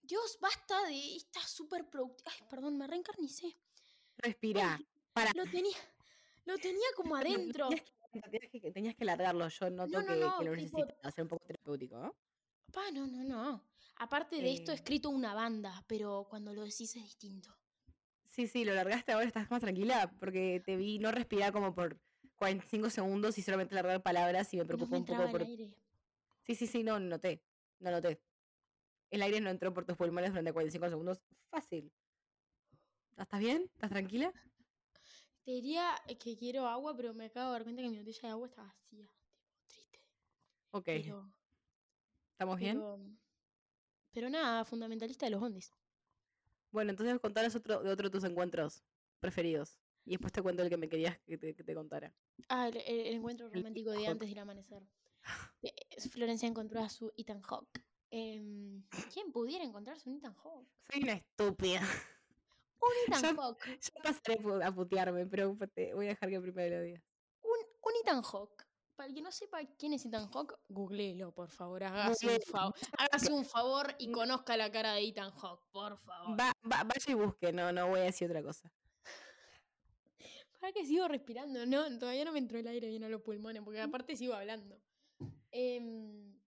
Dios, 0.02 0.38
basta 0.40 0.82
de 0.86 1.16
esta 1.16 1.40
súper 1.40 1.88
productiva. 1.88 2.32
Ay, 2.32 2.46
perdón, 2.50 2.76
me 2.76 2.86
reencarnicé. 2.86 3.56
Respira. 4.18 4.76
Ay, 4.78 4.86
Para. 5.12 5.32
Lo 5.34 5.44
tenía, 5.50 5.76
lo 6.44 6.56
tenía 6.58 6.86
como 6.96 7.16
adentro. 7.16 7.68
Tenías 7.68 7.90
que, 8.12 8.20
tenías 8.20 8.50
que- 8.50 8.70
tenías 8.72 8.94
que 8.96 9.04
largarlo. 9.04 9.48
Yo 9.48 9.70
noto 9.70 10.00
no, 10.00 10.06
que, 10.06 10.16
no, 10.16 10.38
que 10.38 10.44
lo 10.44 10.54
tipo- 10.56 10.86
hacer 11.02 11.22
un 11.22 11.28
poco 11.28 11.44
terapéutico, 11.46 11.96
¿no? 11.98 12.14
Pa, 12.72 12.90
no, 12.90 13.06
no, 13.06 13.22
no. 13.24 13.64
Aparte 13.96 14.36
de 14.36 14.52
esto, 14.52 14.70
he 14.72 14.74
Eh. 14.74 14.76
escrito 14.78 15.08
una 15.10 15.34
banda, 15.34 15.84
pero 15.86 16.26
cuando 16.28 16.52
lo 16.52 16.62
decís 16.62 16.94
es 16.96 17.02
distinto. 17.04 17.56
Sí, 18.26 18.46
sí, 18.46 18.64
lo 18.64 18.74
largaste 18.74 19.12
ahora, 19.12 19.26
estás 19.26 19.50
más 19.50 19.60
tranquila, 19.60 20.10
porque 20.18 20.62
te 20.64 20.76
vi 20.76 20.98
no 20.98 21.12
respirar 21.12 21.52
como 21.52 21.74
por 21.74 21.98
45 22.42 22.90
segundos 22.90 23.38
y 23.38 23.42
solamente 23.42 23.72
largar 23.76 24.02
palabras 24.02 24.52
y 24.52 24.56
me 24.56 24.64
No 24.64 24.66
preocupó 24.66 24.90
me 24.90 24.98
un 24.98 25.04
poco 25.04 25.30
por... 25.30 25.42
el 25.42 25.46
aire. 25.46 25.74
Sí, 26.40 26.56
sí, 26.56 26.66
sí, 26.66 26.82
no, 26.82 26.98
noté, 26.98 27.40
no 27.78 27.92
noté. 27.92 28.20
El 29.10 29.22
aire 29.22 29.40
no 29.40 29.48
entró 29.48 29.72
por 29.72 29.84
tus 29.84 29.96
pulmones 29.96 30.30
durante 30.30 30.52
45 30.52 30.88
segundos. 30.88 31.22
Fácil. 31.50 31.92
¿Estás 33.16 33.38
bien? 33.38 33.70
¿Estás 33.74 33.90
tranquila? 33.90 34.32
Te 35.44 35.52
diría 35.52 35.94
que 36.18 36.36
quiero 36.36 36.66
agua, 36.66 36.96
pero 36.96 37.14
me 37.14 37.26
acabo 37.26 37.46
de 37.46 37.52
dar 37.52 37.62
cuenta 37.62 37.82
que 37.82 37.90
mi 37.90 37.98
botella 37.98 38.20
de 38.22 38.28
agua 38.28 38.46
está 38.48 38.62
vacía. 38.64 39.08
Triste. 39.68 40.00
Ok, 40.72 40.84
Pero, 40.84 41.32
¿estamos 42.32 42.58
bien? 42.58 42.76
pero, 42.78 42.98
pero 44.10 44.30
nada, 44.30 44.64
fundamentalista 44.64 45.26
de 45.26 45.30
los 45.30 45.40
bondis. 45.40 45.72
Bueno, 46.72 46.90
entonces 46.90 47.20
contanos 47.20 47.54
otro, 47.54 47.82
de 47.84 47.90
otro 47.90 48.08
de 48.08 48.12
tus 48.18 48.24
encuentros 48.24 48.82
preferidos. 49.20 49.78
Y 50.04 50.12
después 50.12 50.32
te 50.32 50.42
cuento 50.42 50.62
el 50.62 50.68
que 50.68 50.76
me 50.76 50.88
querías 50.88 51.18
que 51.26 51.38
te, 51.38 51.54
que 51.54 51.62
te 51.64 51.74
contara. 51.74 52.12
Ah, 52.48 52.68
el, 52.68 52.76
encuentro 53.14 53.48
romántico 53.48 53.90
de 53.92 53.98
Hawk. 53.98 54.08
antes 54.12 54.28
del 54.28 54.38
amanecer. 54.38 54.82
Eh, 55.62 56.00
Florencia 56.10 56.48
encontró 56.48 56.80
a 56.80 56.88
su 56.88 57.12
Ethan 57.16 57.40
Hawke. 57.42 57.84
Em, 58.10 58.82
¿Quién 59.14 59.30
pudiera 59.30 59.64
encontrarse 59.64 60.10
un 60.10 60.16
Ethan 60.16 60.34
Hawke? 60.34 60.68
Soy 60.90 61.02
una 61.04 61.12
estúpida. 61.12 61.80
Un 62.80 62.90
Ethan 63.22 63.22
Ya- 63.22 63.34
Hawke. 63.42 63.78
Ya 63.80 64.02
pasaré 64.02 64.64
a 64.64 64.74
putearme, 64.74 65.24
pero 65.26 65.56
te 65.72 65.94
voy 65.94 66.06
a 66.06 66.08
dejar 66.10 66.28
que 66.30 66.40
primero 66.40 66.76
lo 66.78 66.82
digas. 66.82 67.02
Un, 67.42 67.50
un 67.82 67.92
Ethan 68.02 68.22
Hawke. 68.22 68.64
Para 68.96 69.08
el 69.08 69.14
que 69.14 69.22
no 69.22 69.30
sepa 69.30 69.60
quién 69.78 69.92
es 69.94 70.04
Ethan 70.04 70.28
Hawke, 70.32 70.56
googleelo, 70.68 71.32
por 71.32 71.48
favor. 71.48 71.84
Hágase 71.84 72.26
un, 72.26 72.32
Googleelo. 72.32 72.52
fa- 72.52 72.72
hágase 72.98 73.32
un 73.32 73.44
favor 73.44 73.94
y 74.00 74.10
conozca 74.10 74.56
la 74.56 74.70
cara 74.72 74.94
de 74.94 75.06
Ethan 75.06 75.30
Hawke, 75.30 75.64
por 75.70 75.96
favor. 76.00 76.38
Va, 76.40 76.52
va- 76.70 76.82
vaya 76.82 77.06
y 77.06 77.14
busque, 77.14 77.52
no, 77.52 77.70
no 77.72 77.88
voy 77.88 78.00
a 78.00 78.04
decir 78.04 78.28
otra 78.28 78.42
cosa. 78.42 78.68
¿Para 80.62 80.72
que 80.74 80.86
sigo 80.86 81.08
respirando? 81.08 81.66
No, 81.66 81.98
todavía 81.98 82.24
no 82.24 82.30
me 82.30 82.38
entró 82.38 82.56
el 82.56 82.68
aire 82.68 82.86
bien 82.86 83.02
a 83.02 83.08
los 83.08 83.20
pulmones, 83.20 83.64
porque 83.64 83.80
aparte 83.80 84.14
sigo 84.14 84.32
hablando. 84.32 84.80
Em, 85.50 86.40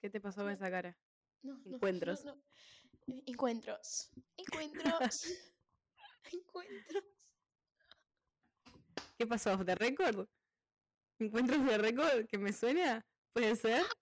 ¿Qué 0.00 0.10
te 0.10 0.20
pasó 0.20 0.40
con 0.42 0.50
esa 0.50 0.68
cara? 0.68 0.98
no, 1.42 1.56
no, 1.58 1.76
Encuentros. 1.76 2.24
no. 2.24 2.42
Eh, 3.06 3.22
Encuentros. 3.26 4.10
Encuentros. 4.36 5.26
Encuentros. 6.32 7.04
¿Qué 9.16 9.28
pasó? 9.28 9.56
¿De 9.58 9.76
récord? 9.76 10.26
¿Encuentros 11.20 11.64
de 11.66 11.78
récord 11.78 12.26
que 12.26 12.36
me 12.36 12.52
suena? 12.52 13.06
¿Puede 13.32 13.54
ser? 13.54 13.86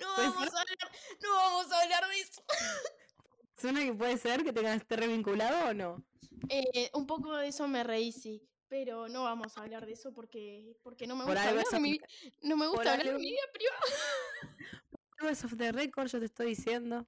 No 0.00 0.14
¿Puede 0.14 0.28
vamos 0.28 0.44
ser? 0.44 0.56
a 0.56 0.60
hablar, 0.60 0.92
no 1.20 1.32
vamos 1.34 1.72
a 1.72 1.82
hablar 1.82 2.08
de 2.08 2.20
eso. 2.20 2.42
¿Suena 3.62 3.84
que 3.84 3.94
puede 3.94 4.18
ser 4.18 4.42
que 4.42 4.52
tengas 4.52 4.78
esté 4.78 4.96
revinculado 4.96 5.70
o 5.70 5.72
no? 5.72 6.04
Eh, 6.48 6.90
un 6.94 7.06
poco 7.06 7.36
de 7.36 7.46
eso 7.46 7.68
me 7.68 7.84
reí, 7.84 8.10
sí. 8.10 8.42
Pero 8.66 9.08
no 9.08 9.22
vamos 9.22 9.56
a 9.56 9.62
hablar 9.62 9.86
de 9.86 9.92
eso 9.92 10.12
porque, 10.12 10.76
porque 10.82 11.06
no 11.06 11.14
me 11.14 11.22
Por 11.22 11.34
gusta 11.34 11.50
hablar 11.50 11.66
de 11.70 11.78
mi, 11.78 12.00
no 12.42 12.56
me 12.56 12.66
por 12.66 12.74
gusta 12.74 12.94
hablar 12.94 13.06
de 13.06 13.18
mi 13.20 13.30
vida 13.30 13.42
privada. 13.52 13.80
Es 15.30 15.44
off 15.44 15.56
the 15.56 15.70
record, 15.70 16.08
yo 16.08 16.18
te 16.18 16.24
estoy 16.24 16.48
diciendo. 16.48 17.06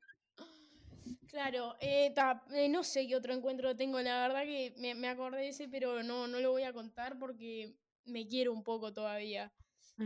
Claro, 1.26 1.74
eh, 1.80 2.12
ta, 2.14 2.44
eh, 2.52 2.68
no 2.68 2.84
sé 2.84 3.08
qué 3.08 3.16
otro 3.16 3.34
encuentro 3.34 3.74
tengo, 3.74 4.00
la 4.00 4.28
verdad 4.28 4.44
que 4.44 4.72
me, 4.76 4.94
me 4.94 5.08
acordé 5.08 5.38
de 5.40 5.48
ese, 5.48 5.68
pero 5.68 6.04
no, 6.04 6.28
no 6.28 6.38
lo 6.38 6.52
voy 6.52 6.62
a 6.62 6.72
contar 6.72 7.18
porque 7.18 7.74
me 8.04 8.28
quiero 8.28 8.52
un 8.52 8.62
poco 8.62 8.92
todavía. 8.92 9.52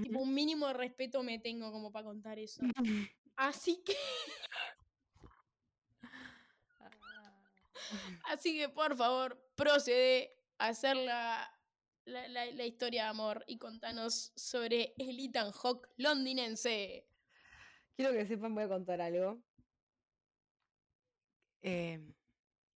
Tipo, 0.02 0.20
un 0.20 0.32
mínimo 0.32 0.66
de 0.68 0.72
respeto 0.72 1.22
me 1.22 1.38
tengo 1.38 1.70
como 1.70 1.92
para 1.92 2.06
contar 2.06 2.38
eso. 2.38 2.62
Así 3.36 3.82
que. 3.84 3.94
Así 8.24 8.56
que, 8.58 8.68
por 8.68 8.96
favor, 8.96 9.38
procede 9.54 10.36
a 10.58 10.68
hacer 10.68 10.96
la, 10.96 11.50
la, 12.04 12.28
la- 12.28 12.46
la 12.52 12.64
historia 12.66 13.04
de 13.04 13.08
amor 13.08 13.44
y 13.46 13.58
contanos 13.58 14.32
sobre 14.36 14.94
el 14.98 15.18
Ethan 15.20 15.52
Hawke 15.52 15.88
londinense. 15.96 17.06
Quiero 17.96 18.12
que 18.12 18.26
sepan, 18.26 18.54
voy 18.54 18.64
a 18.64 18.68
contar 18.68 19.00
algo. 19.00 19.42
Eh, 21.62 22.00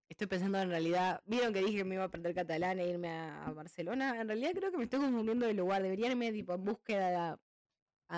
estoy 0.09 0.27
pensando 0.27 0.59
en 0.59 0.69
realidad, 0.71 1.23
vieron 1.25 1.53
que 1.53 1.61
dije 1.61 1.79
que 1.79 1.85
me 1.85 1.95
iba 1.95 2.05
a 2.05 2.07
aprender 2.07 2.35
catalán 2.35 2.79
e 2.81 2.89
irme 2.89 3.09
a, 3.11 3.47
a 3.47 3.53
Barcelona. 3.53 4.21
En 4.21 4.27
realidad 4.29 4.53
creo 4.55 4.71
que 4.71 4.79
me 4.79 4.85
estoy 4.85 5.01
confundiendo 5.01 5.47
de 5.47 5.55
lugar. 5.55 5.83
Debería 5.83 6.09
irme 6.11 6.33
tipo 6.33 6.55
en 6.55 6.65
búsqueda 6.65 7.31
a, 7.33 7.41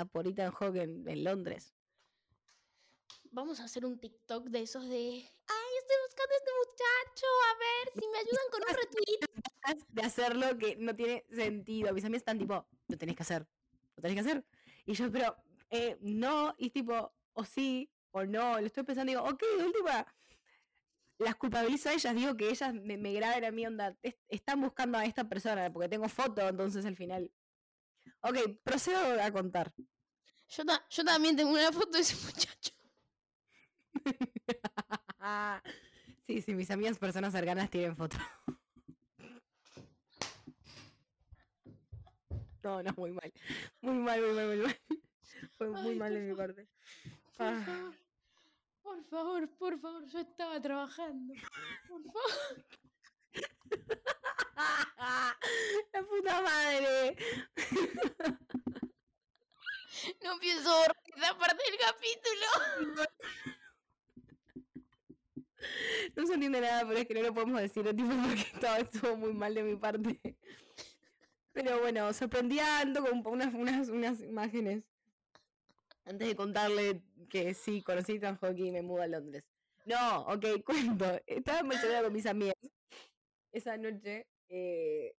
a 0.00 0.04
por 0.06 0.26
Ethan 0.26 0.52
Hawke 0.52 0.76
en, 0.82 1.08
en 1.08 1.24
Londres. 1.24 1.74
Vamos 3.30 3.60
a 3.60 3.64
hacer 3.64 3.84
un 3.84 3.98
TikTok 3.98 4.46
de 4.48 4.62
esos 4.62 4.88
de. 4.88 5.28
¡Ay, 5.46 5.63
estoy 5.94 6.06
buscando 6.06 6.34
a 6.34 6.36
este 6.36 6.50
muchacho! 6.60 7.26
A 7.44 7.58
ver 7.58 8.02
si 8.02 8.08
me 8.08 8.18
ayudan 8.18 8.48
con 8.50 8.62
un 8.62 8.76
retweet. 8.76 9.84
De 9.88 10.02
hacerlo 10.02 10.58
que 10.58 10.76
no 10.76 10.94
tiene 10.94 11.24
sentido. 11.30 11.92
Mis 11.94 12.04
amigas 12.04 12.20
están 12.20 12.38
tipo, 12.38 12.66
lo 12.88 12.98
tenés 12.98 13.16
que 13.16 13.22
hacer, 13.22 13.46
lo 13.96 14.02
tenés 14.02 14.14
que 14.16 14.20
hacer. 14.20 14.44
Y 14.84 14.94
yo, 14.94 15.10
pero 15.10 15.36
eh, 15.70 15.96
no, 16.00 16.54
y 16.58 16.70
tipo, 16.70 17.14
o 17.32 17.44
sí, 17.44 17.90
o 18.10 18.24
no. 18.24 18.60
Lo 18.60 18.66
estoy 18.66 18.82
pensando 18.84 19.10
digo, 19.10 19.22
ok, 19.22 19.42
de 19.58 19.64
última. 19.64 20.06
Las 21.18 21.36
culpabilizo 21.36 21.88
a 21.88 21.92
ellas, 21.92 22.14
digo 22.14 22.36
que 22.36 22.48
ellas 22.50 22.74
me, 22.74 22.96
me 22.98 23.12
graben 23.12 23.44
a 23.44 23.50
mí, 23.52 23.64
onda, 23.64 23.96
es- 24.02 24.16
están 24.28 24.60
buscando 24.60 24.98
a 24.98 25.04
esta 25.04 25.28
persona, 25.28 25.72
porque 25.72 25.88
tengo 25.88 26.08
foto, 26.08 26.48
entonces 26.48 26.84
al 26.84 26.96
final. 26.96 27.30
Ok, 28.20 28.36
procedo 28.64 29.22
a 29.22 29.30
contar. 29.30 29.72
Yo, 30.48 30.64
ta- 30.64 30.84
yo 30.90 31.04
también 31.04 31.36
tengo 31.36 31.52
una 31.52 31.70
foto 31.72 31.92
de 31.92 32.00
ese 32.00 32.16
muchacho. 32.16 32.72
sí, 36.26 36.42
sí, 36.42 36.54
mis 36.54 36.70
amigas 36.70 36.98
personas 36.98 37.32
cercanas 37.32 37.70
tienen 37.70 37.96
foto. 37.96 38.16
No, 42.62 42.82
no, 42.82 42.92
muy 42.96 43.12
mal. 43.12 43.32
Muy 43.82 43.94
mal, 43.96 44.20
muy 44.22 44.32
mal, 44.32 44.46
muy 44.46 44.56
mal. 44.58 44.80
Fue 45.58 45.68
muy 45.68 45.92
Ay, 45.92 45.98
mal 45.98 46.14
de 46.14 46.20
mi 46.20 46.34
parte. 46.34 46.66
Por 47.36 47.46
Ah. 47.46 47.62
favor. 47.64 47.94
Por 48.82 49.04
favor, 49.04 49.48
por 49.58 49.80
favor, 49.80 50.06
yo 50.06 50.18
estaba 50.20 50.60
trabajando. 50.60 51.34
Por 51.88 52.02
favor. 52.04 52.64
La 55.92 56.02
puta 56.08 56.40
madre. 56.42 57.16
No 60.22 60.38
pienso 60.38 60.70
borrar 60.70 60.96
esa 61.16 61.38
parte 61.38 61.62
del 61.70 61.78
capítulo. 61.80 62.46
No 66.16 66.26
se 66.26 66.34
entiende 66.34 66.60
nada, 66.60 66.86
pero 66.86 66.98
es 66.98 67.06
que 67.06 67.14
no 67.14 67.22
lo 67.22 67.34
podemos 67.34 67.60
decir, 67.60 67.84
tipo, 67.84 68.08
porque 68.28 68.46
todo 68.60 68.76
estuvo 68.76 69.16
muy 69.16 69.32
mal 69.32 69.54
de 69.54 69.62
mi 69.62 69.76
parte. 69.76 70.36
Pero 71.52 71.80
bueno, 71.80 72.12
sorprendía 72.12 72.80
ando 72.80 73.04
con 73.04 73.26
unas, 73.26 73.54
unas, 73.54 73.88
unas 73.88 74.20
imágenes. 74.20 74.84
Antes 76.04 76.28
de 76.28 76.36
contarle 76.36 77.02
que 77.30 77.54
sí, 77.54 77.82
conocí 77.82 78.20
a 78.22 78.36
Hockey 78.36 78.68
y 78.68 78.72
me 78.72 78.82
mudo 78.82 79.02
a 79.02 79.06
Londres. 79.06 79.44
No, 79.86 80.22
ok, 80.22 80.44
cuento. 80.64 81.20
Estaba 81.26 81.60
en 81.60 81.68
Barcelona 81.68 82.02
con 82.02 82.12
mis 82.12 82.26
amigas. 82.26 82.56
Esa 83.52 83.76
noche, 83.76 84.26
eh, 84.48 85.14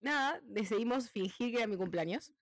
nada, 0.00 0.40
decidimos 0.44 1.10
fingir 1.10 1.50
que 1.50 1.58
era 1.58 1.66
mi 1.66 1.76
cumpleaños. 1.76 2.32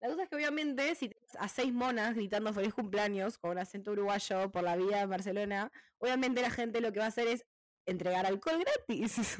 La 0.00 0.08
cosa 0.08 0.24
es 0.24 0.28
que 0.28 0.36
obviamente 0.36 0.94
si 0.94 1.08
tienes 1.08 1.36
a 1.38 1.48
seis 1.48 1.72
monas 1.72 2.14
gritando 2.14 2.52
feliz 2.52 2.74
cumpleaños 2.74 3.38
con 3.38 3.52
un 3.52 3.58
acento 3.58 3.92
uruguayo 3.92 4.50
por 4.50 4.62
la 4.62 4.76
vida 4.76 5.00
en 5.00 5.10
Barcelona, 5.10 5.72
obviamente 5.98 6.42
la 6.42 6.50
gente 6.50 6.80
lo 6.80 6.92
que 6.92 6.98
va 6.98 7.06
a 7.06 7.08
hacer 7.08 7.28
es 7.28 7.46
entregar 7.86 8.26
alcohol 8.26 8.58
gratis. 8.58 9.38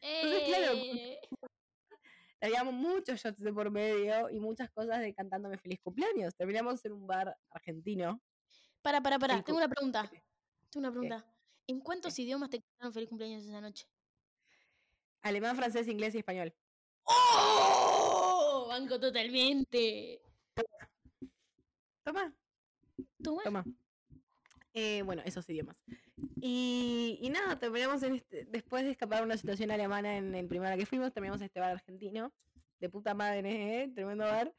Entonces, 0.00 0.42
claro, 0.46 0.72
Eh, 0.74 1.20
Habíamos 2.40 2.72
muchos 2.72 3.20
shots 3.20 3.40
de 3.40 3.52
por 3.52 3.68
medio 3.70 4.30
y 4.30 4.38
muchas 4.38 4.70
cosas 4.70 5.00
de 5.00 5.12
cantándome 5.12 5.58
feliz 5.58 5.80
cumpleaños. 5.82 6.36
Terminamos 6.36 6.84
en 6.84 6.92
un 6.92 7.04
bar 7.04 7.36
argentino. 7.50 8.22
para, 8.80 9.00
para, 9.02 9.18
para. 9.18 9.42
Tengo 9.42 9.58
una 9.58 9.68
pregunta. 9.68 10.08
Tengo 10.70 10.86
una 10.86 10.90
pregunta. 10.92 11.26
¿En 11.66 11.80
cuántos 11.80 12.16
idiomas 12.18 12.48
te 12.50 12.62
cantaron 12.62 12.94
feliz 12.94 13.08
cumpleaños 13.08 13.44
esa 13.44 13.60
noche? 13.60 13.88
Alemán, 15.22 15.56
francés, 15.56 15.88
inglés 15.88 16.14
y 16.14 16.18
español. 16.18 16.54
¡Oh! 17.02 17.77
Banco 18.78 19.00
totalmente. 19.00 20.20
Toma, 22.04 22.32
Toma. 23.22 23.42
toma. 23.42 23.64
Eh, 24.72 25.02
bueno, 25.02 25.20
esos 25.24 25.48
idiomas. 25.50 25.82
Y, 26.40 27.18
y 27.20 27.28
nada, 27.30 27.58
terminamos 27.58 28.04
en 28.04 28.14
este, 28.14 28.44
después 28.44 28.84
de 28.84 28.92
escapar 28.92 29.18
de 29.18 29.24
una 29.24 29.36
situación 29.36 29.72
alemana 29.72 30.16
en 30.16 30.32
el 30.32 30.46
primer 30.46 30.78
que 30.78 30.86
fuimos, 30.86 31.12
terminamos 31.12 31.40
en 31.40 31.46
este 31.46 31.58
bar 31.58 31.72
argentino. 31.72 32.32
De 32.78 32.88
puta 32.88 33.14
madre, 33.14 33.82
¿eh? 33.82 33.88
Tremendo 33.92 34.24
bar. 34.24 34.54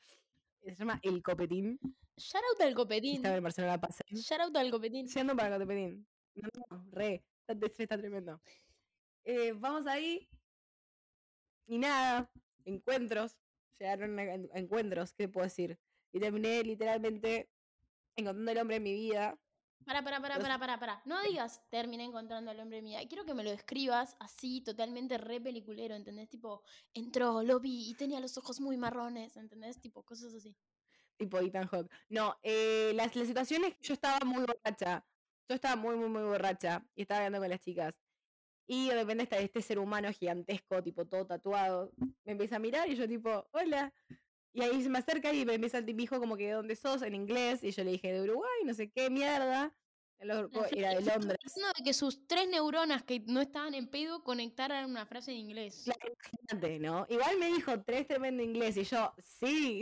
Se 0.63 0.75
llama 0.75 0.99
El 1.01 1.23
Copetín. 1.23 1.79
Shout 2.17 2.43
out 2.43 2.61
al 2.61 2.75
copetín. 2.75 3.15
estaba 3.15 3.37
en 3.37 3.43
Barcelona, 3.43 3.79
pasen. 3.79 4.05
Shout 4.09 4.41
out 4.41 4.57
al 4.57 4.69
copetín. 4.69 5.07
Yendo 5.07 5.33
para 5.37 5.57
Copetín. 5.57 6.05
No, 6.35 6.49
no, 6.69 6.85
re. 6.91 7.23
Está, 7.47 7.65
está 7.81 7.97
tremendo. 7.97 8.41
Eh, 9.23 9.53
vamos 9.53 9.87
ahí. 9.87 10.27
Y 11.67 11.77
nada, 11.77 12.29
encuentros. 12.65 13.37
Llegaron 13.79 14.19
a, 14.19 14.23
encuentros, 14.57 15.13
¿qué 15.13 15.29
puedo 15.29 15.45
decir? 15.45 15.79
Y 16.11 16.19
terminé 16.19 16.63
literalmente 16.63 17.49
encontrando 18.15 18.51
el 18.51 18.57
hombre 18.57 18.75
en 18.77 18.83
mi 18.83 18.93
vida. 18.93 19.39
Para, 19.85 20.03
para, 20.03 20.21
para, 20.21 20.37
para, 20.39 20.59
para, 20.59 20.79
para. 20.79 21.01
No 21.05 21.21
digas 21.23 21.61
terminé 21.69 22.03
encontrando 22.03 22.51
al 22.51 22.59
hombre 22.59 22.81
mía. 22.81 22.99
Quiero 23.07 23.25
que 23.25 23.33
me 23.33 23.43
lo 23.43 23.49
describas 23.49 24.15
así, 24.19 24.61
totalmente 24.61 25.17
re 25.17 25.39
peliculero, 25.39 25.95
¿entendés? 25.95 26.29
Tipo, 26.29 26.61
entró, 26.93 27.41
lo 27.41 27.59
vi 27.59 27.89
y 27.89 27.95
tenía 27.95 28.19
los 28.19 28.37
ojos 28.37 28.59
muy 28.59 28.75
marrones, 28.75 29.37
¿entendés? 29.37 29.79
Tipo, 29.79 30.03
cosas 30.03 30.33
así. 30.33 30.55
Tipo 31.17 31.39
Ethan 31.39 31.67
Hawke. 31.67 31.89
No, 32.09 32.37
eh, 32.43 32.91
la, 32.93 33.09
la 33.13 33.25
situación 33.25 33.63
es 33.63 33.75
que 33.75 33.83
yo 33.83 33.93
estaba 33.93 34.19
muy 34.25 34.45
borracha. 34.45 35.05
Yo 35.47 35.55
estaba 35.55 35.75
muy, 35.75 35.95
muy, 35.95 36.09
muy 36.09 36.23
borracha. 36.23 36.85
Y 36.95 37.03
estaba 37.03 37.19
hablando 37.19 37.39
con 37.39 37.49
las 37.49 37.61
chicas. 37.61 37.99
Y 38.71 38.89
de 38.89 38.93
repente 38.93 39.23
está 39.23 39.39
este 39.39 39.63
ser 39.63 39.79
humano 39.79 40.13
gigantesco, 40.13 40.83
tipo 40.83 41.03
todo 41.07 41.25
tatuado. 41.25 41.91
Me 42.23 42.33
empieza 42.33 42.57
a 42.57 42.59
mirar 42.59 42.87
y 42.87 42.95
yo 42.95 43.07
tipo, 43.07 43.49
hola. 43.51 43.91
Y 44.53 44.61
ahí 44.61 44.83
se 44.83 44.89
me 44.89 44.99
acerca 44.99 45.33
y 45.33 45.43
me 45.43 45.55
empieza 45.55 45.79
el 45.79 45.99
hijo 45.99 46.19
como 46.19 46.37
que 46.37 46.45
¿de 46.45 46.51
dónde 46.53 46.75
sos? 46.75 47.01
En 47.01 47.15
inglés. 47.15 47.63
Y 47.63 47.71
yo 47.71 47.83
le 47.83 47.91
dije, 47.93 48.13
de 48.13 48.21
Uruguay, 48.21 48.61
no 48.65 48.75
sé 48.75 48.91
qué 48.91 49.09
mierda. 49.09 49.75
El 50.19 50.27
La 50.27 50.47
era 50.71 50.89
de 50.89 51.01
Londres. 51.01 51.37
Pensando 51.41 51.69
de 51.75 51.83
que 51.83 51.93
sus 51.95 52.27
tres 52.27 52.47
neuronas 52.47 53.03
que 53.03 53.21
no 53.21 53.41
estaban 53.41 53.73
en 53.73 53.87
pedo 53.87 54.23
conectaran 54.23 54.87
una 54.87 55.07
frase 55.07 55.31
en 55.31 55.37
inglés. 55.37 55.81
Claro, 55.85 56.13
imagínate, 56.13 56.77
¿no? 56.77 57.07
Igual 57.09 57.39
me 57.39 57.47
dijo 57.47 57.81
tres 57.81 58.05
tremendo 58.05 58.43
inglés 58.43 58.77
y 58.77 58.83
yo, 58.83 59.13
sí. 59.17 59.81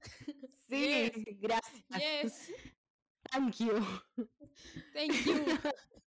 Sí, 0.70 1.10
Yes. 1.12 1.12
gracias. 1.38 1.84
Yes, 1.90 2.52
Thank 3.30 3.56
you. 3.56 3.72
thank 4.94 5.12
you. 5.26 5.34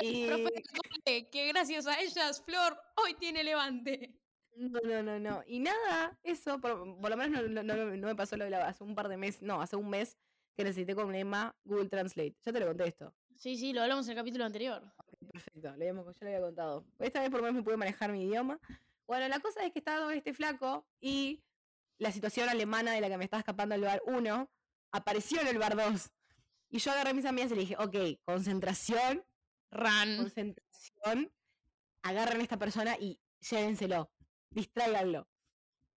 Y- 0.00 0.26
profe 0.26 1.28
que 1.30 1.48
gracias 1.48 1.86
a 1.86 2.00
ellas, 2.00 2.42
Flor 2.44 2.76
hoy 2.96 3.14
tiene 3.14 3.44
levante. 3.44 4.14
No, 4.56 4.80
no, 4.84 5.02
no, 5.02 5.18
no. 5.18 5.42
Y 5.46 5.60
nada, 5.60 6.18
eso, 6.22 6.60
por, 6.60 7.00
por 7.00 7.10
lo 7.10 7.16
menos 7.16 7.42
no, 7.50 7.62
no- 7.62 7.74
no- 7.76 7.96
no 7.96 8.06
me 8.06 8.14
pasó 8.14 8.36
lo 8.36 8.44
de 8.44 8.50
la, 8.50 8.66
hace 8.68 8.84
un 8.84 8.94
par 8.94 9.08
de 9.08 9.16
meses, 9.16 9.42
no, 9.42 9.60
hace 9.62 9.76
un 9.76 9.88
mes 9.88 10.16
que 10.56 10.64
necesité 10.64 10.94
con 10.94 11.14
Emma 11.14 11.54
Google 11.64 11.88
Translate. 11.88 12.36
Ya 12.44 12.52
te 12.52 12.60
lo 12.60 12.66
conté 12.66 12.88
esto. 12.88 13.14
Sí, 13.36 13.56
sí, 13.56 13.72
lo 13.72 13.82
hablamos 13.82 14.06
en 14.06 14.12
el 14.12 14.16
capítulo 14.18 14.44
anterior. 14.44 14.82
Ok, 14.98 15.30
perfecto, 15.32 15.68
habíamos, 15.70 16.04
ya 16.18 16.24
lo 16.24 16.26
había 16.28 16.40
contado. 16.40 16.84
Esta 16.98 17.20
vez 17.20 17.30
por 17.30 17.40
lo 17.40 17.46
menos 17.46 17.56
me 17.56 17.62
pude 17.64 17.76
manejar 17.76 18.12
mi 18.12 18.24
idioma. 18.24 18.60
Bueno, 19.06 19.26
la 19.28 19.40
cosa 19.40 19.64
es 19.64 19.72
que 19.72 19.78
estaba 19.80 20.14
este 20.14 20.32
flaco 20.34 20.86
y 21.00 21.42
la 21.98 22.12
situación 22.12 22.48
alemana 22.48 22.92
de 22.92 23.00
la 23.00 23.08
que 23.08 23.16
me 23.18 23.24
estaba 23.24 23.40
escapando 23.40 23.74
el 23.74 23.80
bar 23.82 24.02
1 24.06 24.50
apareció 24.92 25.40
en 25.40 25.48
el 25.48 25.58
bar 25.58 25.76
2. 25.76 26.10
Y 26.68 26.78
yo 26.78 26.90
agarré 26.92 27.10
a 27.10 27.14
mis 27.14 27.24
amigas 27.24 27.50
y 27.52 27.54
le 27.54 27.60
dije, 27.62 27.76
ok, 27.78 28.20
concentración, 28.24 29.24
Ran. 29.72 30.18
concentración, 30.18 31.32
agarren 32.02 32.40
a 32.40 32.42
esta 32.42 32.58
persona 32.58 32.96
y 32.98 33.18
llévenselo, 33.40 34.12
distráiganlo. 34.50 35.26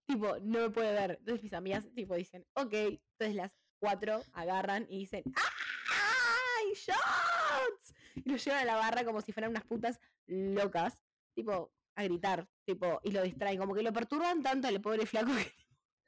Tipo, 0.05 0.39
no 0.39 0.59
me 0.59 0.69
puede 0.69 0.93
ver. 0.93 1.17
Entonces 1.19 1.43
mis 1.43 1.53
amigas, 1.53 1.86
tipo, 1.93 2.15
dicen, 2.15 2.45
ok. 2.53 2.73
Entonces 2.73 3.36
las 3.36 3.57
cuatro 3.80 4.23
agarran 4.34 4.86
y 4.89 4.99
dicen, 4.99 5.23
¡ay, 5.36 6.73
shots! 6.73 7.93
Y 8.15 8.30
lo 8.30 8.38
llevan 8.38 8.61
a 8.61 8.65
la 8.65 8.76
barra 8.78 9.03
como 9.03 9.21
si 9.21 9.34
fueran 9.34 9.51
unas 9.51 9.65
putas 9.65 9.99
locas, 10.28 11.03
tipo, 11.34 11.71
a 11.95 12.03
gritar, 12.03 12.47
tipo, 12.65 13.01
y 13.03 13.11
lo 13.11 13.23
distraen, 13.23 13.57
como 13.59 13.73
que 13.73 13.82
lo 13.82 13.91
perturban 13.91 14.41
tanto 14.41 14.67
al 14.67 14.82
pobre 14.82 15.05
flaco 15.05 15.32
que 15.36 15.51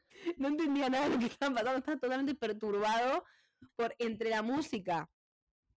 no 0.38 0.48
entendía 0.48 0.90
nada 0.90 1.10
de 1.10 1.16
lo 1.16 1.20
que 1.20 1.26
estaban 1.26 1.54
pasando, 1.54 1.80
estaba 1.80 2.00
totalmente 2.00 2.36
perturbado 2.36 3.26
por 3.76 3.96
entre 4.00 4.30
la 4.30 4.42
música 4.42 5.10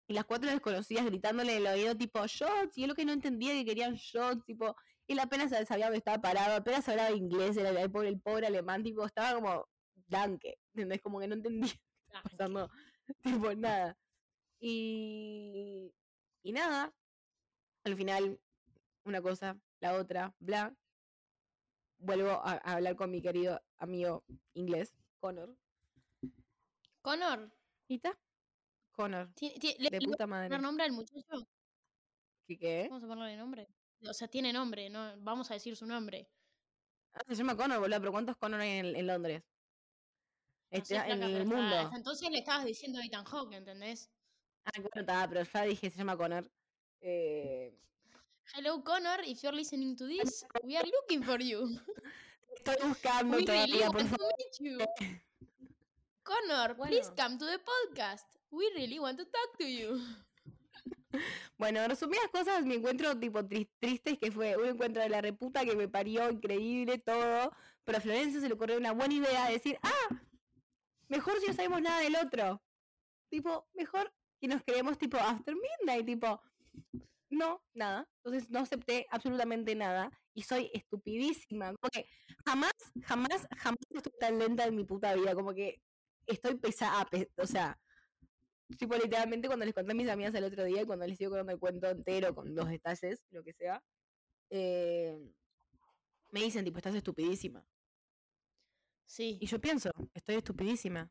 y 0.09 0.13
las 0.13 0.25
cuatro 0.25 0.49
desconocidas 0.49 1.05
gritándole 1.05 1.55
en 1.55 1.61
el 1.61 1.67
oído 1.67 1.95
tipo 1.95 2.25
shots 2.25 2.75
y 2.77 2.81
es 2.81 2.87
lo 2.87 2.95
que 2.95 3.05
no 3.05 3.13
entendía 3.13 3.53
que 3.53 3.63
querían 3.63 3.93
shots 3.93 4.43
tipo 4.43 4.75
Él 5.07 5.19
apenas 5.19 5.51
sabía 5.67 5.85
dónde 5.85 5.99
estaba 5.99 6.19
parado, 6.19 6.55
apenas 6.55 6.89
hablaba 6.89 7.11
inglés, 7.11 7.55
era 7.57 7.69
el 7.69 7.91
pobre, 7.91 8.09
el 8.09 8.19
pobre 8.19 8.47
alemán, 8.47 8.83
tipo, 8.83 9.05
estaba 9.05 9.35
como 9.35 9.67
danke, 10.07 10.57
¿entendés? 10.73 11.01
Como 11.01 11.19
que 11.19 11.27
no 11.27 11.35
entendía 11.35 11.71
qué 11.71 11.79
estaba 12.07 12.23
pasando, 12.23 12.69
tipo, 13.23 13.53
nada. 13.55 13.97
Y, 14.59 15.93
y 16.43 16.51
nada, 16.51 16.93
al 17.83 17.95
final, 17.95 18.39
una 19.03 19.21
cosa, 19.21 19.59
la 19.79 19.93
otra, 19.93 20.35
bla. 20.39 20.75
Vuelvo 21.99 22.31
a, 22.31 22.53
a 22.63 22.73
hablar 22.73 22.95
con 22.95 23.11
mi 23.11 23.21
querido 23.21 23.61
amigo 23.77 24.23
inglés, 24.53 24.95
Connor. 25.19 25.55
Connor. 27.01 27.51
¿Y 27.87 27.95
está? 27.95 28.17
Connor, 28.99 29.33
¿Tiene, 29.33 29.57
tiene- 29.59 29.89
de 29.89 29.97
le 29.97 30.05
puta 30.05 30.25
a 30.25 30.27
madre. 30.27 30.47
poner 30.49 30.61
nombre 30.61 30.83
al 30.83 30.91
muchacho? 30.91 31.47
¿Qué 32.45 32.57
qué? 32.57 32.87
Vamos 32.89 33.01
a 33.05 33.07
ponerle 33.07 33.37
nombre. 33.37 33.67
O 34.05 34.13
sea, 34.13 34.27
tiene 34.27 34.51
nombre, 34.51 34.89
no 34.89 35.13
vamos 35.19 35.49
a 35.51 35.53
decir 35.53 35.73
su 35.77 35.85
nombre. 35.85 36.29
Ah, 37.13 37.21
se 37.29 37.35
llama 37.35 37.55
Connor, 37.55 37.79
boludo, 37.79 37.99
pero 38.01 38.11
¿cuántos 38.11 38.35
Connor 38.35 38.59
hay 38.59 38.71
en, 38.79 38.95
en 38.97 39.07
Londres? 39.07 39.41
No 40.71 40.83
sé, 40.83 40.97
en 40.97 41.23
el 41.23 41.45
mundo. 41.45 41.91
entonces 41.95 42.29
le 42.29 42.39
estabas 42.39 42.65
diciendo 42.65 42.99
Ethan 43.01 43.23
Hawke, 43.23 43.53
¿entendés? 43.53 44.09
Ah, 44.65 44.71
bueno, 44.75 44.89
está, 44.95 45.27
pero 45.29 45.43
ya 45.43 45.63
dije, 45.63 45.89
se 45.89 45.97
llama 45.97 46.17
Connor. 46.17 46.51
Eh, 46.99 47.73
Hello 48.53 48.83
Connor, 48.83 49.21
if 49.25 49.41
you're 49.41 49.55
listening 49.55 49.95
to 49.95 50.05
this, 50.07 50.45
we 50.63 50.75
are 50.75 50.85
looking 50.85 51.23
for 51.23 51.39
you. 51.41 51.79
estoy 52.57 52.75
buscando 52.85 53.37
We 53.37 53.45
really 53.45 53.79
todavía, 53.79 53.91
por 53.91 54.03
favor. 54.03 54.33
Connor, 56.23 56.75
please 56.75 57.09
come 57.15 57.37
to 57.37 57.45
the 57.45 57.59
podcast. 57.59 58.38
We 58.51 58.69
really 58.75 58.99
want 58.99 59.17
to 59.19 59.25
talk 59.25 59.57
to 59.59 59.65
you. 59.65 59.99
Bueno, 61.57 61.81
en 61.81 61.89
resumidas 61.89 62.27
cosas, 62.31 62.63
mi 62.65 62.75
encuentro 62.75 63.19
tipo 63.19 63.43
tris- 63.43 63.67
triste 63.79 64.17
que 64.17 64.31
fue 64.31 64.55
un 64.55 64.65
encuentro 64.67 65.01
de 65.01 65.09
la 65.09 65.21
reputa 65.21 65.65
que 65.65 65.75
me 65.75 65.89
parió, 65.89 66.29
increíble, 66.29 66.99
todo. 66.99 67.51
Pero 67.83 67.97
a 67.97 68.01
Florencia 68.01 68.39
se 68.39 68.47
le 68.47 68.53
ocurrió 68.53 68.77
una 68.77 68.91
buena 68.93 69.15
idea 69.15 69.47
de 69.47 69.53
decir, 69.53 69.77
ah, 69.81 70.21
mejor 71.09 71.39
si 71.41 71.47
no 71.47 71.53
sabemos 71.53 71.81
nada 71.81 71.99
del 72.01 72.15
otro. 72.15 72.61
Tipo, 73.29 73.67
mejor 73.73 74.13
que 74.39 74.47
nos 74.47 74.63
creemos 74.63 74.97
tipo 74.97 75.17
after 75.17 75.53
midnight, 75.55 76.05
tipo, 76.05 76.39
no, 77.29 77.61
nada. 77.73 78.07
Entonces 78.23 78.49
no 78.49 78.59
acepté 78.59 79.05
absolutamente 79.09 79.75
nada 79.75 80.11
y 80.35 80.43
soy 80.43 80.69
estupidísima. 80.73 81.73
Porque 81.81 82.07
jamás, 82.45 82.71
jamás, 83.03 83.47
jamás 83.57 83.79
estuve 83.89 84.17
tan 84.19 84.37
lenta 84.39 84.65
en 84.65 84.75
mi 84.75 84.85
puta 84.85 85.13
vida. 85.15 85.33
Como 85.35 85.53
que 85.53 85.81
estoy 86.27 86.55
pesada, 86.55 87.03
pe- 87.05 87.31
o 87.37 87.47
sea, 87.47 87.77
tipo 88.77 88.95
literalmente 88.95 89.47
cuando 89.47 89.65
les 89.65 89.73
conté 89.73 89.91
a 89.91 89.95
mis 89.95 90.09
amigas 90.09 90.33
el 90.35 90.43
otro 90.43 90.63
día 90.63 90.81
y 90.81 90.85
cuando 90.85 91.07
les 91.07 91.17
digo 91.17 91.31
contando 91.31 91.53
el 91.53 91.59
cuento 91.59 91.89
entero 91.89 92.35
con 92.35 92.53
los 92.53 92.69
detalles, 92.69 93.25
lo 93.31 93.43
que 93.43 93.53
sea, 93.53 93.83
eh, 94.49 95.17
me 96.31 96.41
dicen 96.41 96.63
tipo, 96.63 96.77
estás 96.77 96.95
estupidísima. 96.95 97.65
Sí. 99.05 99.37
Y 99.41 99.47
yo 99.47 99.59
pienso, 99.59 99.89
estoy 100.13 100.35
estupidísima. 100.35 101.07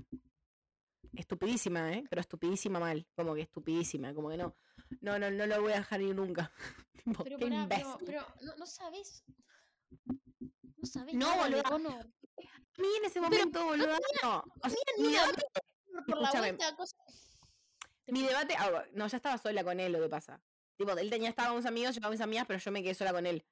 Estupidísima, 1.17 1.93
¿eh? 1.93 2.05
Pero 2.09 2.21
estupidísima 2.21 2.79
mal. 2.79 3.07
Como 3.17 3.35
que 3.35 3.43
estupidísima. 3.43 4.15
Como 4.15 4.29
que 4.31 4.37
no. 4.37 4.55
No, 5.01 5.19
no, 5.19 5.31
no 5.31 5.47
lo 5.47 5.61
voy 5.61 5.73
a 5.73 5.77
dejar 5.77 6.01
ir 6.03 6.15
nunca. 6.15 6.53
Tipo, 7.05 7.25
Pero, 7.25 7.39
qué 7.39 7.47
pará, 7.47 7.67
pero, 7.69 7.99
pero 8.05 8.27
no, 8.43 8.57
no 8.57 8.67
sabes. 8.67 9.25
No 10.77 10.87
sabes 10.87 11.15
No. 11.15 11.29
Connor. 11.65 12.07
A 12.79 12.81
mí 12.81 12.89
en 12.99 13.05
ese 13.05 13.21
momento, 13.21 13.65
boludo, 13.65 13.97
no. 14.23 14.45
O 14.63 14.69
sea, 14.69 14.79
por 16.07 16.21
la 16.21 16.33
vuelta, 16.33 16.77
cosa. 16.77 16.97
Mi 18.09 18.23
debate, 18.23 18.55
ah, 18.59 18.85
no, 18.93 19.07
ya 19.07 19.17
estaba 19.17 19.39
sola 19.39 19.63
con 19.65 19.79
él, 19.81 19.93
lo 19.93 20.01
que 20.01 20.09
pasa. 20.09 20.41
Tipo, 20.77 20.93
él 20.97 21.11
tenía, 21.11 21.29
estaba 21.29 21.49
con 21.49 21.59
unos 21.59 21.67
amigos, 21.67 21.95
yo 21.95 22.01
con 22.01 22.11
mis 22.11 22.21
amigas, 22.21 22.47
pero 22.47 22.59
yo 22.59 22.71
me 22.71 22.83
quedé 22.83 22.95
sola 22.95 23.13
con 23.13 23.27
él. 23.27 23.45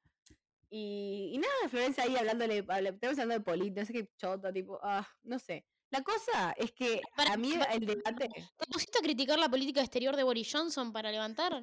Y, 0.71 1.31
y 1.35 1.39
nada, 1.39 1.69
Florencia 1.69 2.05
ahí 2.05 2.17
hablándole, 2.17 2.59
estamos 2.59 3.19
hablando 3.19 3.35
de 3.35 3.41
política, 3.41 3.81
no 3.83 3.87
sé 3.87 3.93
qué 3.93 4.09
chota, 4.17 4.53
tipo, 4.53 4.79
ah, 4.83 5.07
no 5.23 5.39
sé. 5.39 5.65
La 5.91 6.03
cosa 6.03 6.53
es 6.57 6.73
que 6.73 7.01
Pará, 7.17 7.35
a 7.35 7.37
mí 7.37 7.53
el 7.73 7.87
debate, 7.87 8.29
¿Te 8.29 8.67
pusiste 8.67 8.99
a 8.99 9.03
criticar 9.03 9.39
la 9.39 9.49
política 9.49 9.81
exterior 9.81 10.17
de 10.17 10.25
Boris 10.25 10.51
Johnson 10.53 10.93
para 10.93 11.13
levantar? 11.13 11.63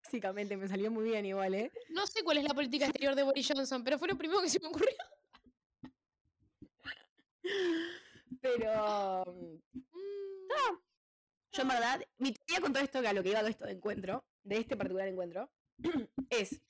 básicamente, 0.00 0.56
me 0.56 0.68
salió 0.68 0.90
muy 0.90 1.04
bien 1.04 1.26
igual, 1.26 1.54
¿eh? 1.54 1.72
No 1.90 2.06
sé 2.06 2.22
cuál 2.22 2.38
es 2.38 2.44
la 2.44 2.54
política 2.54 2.86
exterior 2.86 3.14
de 3.14 3.24
Boris 3.24 3.48
Johnson, 3.52 3.82
pero 3.82 3.98
fue 3.98 4.08
lo 4.08 4.16
primero 4.16 4.40
que 4.40 4.48
se 4.48 4.60
me 4.60 4.68
ocurrió. 4.68 4.96
Pero 8.40 9.24
mm, 9.26 9.56
Mm, 10.48 10.78
yo 11.52 11.62
en 11.62 11.68
verdad, 11.68 12.02
mi 12.18 12.32
teoría 12.32 12.60
con 12.60 12.72
todo 12.72 12.82
esto, 12.82 13.00
que 13.00 13.08
a 13.08 13.12
lo 13.12 13.22
que 13.22 13.30
iba 13.30 13.40
con 13.40 13.50
esto 13.50 13.64
de 13.64 13.72
encuentro, 13.72 14.24
de 14.42 14.58
este 14.58 14.76
particular 14.76 15.08
encuentro, 15.08 15.50
es. 16.30 16.62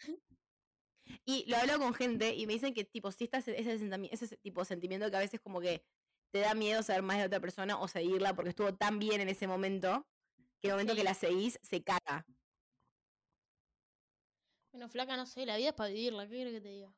Y 1.24 1.44
lo 1.50 1.56
hablo 1.56 1.78
con 1.78 1.94
gente 1.94 2.34
y 2.34 2.46
me 2.46 2.52
dicen 2.52 2.74
que 2.74 2.84
tipo, 2.84 3.10
si 3.12 3.24
estás 3.24 3.48
ese, 3.48 4.36
tipo 4.38 4.60
de 4.60 4.66
sentimiento 4.66 5.10
que 5.10 5.16
a 5.16 5.20
veces 5.20 5.40
como 5.40 5.60
que 5.60 5.84
te 6.30 6.40
da 6.40 6.54
miedo 6.54 6.82
saber 6.82 7.02
más 7.02 7.18
de 7.18 7.24
otra 7.24 7.40
persona 7.40 7.80
o 7.80 7.88
seguirla 7.88 8.34
porque 8.34 8.50
estuvo 8.50 8.74
tan 8.74 8.98
bien 8.98 9.20
en 9.20 9.28
ese 9.28 9.46
momento, 9.46 10.06
que 10.60 10.68
el 10.68 10.74
momento 10.74 10.92
Sí. 10.92 10.98
que 10.98 11.04
la 11.04 11.14
seguís 11.14 11.58
se 11.62 11.82
caga. 11.82 12.26
Bueno, 14.72 14.88
flaca, 14.88 15.16
no 15.16 15.26
sé, 15.26 15.46
la 15.46 15.56
vida 15.56 15.70
es 15.70 15.74
para 15.74 15.90
vivirla, 15.90 16.24
¿qué 16.24 16.34
quieres 16.34 16.52
que 16.52 16.60
te 16.60 16.68
diga? 16.68 16.94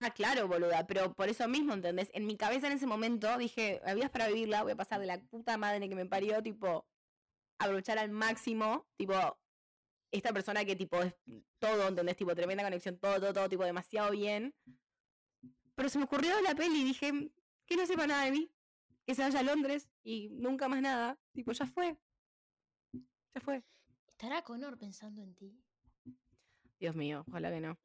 Ah, 0.00 0.10
claro, 0.12 0.46
boluda, 0.46 0.86
pero 0.86 1.12
por 1.14 1.28
eso 1.28 1.48
mismo, 1.48 1.74
¿entendés? 1.74 2.08
En 2.14 2.26
mi 2.26 2.36
cabeza 2.36 2.68
en 2.68 2.74
ese 2.74 2.86
momento 2.86 3.36
dije, 3.36 3.80
la 3.84 3.94
vida 3.94 4.04
es 4.04 4.10
para 4.10 4.28
vivirla, 4.28 4.62
voy 4.62 4.72
a 4.72 4.76
pasar 4.76 5.00
de 5.00 5.06
la 5.06 5.20
puta 5.20 5.58
madre 5.58 5.88
que 5.88 5.96
me 5.96 6.06
parió, 6.06 6.40
tipo, 6.42 6.86
aprovechar 7.58 7.98
al 7.98 8.10
máximo, 8.10 8.86
tipo, 8.96 9.14
esta 10.10 10.32
persona 10.32 10.64
que 10.64 10.76
tipo 10.76 11.00
es 11.02 11.14
todo, 11.58 11.88
¿entendés? 11.88 12.16
Tipo, 12.16 12.34
tremenda 12.34 12.64
conexión, 12.64 12.98
todo, 12.98 13.20
todo, 13.20 13.32
todo, 13.32 13.48
tipo, 13.48 13.64
demasiado 13.64 14.10
bien. 14.12 14.54
Pero 15.74 15.88
se 15.88 15.98
me 15.98 16.04
ocurrió 16.04 16.40
la 16.40 16.54
peli 16.54 16.80
y 16.80 16.84
dije, 16.84 17.30
que 17.66 17.76
no 17.76 17.86
sepa 17.86 18.06
nada 18.06 18.24
de 18.24 18.32
mí, 18.32 18.50
que 19.06 19.14
se 19.14 19.22
vaya 19.22 19.40
a 19.40 19.42
Londres 19.42 19.88
y 20.02 20.30
nunca 20.30 20.68
más 20.68 20.80
nada. 20.80 21.18
Tipo, 21.32 21.52
ya 21.52 21.66
fue. 21.66 21.96
Ya 23.34 23.40
fue. 23.40 23.62
¿Estará 24.08 24.42
Connor 24.42 24.78
pensando 24.78 25.22
en 25.22 25.34
ti? 25.34 25.56
Dios 26.80 26.94
mío, 26.96 27.24
ojalá 27.28 27.50
que 27.50 27.60
no. 27.60 27.78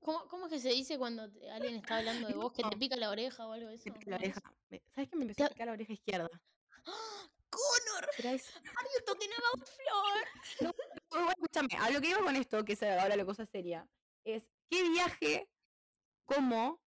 ¿Cómo, 0.00 0.26
cómo 0.28 0.46
es 0.46 0.52
que 0.52 0.58
se 0.60 0.70
dice 0.70 0.98
cuando 0.98 1.30
te- 1.30 1.48
alguien 1.50 1.76
está 1.76 1.98
hablando 1.98 2.26
de 2.26 2.34
vos, 2.34 2.52
que 2.52 2.62
te 2.64 2.76
pica 2.76 2.96
la 2.96 3.08
oreja 3.10 3.46
o 3.46 3.52
algo 3.52 3.68
de 3.68 3.76
eso? 3.76 3.84
Me 3.86 3.98
pica 3.98 4.10
la 4.10 4.16
oreja. 4.16 4.40
¿Sabes 4.94 5.08
qué 5.10 5.16
me 5.16 5.22
empezó 5.22 5.44
a 5.44 5.48
picar 5.48 5.66
la 5.68 5.72
oreja 5.74 5.92
izquierda? 5.92 6.28
¡Connor! 7.52 8.08
¿Será 8.16 8.32
eso? 8.32 8.58
¿Are 8.58 8.88
you 8.94 9.04
talking 9.04 9.30
about 9.38 9.68
Flor? 9.68 10.72
Bueno, 11.12 11.26
bueno, 11.26 11.32
escúchame, 11.32 11.68
a 11.78 11.90
lo 11.90 12.00
que 12.00 12.08
iba 12.08 12.22
con 12.22 12.36
esto, 12.36 12.64
que 12.64 12.72
es 12.72 12.82
ahora 12.82 13.16
la 13.16 13.26
cosa 13.26 13.44
seria, 13.44 13.86
es 14.24 14.50
qué 14.70 14.88
viaje, 14.88 15.50
cómo, 16.24 16.80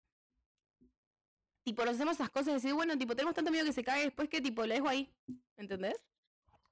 tipo, 1.63 1.85
nos 1.85 1.95
hacemos 1.95 2.15
esas 2.15 2.31
cosas 2.31 2.47
y 2.49 2.53
decir, 2.53 2.73
bueno, 2.73 2.97
tipo, 2.97 3.15
tenemos 3.15 3.35
tanto 3.35 3.51
miedo 3.51 3.65
que 3.65 3.73
se 3.73 3.83
cae, 3.83 4.05
después 4.05 4.27
que, 4.29 4.41
tipo, 4.41 4.65
lo 4.65 4.73
dejo 4.73 4.87
ahí, 4.87 5.15
¿entendés? 5.57 6.03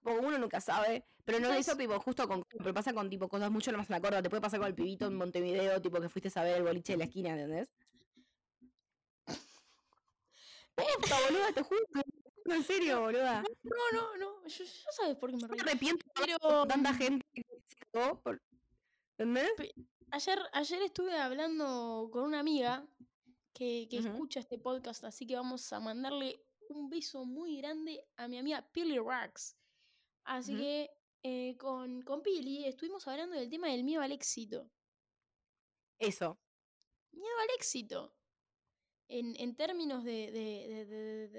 Porque 0.02 0.20
uno 0.26 0.40
nunca 0.40 0.62
sabe, 0.62 1.06
pero 1.26 1.40
no 1.40 1.50
¿Sabes? 1.50 1.68
eso, 1.68 1.78
tipo, 1.78 2.00
justo 2.00 2.28
con, 2.28 2.44
pero 2.50 2.74
pasa 2.74 2.94
con, 2.94 3.10
tipo, 3.10 3.30
cosas 3.30 3.52
mucho 3.52 3.72
más 3.74 3.90
a 3.92 3.94
la 3.94 4.02
corta, 4.02 4.24
te 4.24 4.30
puede 4.32 4.42
pasar 4.42 4.60
con 4.60 4.68
el 4.70 4.76
pibito 4.76 5.08
en 5.08 5.16
Montevideo, 5.16 5.82
tipo, 5.82 6.02
que 6.02 6.10
fuiste 6.10 6.32
a 6.40 6.44
ver 6.44 6.58
el 6.58 6.64
boliche 6.64 6.94
de 6.94 6.98
la 7.00 7.06
esquina, 7.06 7.30
¿entendés? 7.32 7.70
Posta, 10.76 11.20
boluda, 11.22 11.54
te 11.54 11.64
juro, 11.64 11.82
no, 11.94 12.02
en 12.46 12.64
serio, 12.64 13.02
boluda. 13.02 13.44
No, 13.64 13.92
no, 13.94 14.18
no. 14.18 14.48
Yo, 14.48 14.64
yo 14.64 14.92
sabes 14.92 15.18
por 15.18 15.32
qué 15.32 15.38
me 15.38 15.48
Me 15.48 15.48
reí. 15.48 15.60
arrepiento 15.60 16.06
Pero 16.16 16.38
tanta 16.68 16.92
mm, 16.92 16.98
gente 16.98 17.26
que 17.34 17.44
se 17.68 17.76
cagó 17.92 18.22
por, 18.22 18.42
¿entendés? 19.18 19.52
ayer, 20.12 20.40
ayer 20.54 20.82
estuve 20.84 21.18
hablando 21.18 22.10
con 22.12 22.24
una 22.24 22.40
amiga 22.40 22.88
que, 23.54 23.88
que 23.90 23.98
escucha 23.98 24.40
este 24.40 24.58
podcast, 24.60 25.04
así 25.04 25.26
que 25.28 25.36
vamos 25.36 25.72
a 25.74 25.80
mandarle 25.80 26.44
un 26.70 26.90
beso 26.90 27.26
muy 27.26 27.58
grande 27.58 28.06
a 28.18 28.28
mi 28.28 28.38
amiga 28.38 28.68
Pili 28.72 28.98
Rax. 29.00 29.56
Así 30.26 30.56
que 30.56 30.90
eh, 31.24 31.58
con, 31.58 32.02
con 32.04 32.22
Pili 32.22 32.66
estuvimos 32.66 33.08
hablando 33.08 33.36
del 33.36 33.50
tema 33.50 33.68
del 33.68 33.84
miedo 33.84 34.02
al 34.02 34.12
éxito. 34.12 34.70
Eso. 36.00 36.40
Miedo 37.12 37.40
al 37.42 37.56
éxito. 37.56 38.16
En, 39.08 39.36
en 39.40 39.56
términos 39.56 40.04
de, 40.04 40.32
de, 40.32 40.86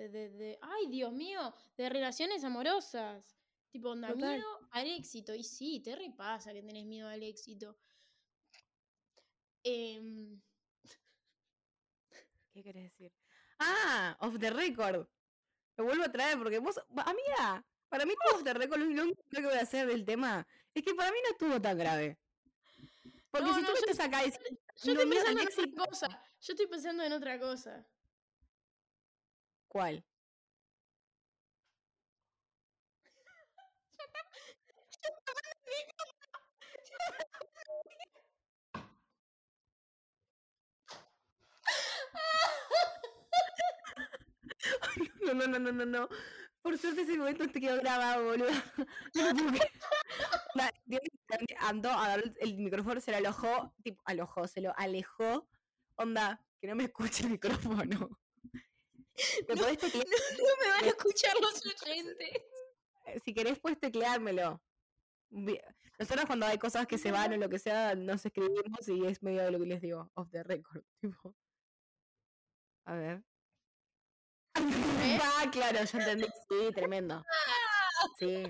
de, 0.09 0.31
de- 0.31 0.59
Ay, 0.61 0.87
Dios 0.89 1.13
mío, 1.13 1.55
de 1.77 1.89
relaciones 1.89 2.45
amorosas. 2.45 3.37
Tipo, 3.71 3.91
onda, 3.91 4.09
Total. 4.13 4.37
miedo 4.37 4.69
al 4.71 4.87
éxito. 4.87 5.35
Y 5.35 5.43
sí, 5.43 5.81
te 5.81 5.97
repasa 5.97 6.53
que 6.53 6.63
tenés 6.63 6.85
miedo 6.87 7.09
al 7.09 7.23
éxito. 7.23 7.77
Em, 9.65 10.41
¿Qué 12.53 12.63
querés 12.63 12.85
decir? 12.85 13.13
Ah, 13.59 14.17
off 14.21 14.39
the 14.39 14.51
record. 14.51 15.09
Lo 15.77 15.85
vuelvo 15.85 16.05
a 16.05 16.13
traer 16.13 16.39
porque 16.39 16.59
vos, 16.61 16.79
amiga, 17.05 17.65
para 17.89 18.05
mí 18.07 18.13
todo 18.25 18.37
off 18.39 18.45
the 18.45 18.55
record, 18.55 18.81
lo 18.81 19.03
único 19.03 19.23
que 19.29 19.41
voy 19.43 19.55
a 19.55 19.63
hacer 19.63 19.89
del 19.89 20.05
tema 20.05 20.47
es 20.73 20.85
que 20.85 20.95
para 20.95 21.11
mí 21.11 21.19
no 21.25 21.31
estuvo 21.31 21.61
tan 21.61 21.77
grave. 21.77 22.19
Porque 23.31 23.47
No, 23.49 23.55
si 23.57 23.63
no, 23.63 23.67
tú 23.69 23.75
yo- 23.75 23.81
estás 23.91 24.07
acá 24.07 24.23
y 24.25 24.31
decís, 24.31 24.47
yo 24.85 24.95
"No, 24.95 25.01
estoy 25.01 25.11
pensando 25.11 25.41
en 25.41 25.49
otra 25.49 25.65
éxito", 25.65 25.85
cosa. 25.87 26.23
Yo 26.45 26.53
estoy 26.53 26.67
pensando 26.67 27.03
en 27.03 27.13
otra 27.15 27.41
cosa. 27.41 27.87
¿Cuál? 29.69 30.05
No, 45.25 45.35
no, 45.35 45.47
no, 45.47 45.59
no, 45.59 45.73
no, 45.73 45.87
no. 45.87 46.09
Por 46.63 46.79
suerte 46.79 47.03
ese 47.03 47.17
momento 47.17 47.47
te 47.49 47.61
quedó 47.61 47.77
grabado, 47.79 48.25
boludo. 48.25 48.51
Andó 51.61 51.91
a 51.91 52.09
dar 52.09 52.23
el 52.41 52.59
micrófono, 52.59 53.01
se 53.01 53.11
lo 53.11 53.17
alojó, 53.19 53.75
tipo, 53.83 54.03
alojó, 54.05 54.47
se 54.47 54.61
lo 54.61 54.73
alejó 54.77 55.49
Onda, 55.97 56.45
que 56.61 56.67
no 56.67 56.75
me 56.75 56.85
escuche 56.85 57.25
el 57.25 57.31
micrófono. 57.31 58.09
Te 59.47 59.55
No, 59.55 59.63
podés 59.63 59.79
teclear, 59.79 60.07
No 60.07 60.65
me 60.65 60.71
van 60.71 60.85
a 60.85 60.89
escuchar 60.89 61.35
los 61.41 61.63
oyentes. 61.67 62.31
si 63.25 63.33
querés 63.33 63.61
puedes 63.61 63.79
tecleármelo. 63.79 64.61
Nosotros 65.99 66.27
cuando 66.27 66.47
hay 66.47 66.59
cosas 66.59 66.87
que 66.87 66.99
se 66.99 67.13
van 67.13 67.33
o 67.33 67.37
lo 67.37 67.49
que 67.49 67.59
sea, 67.59 67.95
nos 67.95 68.27
escribimos 68.27 68.89
y 68.89 69.07
es 69.07 69.23
medio 69.23 69.45
de 69.45 69.51
lo 69.53 69.59
que 69.61 69.67
les 69.67 69.81
digo, 69.81 70.11
off 70.15 70.29
the 70.31 70.43
record. 70.43 70.85
Tipo. 71.01 71.35
A 72.87 72.95
ver. 72.95 73.25
¿Eh? 74.57 75.19
Ah, 75.23 75.51
claro, 75.51 75.85
ya 75.85 75.99
entendí. 75.99 76.27
Sí, 76.49 76.71
tremendo. 76.75 77.23
Sí. 78.19 78.45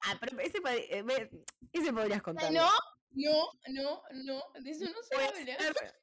Ah, 0.00 0.16
pero 0.20 0.38
ese, 0.40 0.58
eh, 0.66 1.30
ese 1.72 1.92
podrías 1.92 2.18
Ay, 2.18 2.20
contarlo. 2.20 2.60
No, 2.60 2.70
no, 3.10 3.52
no, 3.68 4.02
no. 4.12 4.62
De 4.62 4.70
eso 4.70 4.84
no 4.84 5.02
se 5.02 5.14
habla. 5.14 5.94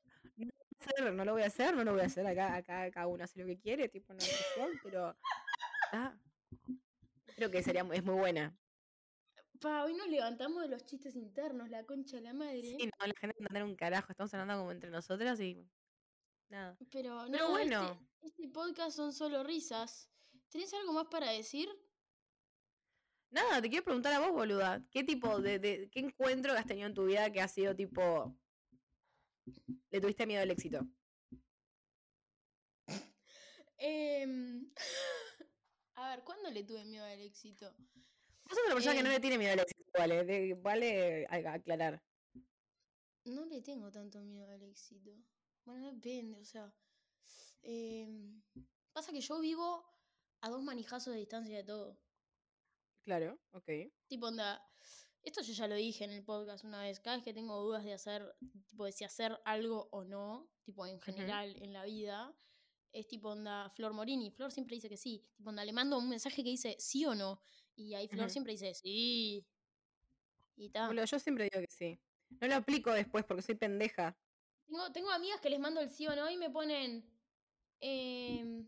Hacer. 0.81 1.13
No, 1.13 1.25
lo 1.25 1.33
voy 1.33 1.43
a 1.43 1.47
hacer, 1.47 1.75
no 1.75 1.83
lo 1.83 1.93
voy 1.93 2.01
a 2.01 2.05
hacer, 2.05 2.23
no. 2.23 2.29
Acá, 2.29 2.55
acá 2.55 2.91
cada 2.91 3.07
uno 3.07 3.23
hace 3.23 3.39
lo 3.39 3.45
que 3.45 3.59
quiere, 3.59 3.89
tipo, 3.89 4.13
no 4.13 4.19
hay 4.21 4.27
presión, 4.29 4.79
pero. 4.83 5.17
ah, 5.93 6.15
creo 7.35 7.49
que 7.51 7.63
sería, 7.63 7.87
es 7.93 8.03
muy 8.03 8.15
buena. 8.15 8.55
Pa, 9.59 9.83
hoy 9.83 9.93
nos 9.93 10.07
levantamos 10.07 10.63
de 10.63 10.69
los 10.69 10.85
chistes 10.85 11.15
internos, 11.15 11.69
la 11.69 11.85
concha 11.85 12.15
de 12.17 12.23
la 12.23 12.33
madre. 12.33 12.61
Sí, 12.63 12.89
no, 12.99 13.05
la 13.05 13.13
gente 13.19 13.35
no 13.51 13.65
un 13.65 13.75
carajo. 13.75 14.11
Estamos 14.11 14.33
hablando 14.33 14.57
como 14.57 14.71
entre 14.71 14.89
nosotras 14.89 15.39
y. 15.39 15.69
Nada. 16.49 16.75
Pero, 16.79 16.87
Pero 16.91 17.27
nada, 17.29 17.49
bueno. 17.49 17.83
Este, 18.21 18.27
este 18.27 18.47
podcast 18.49 18.95
son 18.97 19.13
solo 19.13 19.43
risas. 19.43 20.09
¿Tenés 20.49 20.73
algo 20.73 20.93
más 20.93 21.05
para 21.05 21.29
decir? 21.31 21.69
Nada, 23.29 23.61
te 23.61 23.69
quiero 23.69 23.85
preguntar 23.85 24.11
a 24.13 24.19
vos, 24.19 24.31
boluda. 24.31 24.83
¿Qué 24.91 25.03
tipo 25.03 25.39
de, 25.39 25.59
de- 25.59 25.89
qué 25.89 25.99
encuentro 26.01 26.51
has 26.53 26.65
tenido 26.65 26.87
en 26.87 26.93
tu 26.93 27.05
vida 27.05 27.31
que 27.31 27.39
ha 27.39 27.47
sido 27.47 27.75
tipo. 27.75 28.35
Le 29.89 29.99
tuviste 30.01 30.25
miedo 30.25 30.41
al 30.41 30.51
éxito? 30.51 30.79
Em, 33.77 34.71
a 35.95 36.09
ver, 36.15 36.23
¿cuándo 36.23 36.49
le 36.51 36.63
tuve 36.63 36.83
miedo 36.85 37.05
al 37.05 37.19
éxito? 37.21 37.73
Vos 38.45 38.57
sos 38.57 38.65
una 38.65 38.75
persona 38.75 38.95
que 38.95 39.03
no 39.03 39.09
Eh. 39.09 39.13
le 39.13 39.19
tiene 39.19 39.37
miedo 39.37 39.53
al 39.53 39.59
éxito, 39.59 39.91
vale. 39.97 40.23
de- 40.25 40.53
vale 40.55 41.25
aclarar. 41.29 42.03
No 43.25 43.45
le 43.45 43.61
tengo 43.61 43.91
tanto 43.91 44.19
miedo 44.21 44.49
al 44.51 44.61
éxito. 44.63 45.11
Bueno, 45.65 45.91
depende, 45.91 46.39
o 46.39 46.45
sea. 46.45 46.73
em, 47.63 48.41
pasa 48.93 49.11
que 49.11 49.21
yo 49.21 49.39
vivo 49.39 49.85
a 50.41 50.49
dos 50.49 50.63
manijazos 50.63 51.13
de 51.13 51.19
distancia 51.19 51.57
de 51.57 51.63
todo. 51.63 51.99
Claro, 53.03 53.39
ok. 53.51 53.69
Tipo, 54.07 54.27
onda. 54.27 54.59
Esto 55.23 55.41
yo 55.41 55.53
ya 55.53 55.67
lo 55.67 55.75
dije 55.75 56.03
en 56.03 56.11
el 56.11 56.23
podcast 56.23 56.63
una 56.63 56.81
vez. 56.81 56.99
Cada 56.99 57.17
vez 57.17 57.23
que 57.23 57.33
tengo 57.33 57.61
dudas 57.61 57.83
de 57.83 57.93
hacer, 57.93 58.35
tipo, 58.67 58.85
de 58.85 58.91
si 58.91 59.03
hacer 59.03 59.39
algo 59.45 59.87
o 59.91 60.03
no, 60.03 60.49
tipo, 60.63 60.85
en 60.85 60.99
general 60.99 61.55
en 61.61 61.73
la 61.73 61.85
vida, 61.85 62.33
es 62.91 63.07
tipo, 63.07 63.29
onda, 63.29 63.69
Flor 63.69 63.93
Morini. 63.93 64.31
Flor 64.31 64.51
siempre 64.51 64.75
dice 64.75 64.89
que 64.89 64.97
sí. 64.97 65.23
Tipo, 65.35 65.49
onda, 65.49 65.63
le 65.63 65.73
mando 65.73 65.97
un 65.97 66.09
mensaje 66.09 66.43
que 66.43 66.49
dice 66.49 66.75
sí 66.79 67.05
o 67.05 67.13
no. 67.13 67.39
Y 67.75 67.93
ahí 67.93 68.07
Flor 68.07 68.29
siempre 68.29 68.53
dice 68.53 68.73
sí. 68.73 69.45
Y 70.57 70.69
ta. 70.69 70.87
Boludo, 70.87 71.05
yo 71.05 71.19
siempre 71.19 71.49
digo 71.51 71.61
que 71.61 71.71
sí. 71.71 71.99
No 72.39 72.47
lo 72.47 72.55
aplico 72.55 72.91
después 72.91 73.23
porque 73.25 73.43
soy 73.43 73.55
pendeja. 73.55 74.17
Tengo, 74.67 74.91
tengo 74.91 75.11
amigas 75.11 75.39
que 75.39 75.49
les 75.49 75.59
mando 75.59 75.81
el 75.81 75.91
sí 75.91 76.07
o 76.07 76.15
no 76.15 76.29
y 76.29 76.37
me 76.37 76.49
ponen. 76.49 77.05
em, 77.79 78.65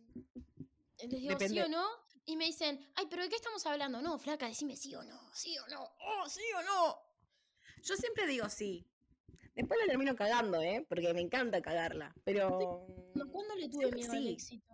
les 1.00 1.10
digo 1.10 1.20
sí 1.20 1.28
Depende. 1.28 1.64
o 1.64 1.68
no. 1.70 2.03
Y 2.26 2.38
me 2.38 2.46
dicen, 2.46 2.80
ay, 2.96 3.06
pero 3.10 3.24
¿de 3.24 3.30
qué 3.30 3.36
estamos 3.36 3.66
hablando? 3.66 4.02
No, 4.02 4.18
flaca, 4.18 4.48
decime 4.48 4.78
sí 4.78 4.96
o 4.96 5.04
no, 5.04 5.20
sí 5.34 5.58
o 5.58 5.68
no, 5.68 5.84
oh, 5.84 6.30
sí 6.30 6.42
o 6.58 6.64
no. 6.64 6.98
Yo 7.84 7.96
siempre 7.98 8.26
digo 8.28 8.48
sí. 8.50 8.88
Después 9.56 9.80
la 9.80 9.86
termino 9.86 10.16
cagando, 10.16 10.62
¿eh? 10.62 10.86
Porque 10.88 11.14
me 11.14 11.22
encanta 11.22 11.62
cagarla. 11.62 12.16
Pero. 12.24 12.88
Mm, 13.14 13.30
¿Cuándo 13.30 13.56
le 13.56 13.70
tuve 13.70 13.92
miedo 13.92 14.14
al 14.14 14.28
éxito? 14.28 14.74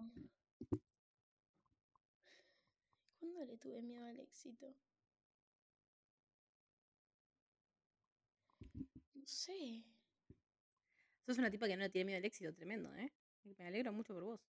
¿Cuándo 3.20 3.46
le 3.46 3.58
tuve 3.58 3.82
miedo 3.82 4.06
al 4.06 4.20
éxito? 4.20 4.74
No 9.16 9.28
sé. 9.28 9.84
Sos 11.26 11.38
una 11.38 11.52
tipa 11.52 11.68
que 11.68 11.76
no 11.76 11.84
le 11.84 11.90
tiene 11.90 12.06
miedo 12.06 12.18
al 12.20 12.26
éxito, 12.26 12.54
tremendo, 12.54 12.94
¿eh? 12.96 13.12
Me 13.44 13.68
alegro 13.68 13.92
mucho 13.92 14.14
por 14.14 14.24
vos. 14.24 14.40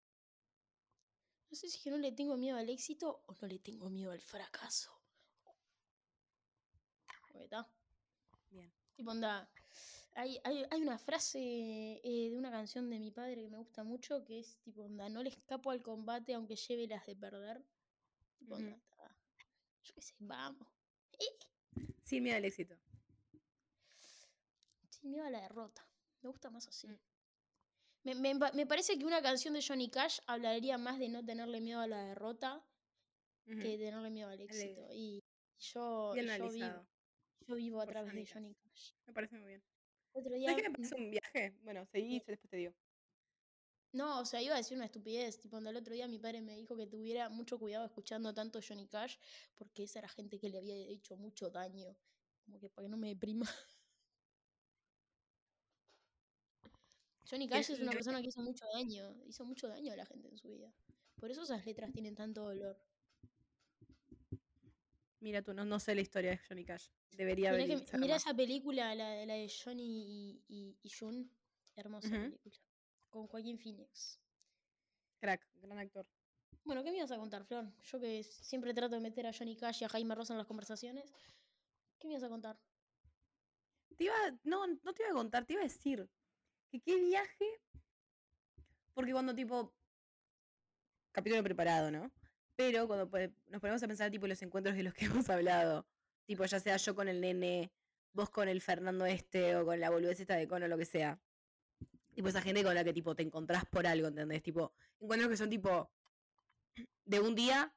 No 1.51 1.57
sé 1.57 1.67
si 1.67 1.77
es 1.77 1.83
que 1.83 1.91
no 1.91 1.97
le 1.97 2.13
tengo 2.13 2.37
miedo 2.37 2.57
al 2.57 2.69
éxito 2.69 3.23
o 3.27 3.35
no 3.41 3.47
le 3.47 3.59
tengo 3.59 3.89
miedo 3.89 4.11
al 4.11 4.21
fracaso. 4.21 4.89
Está. 7.33 7.67
Bien. 8.49 8.71
Tipo, 8.95 9.11
onda. 9.11 9.49
Hay, 10.15 10.39
hay, 10.45 10.65
hay 10.71 10.81
una 10.81 10.97
frase 10.97 11.39
eh, 11.39 12.29
de 12.29 12.37
una 12.37 12.51
canción 12.51 12.89
de 12.89 12.99
mi 12.99 13.11
padre 13.11 13.43
que 13.43 13.49
me 13.49 13.57
gusta 13.57 13.83
mucho 13.83 14.23
que 14.23 14.39
es 14.39 14.57
tipo, 14.57 14.83
onda, 14.83 15.09
no 15.09 15.23
le 15.23 15.29
escapo 15.29 15.71
al 15.71 15.81
combate 15.81 16.33
aunque 16.33 16.55
lleve 16.55 16.87
las 16.87 17.05
de 17.05 17.17
perder. 17.17 17.61
Tipo, 18.39 18.55
onda. 18.55 18.77
Yo 19.83 19.93
qué 19.93 20.01
sé, 20.01 20.15
vamos. 20.19 20.67
Sin 22.05 22.23
miedo 22.23 22.37
al 22.37 22.45
éxito. 22.45 22.77
Sin 24.89 25.11
miedo 25.11 25.25
a 25.25 25.29
la 25.29 25.41
derrota. 25.41 25.85
Me 26.21 26.29
gusta 26.29 26.49
más 26.49 26.67
así. 26.67 26.87
Mm. 26.87 27.10
Me, 28.03 28.15
me 28.15 28.33
me 28.33 28.65
parece 28.65 28.97
que 28.97 29.05
una 29.05 29.21
canción 29.21 29.53
de 29.53 29.61
Johnny 29.61 29.89
Cash 29.89 30.19
hablaría 30.25 30.77
más 30.77 30.97
de 30.97 31.09
no 31.09 31.23
tenerle 31.23 31.61
miedo 31.61 31.79
a 31.81 31.87
la 31.87 32.03
derrota 32.03 32.63
Ujú. 33.45 33.59
que 33.59 33.77
tenerle 33.77 34.09
miedo 34.09 34.29
al 34.29 34.41
éxito. 34.41 34.87
Y 34.91 35.19
yo, 35.59 36.15
yo, 36.15 36.49
vivo, 36.49 36.87
yo 37.47 37.55
vivo 37.55 37.81
a 37.81 37.85
través 37.85 38.13
de 38.13 38.25
Johnny 38.25 38.53
Cash. 38.55 38.91
Me 39.05 39.13
parece 39.13 39.35
muy 39.37 39.47
bien. 39.47 39.61
Otro 40.13 40.33
día, 40.33 40.49
¿Sabes 40.49 40.63
qué 40.63 40.69
me 40.69 40.75
parece 40.75 40.95
un 40.95 41.11
viaje? 41.11 41.53
Bueno, 41.63 41.85
seguí 41.91 42.15
y 42.15 42.19
después 42.19 42.49
te 42.49 42.57
digo. 42.57 42.73
No, 43.93 44.21
o 44.21 44.25
sea, 44.25 44.41
iba 44.41 44.55
a 44.55 44.57
decir 44.57 44.77
una 44.77 44.85
estupidez. 44.85 45.39
Tipo, 45.39 45.57
onda, 45.57 45.69
el 45.69 45.77
otro 45.77 45.93
día 45.93 46.07
mi 46.07 46.17
padre 46.17 46.41
me 46.41 46.55
dijo 46.55 46.75
que 46.77 46.87
tuviera 46.87 47.29
mucho 47.29 47.59
cuidado 47.59 47.85
escuchando 47.85 48.33
tanto 48.33 48.59
Johnny 48.65 48.87
Cash, 48.87 49.17
porque 49.57 49.83
esa 49.83 49.99
era 49.99 50.07
gente 50.07 50.39
que 50.39 50.49
le 50.49 50.57
había 50.57 50.75
hecho 50.75 51.17
mucho 51.17 51.49
daño. 51.49 51.95
Como 52.45 52.59
que 52.59 52.69
para 52.69 52.85
que 52.85 52.89
no 52.89 52.97
me 52.97 53.09
deprima. 53.09 53.45
Johnny 57.31 57.47
Cash 57.47 57.71
es 57.71 57.79
una 57.79 57.91
persona 57.93 58.21
que 58.21 58.27
hizo 58.27 58.41
mucho 58.41 58.65
daño. 58.73 59.15
Hizo 59.25 59.45
mucho 59.45 59.69
daño 59.69 59.93
a 59.93 59.95
la 59.95 60.05
gente 60.05 60.27
en 60.27 60.37
su 60.37 60.49
vida. 60.49 60.71
Por 61.15 61.31
eso 61.31 61.43
esas 61.43 61.65
letras 61.65 61.91
tienen 61.93 62.13
tanto 62.13 62.43
dolor. 62.43 62.77
Mira 65.21 65.41
tú, 65.41 65.53
no, 65.53 65.63
no 65.63 65.79
sé 65.79 65.95
la 65.95 66.01
historia 66.01 66.31
de 66.31 66.37
Johnny 66.39 66.65
Cash. 66.65 66.87
Debería 67.11 67.51
haber 67.51 67.67
más. 67.69 68.21
esa 68.21 68.33
película, 68.33 68.93
la, 68.95 69.09
de- 69.11 69.25
la 69.25 69.33
de 69.35 69.49
Johnny 69.49 69.83
y, 69.83 70.43
y, 70.49 70.77
y 70.83 70.89
June. 70.89 71.29
Hermosa 71.75 72.09
película. 72.09 72.55
Con 73.09 73.27
Joaquín 73.27 73.57
Phoenix. 73.57 74.19
Crack, 75.19 75.47
gran 75.61 75.77
actor. 75.77 76.05
Bueno, 76.65 76.83
¿qué 76.83 76.91
me 76.91 76.97
ibas 76.97 77.11
a 77.11 77.17
contar, 77.17 77.45
Flor? 77.45 77.71
Yo 77.83 77.99
que 77.99 78.23
siempre 78.23 78.73
trato 78.73 78.95
de 78.95 79.01
meter 79.01 79.25
a 79.25 79.33
Johnny 79.33 79.55
Cash 79.55 79.81
y 79.81 79.85
a 79.85 79.89
Jaime 79.89 80.15
Rosa 80.15 80.33
en 80.33 80.37
las 80.39 80.47
conversaciones. 80.47 81.13
¿Qué 81.97 82.07
me 82.07 82.13
ibas 82.15 82.23
a 82.23 82.29
contar? 82.29 82.59
Te 83.95 84.03
iba, 84.05 84.15
no, 84.43 84.65
no 84.67 84.93
te 84.93 85.03
iba 85.03 85.11
a 85.11 85.15
contar, 85.15 85.45
te 85.45 85.53
iba 85.53 85.61
a 85.61 85.65
decir 85.65 86.09
que 86.71 86.81
qué 86.81 86.95
viaje. 86.99 87.45
Porque 88.93 89.11
cuando 89.11 89.35
tipo. 89.35 89.73
Capítulo 91.11 91.43
preparado, 91.43 91.91
¿no? 91.91 92.11
Pero 92.55 92.87
cuando 92.87 93.09
pone- 93.09 93.33
nos 93.47 93.59
ponemos 93.59 93.83
a 93.83 93.87
pensar 93.87 94.11
tipo 94.11 94.27
los 94.27 94.41
encuentros 94.41 94.75
de 94.75 94.83
los 94.83 94.93
que 94.93 95.05
hemos 95.25 95.29
hablado. 95.29 95.85
Tipo, 96.25 96.45
ya 96.45 96.59
sea 96.59 96.77
yo 96.77 96.95
con 96.95 97.07
el 97.09 97.19
nene, 97.19 97.71
vos 98.13 98.29
con 98.29 98.47
el 98.47 98.61
Fernando 98.61 99.05
este, 99.05 99.55
o 99.57 99.65
con 99.65 99.79
la 99.79 99.89
boludez 99.89 100.19
esta 100.19 100.35
de 100.35 100.47
cono, 100.47 100.67
lo 100.67 100.77
que 100.77 100.85
sea. 100.85 101.19
Tipo, 102.13 102.29
esa 102.29 102.41
gente 102.41 102.63
con 102.63 102.75
la 102.75 102.83
que 102.83 102.93
tipo 102.93 103.15
te 103.15 103.23
encontrás 103.23 103.65
por 103.65 103.85
algo, 103.87 104.07
¿entendés? 104.07 104.41
Tipo, 104.43 104.73
encuentros 104.99 105.29
que 105.29 105.37
son 105.37 105.49
tipo 105.49 105.91
de 107.05 107.19
un 107.19 107.35
día, 107.35 107.73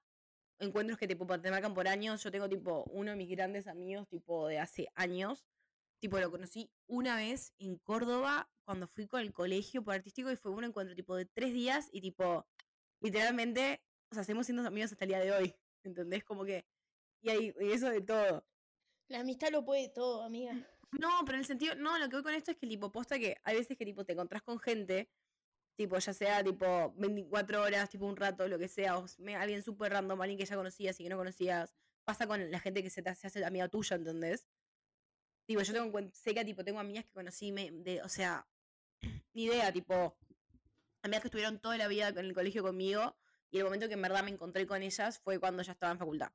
encuentros 0.59 0.99
que 0.99 1.09
tipo 1.09 1.26
te 1.40 1.51
marcan 1.51 1.74
por 1.74 1.88
años. 1.88 2.22
Yo 2.22 2.30
tengo 2.30 2.49
tipo 2.49 2.84
uno 2.90 3.11
de 3.12 3.16
mis 3.16 3.30
grandes 3.30 3.66
amigos, 3.66 4.09
tipo 4.09 4.47
de 4.47 4.59
hace 4.61 4.88
años. 4.95 5.45
Tipo, 6.05 6.20
lo 6.20 6.30
conocí 6.30 6.70
una 6.86 7.16
vez 7.16 7.55
en 7.59 7.78
Córdoba 7.78 8.46
cuando 8.66 8.86
fui 8.88 9.07
con 9.07 9.22
el 9.22 9.32
colegio 9.32 9.82
por 9.82 9.94
artístico 9.94 10.30
y 10.30 10.36
fue 10.36 10.52
un 10.52 10.64
encuentro 10.64 10.94
tipo 10.94 11.16
de 11.16 11.24
tres 11.24 11.55
días 11.55 11.88
y 11.92 12.02
tipo, 12.02 12.46
literalmente, 13.00 13.82
o 14.11 14.14
sea, 14.14 14.20
hacemos 14.20 14.44
siendo 14.44 14.68
amigos 14.68 14.92
hasta 14.92 15.07
el 15.07 15.09
día 15.09 15.20
de 15.20 15.32
hoy. 15.32 15.55
¿Entendés? 15.82 16.22
Como 16.22 16.44
que. 16.44 16.66
Y, 17.22 17.30
ahí, 17.30 17.55
y 17.59 17.72
eso 17.72 17.88
de 17.88 18.02
todo. 18.02 18.46
La 19.09 19.20
amistad 19.20 19.48
lo 19.50 19.64
puede 19.64 19.88
todo, 19.88 20.24
amiga. 20.24 20.52
No, 20.92 21.09
pero 21.24 21.36
en 21.36 21.40
el 21.40 21.46
sentido, 21.46 21.74
no, 21.76 21.98
lo 21.98 22.11
que 22.11 22.16
voy 22.16 22.22
con 22.22 22.34
esto 22.34 22.50
es 22.50 22.59
que 22.59 22.66
tipo, 22.66 22.92
posta 22.92 23.18
que 23.18 23.38
hay 23.42 23.57
veces 23.57 23.74
que 23.74 23.86
tipo 23.86 24.05
te 24.05 24.12
encontrás 24.12 24.42
con 24.42 24.59
gente, 24.59 25.09
tipo, 25.74 25.96
ya 25.98 26.12
sea 26.12 26.44
tipo 26.44 26.92
24 26.98 27.62
horas, 27.62 27.88
tipo 27.88 28.05
un 28.05 28.16
rato, 28.16 28.46
lo 28.46 28.59
que 28.59 28.68
sea, 28.68 28.98
o 28.98 29.07
alguien 29.38 29.62
súper 29.62 29.92
random, 29.92 30.20
alguien 30.20 30.38
que 30.38 30.44
ya 30.44 30.57
conocías 30.57 31.00
y 31.00 31.05
que 31.05 31.09
no 31.09 31.16
conocías, 31.16 31.74
pasa 32.05 32.26
con 32.26 32.50
la 32.50 32.61
gente 32.61 32.82
que 32.82 32.90
se 32.90 33.00
te 33.00 33.09
hace 33.09 33.42
amiga 33.42 33.68
tuya, 33.68 33.96
¿entendés? 33.96 34.46
Tipo, 35.47 35.61
yo 35.62 35.72
tengo 35.72 35.86
en 35.86 35.92
cuen- 35.92 36.12
sé 36.12 36.34
que 36.34 36.45
tipo 36.45 36.64
tengo 36.64 36.80
amigas 36.80 37.05
que 37.05 37.12
conocí 37.12 37.53
me- 37.53 37.70
de, 37.70 38.03
o 38.03 38.09
sea, 38.09 38.47
ni 39.34 39.45
idea, 39.45 39.72
tipo, 39.72 40.16
amigas 41.03 41.22
que 41.22 41.28
estuvieron 41.28 41.59
toda 41.61 41.76
la 41.78 41.88
vida 41.88 42.09
en 42.09 42.18
el 42.18 42.34
colegio 42.34 42.62
conmigo 42.62 43.16
Y 43.51 43.59
el 43.59 43.64
momento 43.64 43.86
que 43.88 43.95
en 43.95 44.03
verdad 44.03 44.24
me 44.24 44.30
encontré 44.30 44.66
con 44.66 44.82
ellas 44.82 45.18
fue 45.20 45.38
cuando 45.38 45.62
ya 45.62 45.72
estaba 45.72 45.92
en 45.92 45.99
facultad, 45.99 46.32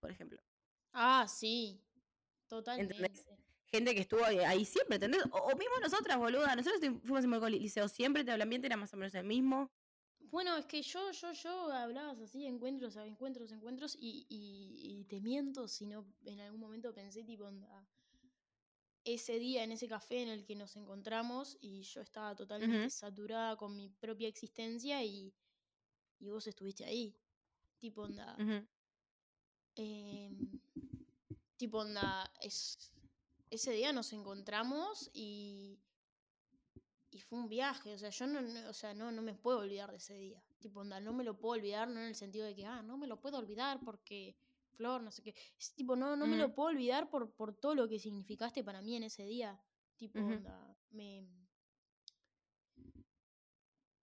por 0.00 0.10
ejemplo. 0.10 0.40
Ah, 0.92 1.26
sí. 1.28 1.84
Totalmente. 2.48 3.20
Gente 3.66 3.94
que 3.94 4.00
estuvo 4.00 4.24
ahí, 4.24 4.64
siempre, 4.64 4.94
¿entendés? 4.94 5.22
O, 5.30 5.54
mismo 5.56 5.78
nosotras, 5.82 6.16
boluda. 6.16 6.56
Nosotros 6.56 6.80
fuimos 7.04 7.24
en 7.24 7.54
el 7.54 7.60
liceo 7.60 7.86
siempre, 7.86 8.22
el 8.22 8.40
ambiente 8.40 8.66
era 8.66 8.78
más 8.78 8.94
o 8.94 8.96
menos 8.96 9.14
el 9.14 9.24
mismo. 9.24 9.70
Bueno, 10.30 10.56
es 10.56 10.64
que 10.66 10.82
yo, 10.82 11.10
yo, 11.12 11.32
yo 11.32 11.72
hablabas 11.72 12.18
así, 12.20 12.46
encuentros, 12.46 12.96
encuentros, 12.96 13.52
encuentros, 13.52 13.94
y, 13.94 14.26
y, 14.28 15.04
te 15.04 15.20
miento 15.20 15.68
si 15.68 15.86
no 15.86 16.06
en 16.24 16.40
algún 16.40 16.60
momento 16.60 16.94
pensé, 16.94 17.24
tipo, 17.24 17.44
onda, 17.44 17.86
ese 19.14 19.38
día 19.38 19.64
en 19.64 19.72
ese 19.72 19.88
café 19.88 20.22
en 20.22 20.28
el 20.28 20.44
que 20.44 20.54
nos 20.54 20.76
encontramos 20.76 21.56
y 21.60 21.82
yo 21.82 22.00
estaba 22.00 22.34
totalmente 22.34 22.90
saturada 22.90 23.56
con 23.56 23.74
mi 23.74 23.88
propia 23.88 24.28
existencia 24.28 25.02
y, 25.02 25.32
y 26.18 26.28
vos 26.28 26.46
estuviste 26.46 26.84
ahí. 26.84 27.16
Tipo, 27.78 28.02
onda. 28.02 28.36
Em, 29.76 30.60
tipo, 31.56 31.78
onda, 31.78 32.30
es, 32.40 32.92
ese 33.50 33.72
día 33.72 33.92
nos 33.92 34.12
encontramos 34.12 35.10
y, 35.14 35.78
y 37.10 37.20
fue 37.20 37.38
un 37.38 37.48
viaje. 37.48 37.94
O 37.94 37.98
sea, 37.98 38.10
yo 38.10 38.26
no, 38.26 38.68
o 38.68 38.74
sea, 38.74 38.94
no, 38.94 39.10
no 39.10 39.22
me 39.22 39.34
puedo 39.34 39.60
olvidar 39.60 39.90
de 39.90 39.96
ese 39.98 40.14
día. 40.14 40.42
Tipo, 40.58 40.80
onda, 40.80 41.00
no 41.00 41.12
me 41.12 41.24
lo 41.24 41.38
puedo 41.38 41.54
olvidar, 41.54 41.88
no 41.88 42.00
en 42.00 42.06
el 42.08 42.14
sentido 42.14 42.46
de 42.46 42.54
que, 42.54 42.66
ah, 42.66 42.82
no 42.82 42.98
me 42.98 43.06
lo 43.06 43.20
puedo 43.20 43.38
olvidar 43.38 43.80
porque 43.84 44.36
flor, 44.78 45.02
no 45.02 45.10
sé 45.10 45.22
qué. 45.22 45.34
Es 45.58 45.74
tipo, 45.74 45.96
no, 45.96 46.16
no 46.16 46.26
me 46.26 46.38
lo 46.38 46.54
puedo 46.54 46.70
olvidar 46.70 47.10
por, 47.10 47.34
por 47.34 47.54
todo 47.54 47.74
lo 47.74 47.88
que 47.88 47.98
significaste 47.98 48.64
para 48.64 48.80
mí 48.80 48.96
en 48.96 49.02
ese 49.02 49.24
día. 49.24 49.60
Tipo, 49.96 50.20
onda, 50.20 50.76
me. 50.90 51.28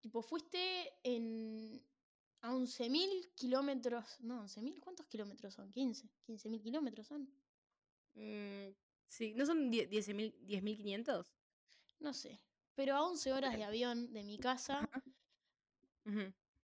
Tipo, 0.01 0.21
fuiste 0.21 0.93
en. 1.05 1.81
a 2.43 2.53
11.000 2.53 3.33
kilómetros. 3.35 4.21
No, 4.21 4.43
11.000, 4.43 4.81
¿cuántos 4.81 5.07
kilómetros 5.07 5.55
son? 5.55 5.71
15. 5.71 6.11
15.000 6.27 6.61
kilómetros 6.61 7.07
son. 7.07 7.23
Mm, 8.15 8.75
sí, 9.09 9.33
¿no 9.35 9.47
son 9.47 9.73
10.500? 9.73 11.33
no 12.01 12.13
sé. 12.13 12.41
Pero 12.75 12.97
a 12.97 13.03
11 13.03 13.33
horas 13.33 13.57
de 13.57 13.65
avión 13.71 14.13
de 14.13 14.25
mi 14.25 14.39
casa. 14.39 14.91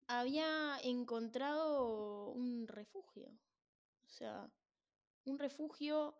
Había 0.07 0.79
encontrado 0.83 2.29
un 2.31 2.65
refugio. 2.65 3.37
O 4.07 4.09
sea, 4.09 4.49
un 5.25 5.37
refugio. 5.37 6.17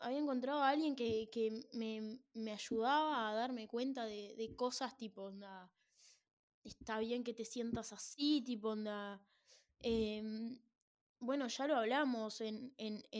Había 0.00 0.18
encontrado 0.18 0.62
a 0.62 0.68
alguien 0.68 0.94
que, 0.94 1.68
me, 1.72 2.52
ayudaba 2.52 3.28
a 3.28 3.34
darme 3.34 3.66
cuenta 3.66 4.06
de, 4.06 4.54
cosas 4.56 4.96
tipo, 4.96 5.22
onda, 5.22 5.72
está 6.62 7.00
bien 7.00 7.24
que 7.24 7.34
te 7.34 7.44
sientas 7.44 7.92
así, 7.92 8.42
tipo, 8.42 8.68
onda. 8.68 9.20
Em, 9.80 10.56
bueno, 11.20 11.48
ya 11.48 11.66
lo 11.66 11.76
hablamos 11.76 12.40
en, 12.40 12.72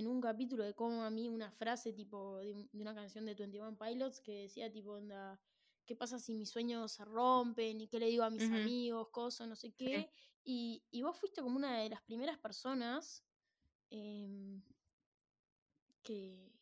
un 0.06 0.20
capítulo 0.20 0.62
de 0.62 0.74
cómo 0.74 1.02
a 1.02 1.10
mí 1.10 1.28
una 1.28 1.50
frase 1.50 1.92
tipo 1.92 2.38
de, 2.38 2.68
una 2.74 2.94
canción 2.94 3.26
de 3.26 3.34
21 3.34 3.76
Pilots 3.76 4.20
que 4.20 4.42
decía 4.42 4.70
tipo, 4.70 4.92
onda, 4.92 5.40
¿qué 5.84 5.96
pasa 5.96 6.20
si 6.20 6.32
mis 6.32 6.50
sueños 6.50 6.92
se 6.92 7.04
rompen? 7.04 7.80
¿Y 7.80 7.88
qué 7.88 7.98
le 7.98 8.06
digo 8.06 8.22
a 8.22 8.30
mis 8.30 8.44
amigos? 8.52 9.08
Cosas, 9.08 9.48
no 9.48 9.56
sé 9.56 9.72
qué. 9.72 10.08
Y, 10.44 10.84
y, 10.92 11.02
vos 11.02 11.18
fuiste 11.18 11.42
como 11.42 11.56
una 11.56 11.80
de 11.80 11.90
las 11.90 12.02
primeras 12.02 12.38
personas 12.38 13.24
Em, 13.90 14.62
que, 16.02 16.52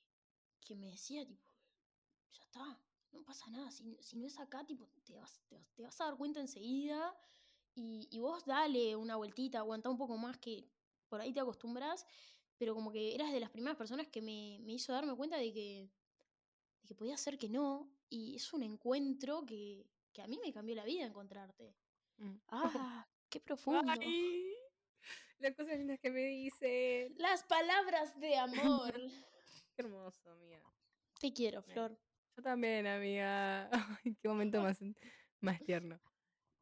que 0.61 0.77
me 0.77 0.89
decía, 0.89 1.27
tipo, 1.27 1.49
ya 2.33 2.43
está, 2.43 2.81
no 3.13 3.23
pasa 3.25 3.49
nada, 3.51 3.71
si, 3.71 3.97
si 4.01 4.17
no 4.17 4.27
es 4.27 4.39
acá, 4.39 4.65
tipo, 4.65 4.89
te 5.05 5.15
vas, 5.15 5.41
te, 5.49 5.83
vas 5.83 6.01
a 6.01 6.07
dar 6.07 6.17
cuenta 6.17 6.41
enseguida 6.41 7.17
y, 7.75 8.09
y, 8.11 8.21
vos 8.21 8.45
dale 8.45 8.97
una 8.97 9.17
vueltita, 9.17 9.59
aguanta 9.59 9.91
un 9.91 9.99
poco 9.99 10.17
más 10.17 10.39
que 10.39 10.69
por 11.09 11.21
ahí 11.21 11.33
te 11.33 11.41
acostumbras, 11.41 12.07
pero 12.59 12.75
como 12.75 12.91
que 12.91 13.15
eras 13.15 13.33
de 13.33 13.41
las 13.41 13.51
primeras 13.51 13.77
personas 13.77 14.09
que 14.09 14.23
me, 14.23 14.59
me 14.63 14.73
hizo 14.73 14.93
darme 14.93 15.15
cuenta 15.15 15.37
de 15.37 15.53
que, 15.53 15.91
de 16.83 16.89
que 16.89 16.95
podía 16.95 17.17
ser 17.17 17.39
que 17.39 17.49
no, 17.49 17.91
y 18.09 18.37
es 18.37 18.53
un 18.53 18.63
encuentro 18.63 19.45
que, 19.45 19.87
que 20.13 20.23
a 20.23 20.27
mí 20.27 20.39
me 20.43 20.53
cambió 20.53 20.75
la 20.75 20.85
vida 20.85 21.05
encontrarte. 21.05 21.77
Mm. 22.19 22.37
Ah, 22.49 23.07
qué 23.29 23.41
profundo. 23.41 24.01
Las 25.39 25.55
cosas 25.55 25.79
lindas 25.79 25.99
que 26.01 26.11
me 26.11 26.25
dicen. 26.25 27.15
Las 27.19 27.43
palabras 27.45 28.19
de 28.19 28.37
amor. 28.37 28.95
Qué 29.77 29.83
hermoso, 29.83 30.31
amiga. 30.31 30.63
Te 31.21 31.33
quiero, 31.33 31.63
Flor. 31.63 31.99
Yo 32.37 32.43
también, 32.43 32.87
amiga. 32.87 33.71
qué 34.23 34.29
momento 34.29 34.61
más, 34.61 34.79
más 35.41 35.63
tierno. 35.63 36.01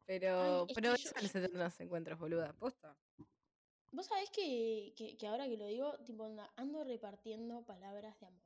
Pero, 0.05 0.67
pero 0.73 0.93
eso 0.93 1.39
yo... 1.39 1.47
los 1.47 1.79
encuentros, 1.79 2.19
boluda. 2.19 2.53
Posta. 2.53 2.97
Vos 3.91 4.05
sabés 4.07 4.29
que, 4.29 4.93
que, 5.17 5.27
ahora 5.27 5.47
que 5.47 5.57
lo 5.57 5.67
digo, 5.67 5.97
tipo, 6.03 6.25
ando 6.57 6.83
repartiendo 6.83 7.65
palabras 7.65 8.19
de 8.19 8.27
amor. 8.27 8.43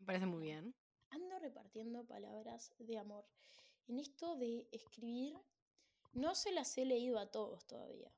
Me 0.00 0.06
parece 0.06 0.26
muy 0.26 0.42
bien. 0.42 0.74
Ando 1.10 1.38
repartiendo 1.38 2.06
palabras 2.06 2.74
de 2.78 2.98
amor. 2.98 3.26
En 3.86 3.98
esto 3.98 4.36
de 4.36 4.68
escribir, 4.70 5.34
no 6.12 6.34
se 6.34 6.52
las 6.52 6.76
he 6.76 6.84
leído 6.84 7.18
a 7.18 7.30
todos 7.30 7.66
todavía. 7.66 8.12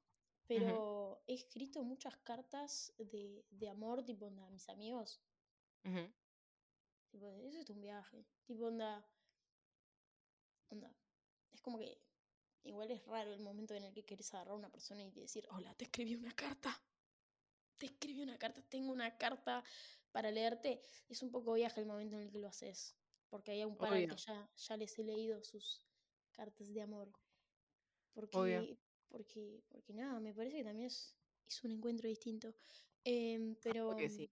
Pero 0.51 1.23
he 1.29 1.35
escrito 1.35 1.85
muchas 1.85 2.17
cartas 2.17 2.93
de, 2.99 3.47
de 3.51 3.69
amor, 3.69 4.05
tipo, 4.05 4.27
onda, 4.27 4.45
a 4.45 4.51
mis 4.51 4.69
amigos. 4.69 5.23
Tipo, 7.09 7.37
eso 7.37 7.61
es 7.61 7.71
un 7.71 7.81
viaje. 7.81 8.27
Tipo, 8.47 8.67
onda. 8.67 9.09
Onda. 10.69 10.93
Es 11.53 11.61
como 11.61 11.79
que. 11.79 12.03
Igual 12.65 12.91
es 12.91 13.07
raro 13.07 13.33
el 13.33 13.41
momento 13.41 13.75
en 13.75 13.85
el 13.85 13.95
que 13.95 14.05
quieres 14.05 14.35
agarrar 14.35 14.55
a 14.55 14.57
una 14.57 14.73
persona 14.73 15.05
y 15.05 15.11
decir, 15.13 15.47
hola, 15.51 15.73
te 15.77 15.85
escribí 15.85 16.17
una 16.17 16.35
carta. 16.35 16.83
Te 17.79 17.87
escribí 17.87 18.21
una 18.21 18.37
carta, 18.37 18.61
tengo 18.69 18.91
una 18.91 19.17
carta 19.17 19.63
para 20.11 20.33
leerte. 20.33 20.83
Es 21.09 21.23
un 21.23 21.31
poco 21.31 21.53
viaje 21.53 21.81
el 21.81 21.87
momento 21.87 22.17
en 22.17 22.23
el 22.23 22.33
que 22.33 22.41
lo 22.41 22.49
haces. 22.49 22.97
Porque 23.29 23.53
hay 23.53 23.65
un 23.65 23.77
par 23.77 23.93
que 23.93 24.17
ya, 24.17 24.51
ya 24.57 24.77
les 24.77 24.99
he 24.99 25.05
leído 25.05 25.45
sus 25.45 25.87
cartas 26.33 26.75
de 26.75 26.83
amor. 26.83 27.13
Porque, 28.13 28.77
porque, 29.11 29.61
porque 29.69 29.93
nada, 29.93 30.21
me 30.21 30.33
parece 30.33 30.59
que 30.59 30.65
también 30.65 30.87
es, 30.87 31.15
es 31.49 31.65
un 31.65 31.73
encuentro 31.73 32.09
distinto. 32.09 32.55
Em, 33.05 33.57
pero. 33.63 33.97
sí. 34.09 34.31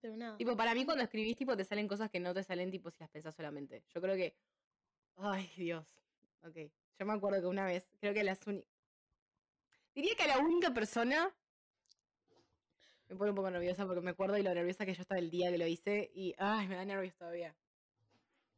Pero 0.00 0.16
nada. 0.16 0.36
Tipo, 0.36 0.56
para 0.56 0.74
mí 0.74 0.84
cuando 0.84 1.04
escribís, 1.04 1.36
tipo, 1.36 1.56
te 1.56 1.64
salen 1.64 1.88
cosas 1.88 2.10
que 2.10 2.20
no 2.20 2.34
te 2.34 2.42
salen, 2.42 2.70
tipo, 2.70 2.90
si 2.90 2.98
las 3.00 3.10
pensás 3.10 3.34
solamente. 3.34 3.84
Yo 3.94 4.00
creo 4.00 4.16
que. 4.16 4.36
Ay, 5.16 5.50
Dios. 5.56 5.86
Ok. 6.42 6.56
Yo 6.98 7.06
me 7.06 7.12
acuerdo 7.14 7.40
que 7.40 7.46
una 7.46 7.66
vez, 7.66 7.88
creo 8.00 8.12
que 8.14 8.24
las 8.24 8.44
únicas. 8.46 8.68
Diría 9.94 10.14
que 10.16 10.26
la 10.26 10.38
única 10.38 10.72
persona. 10.74 11.34
Me 13.08 13.14
pone 13.14 13.30
un 13.30 13.36
poco 13.36 13.50
nerviosa 13.50 13.86
porque 13.86 14.00
me 14.00 14.10
acuerdo 14.10 14.34
de 14.34 14.42
lo 14.42 14.52
nerviosa 14.52 14.84
que 14.84 14.92
yo 14.92 15.02
estaba 15.02 15.20
el 15.20 15.30
día 15.30 15.50
que 15.50 15.58
lo 15.58 15.66
hice 15.66 16.10
y. 16.14 16.34
Ay, 16.38 16.66
me 16.66 16.76
da 16.76 16.84
nervios 16.84 17.14
todavía. 17.14 17.54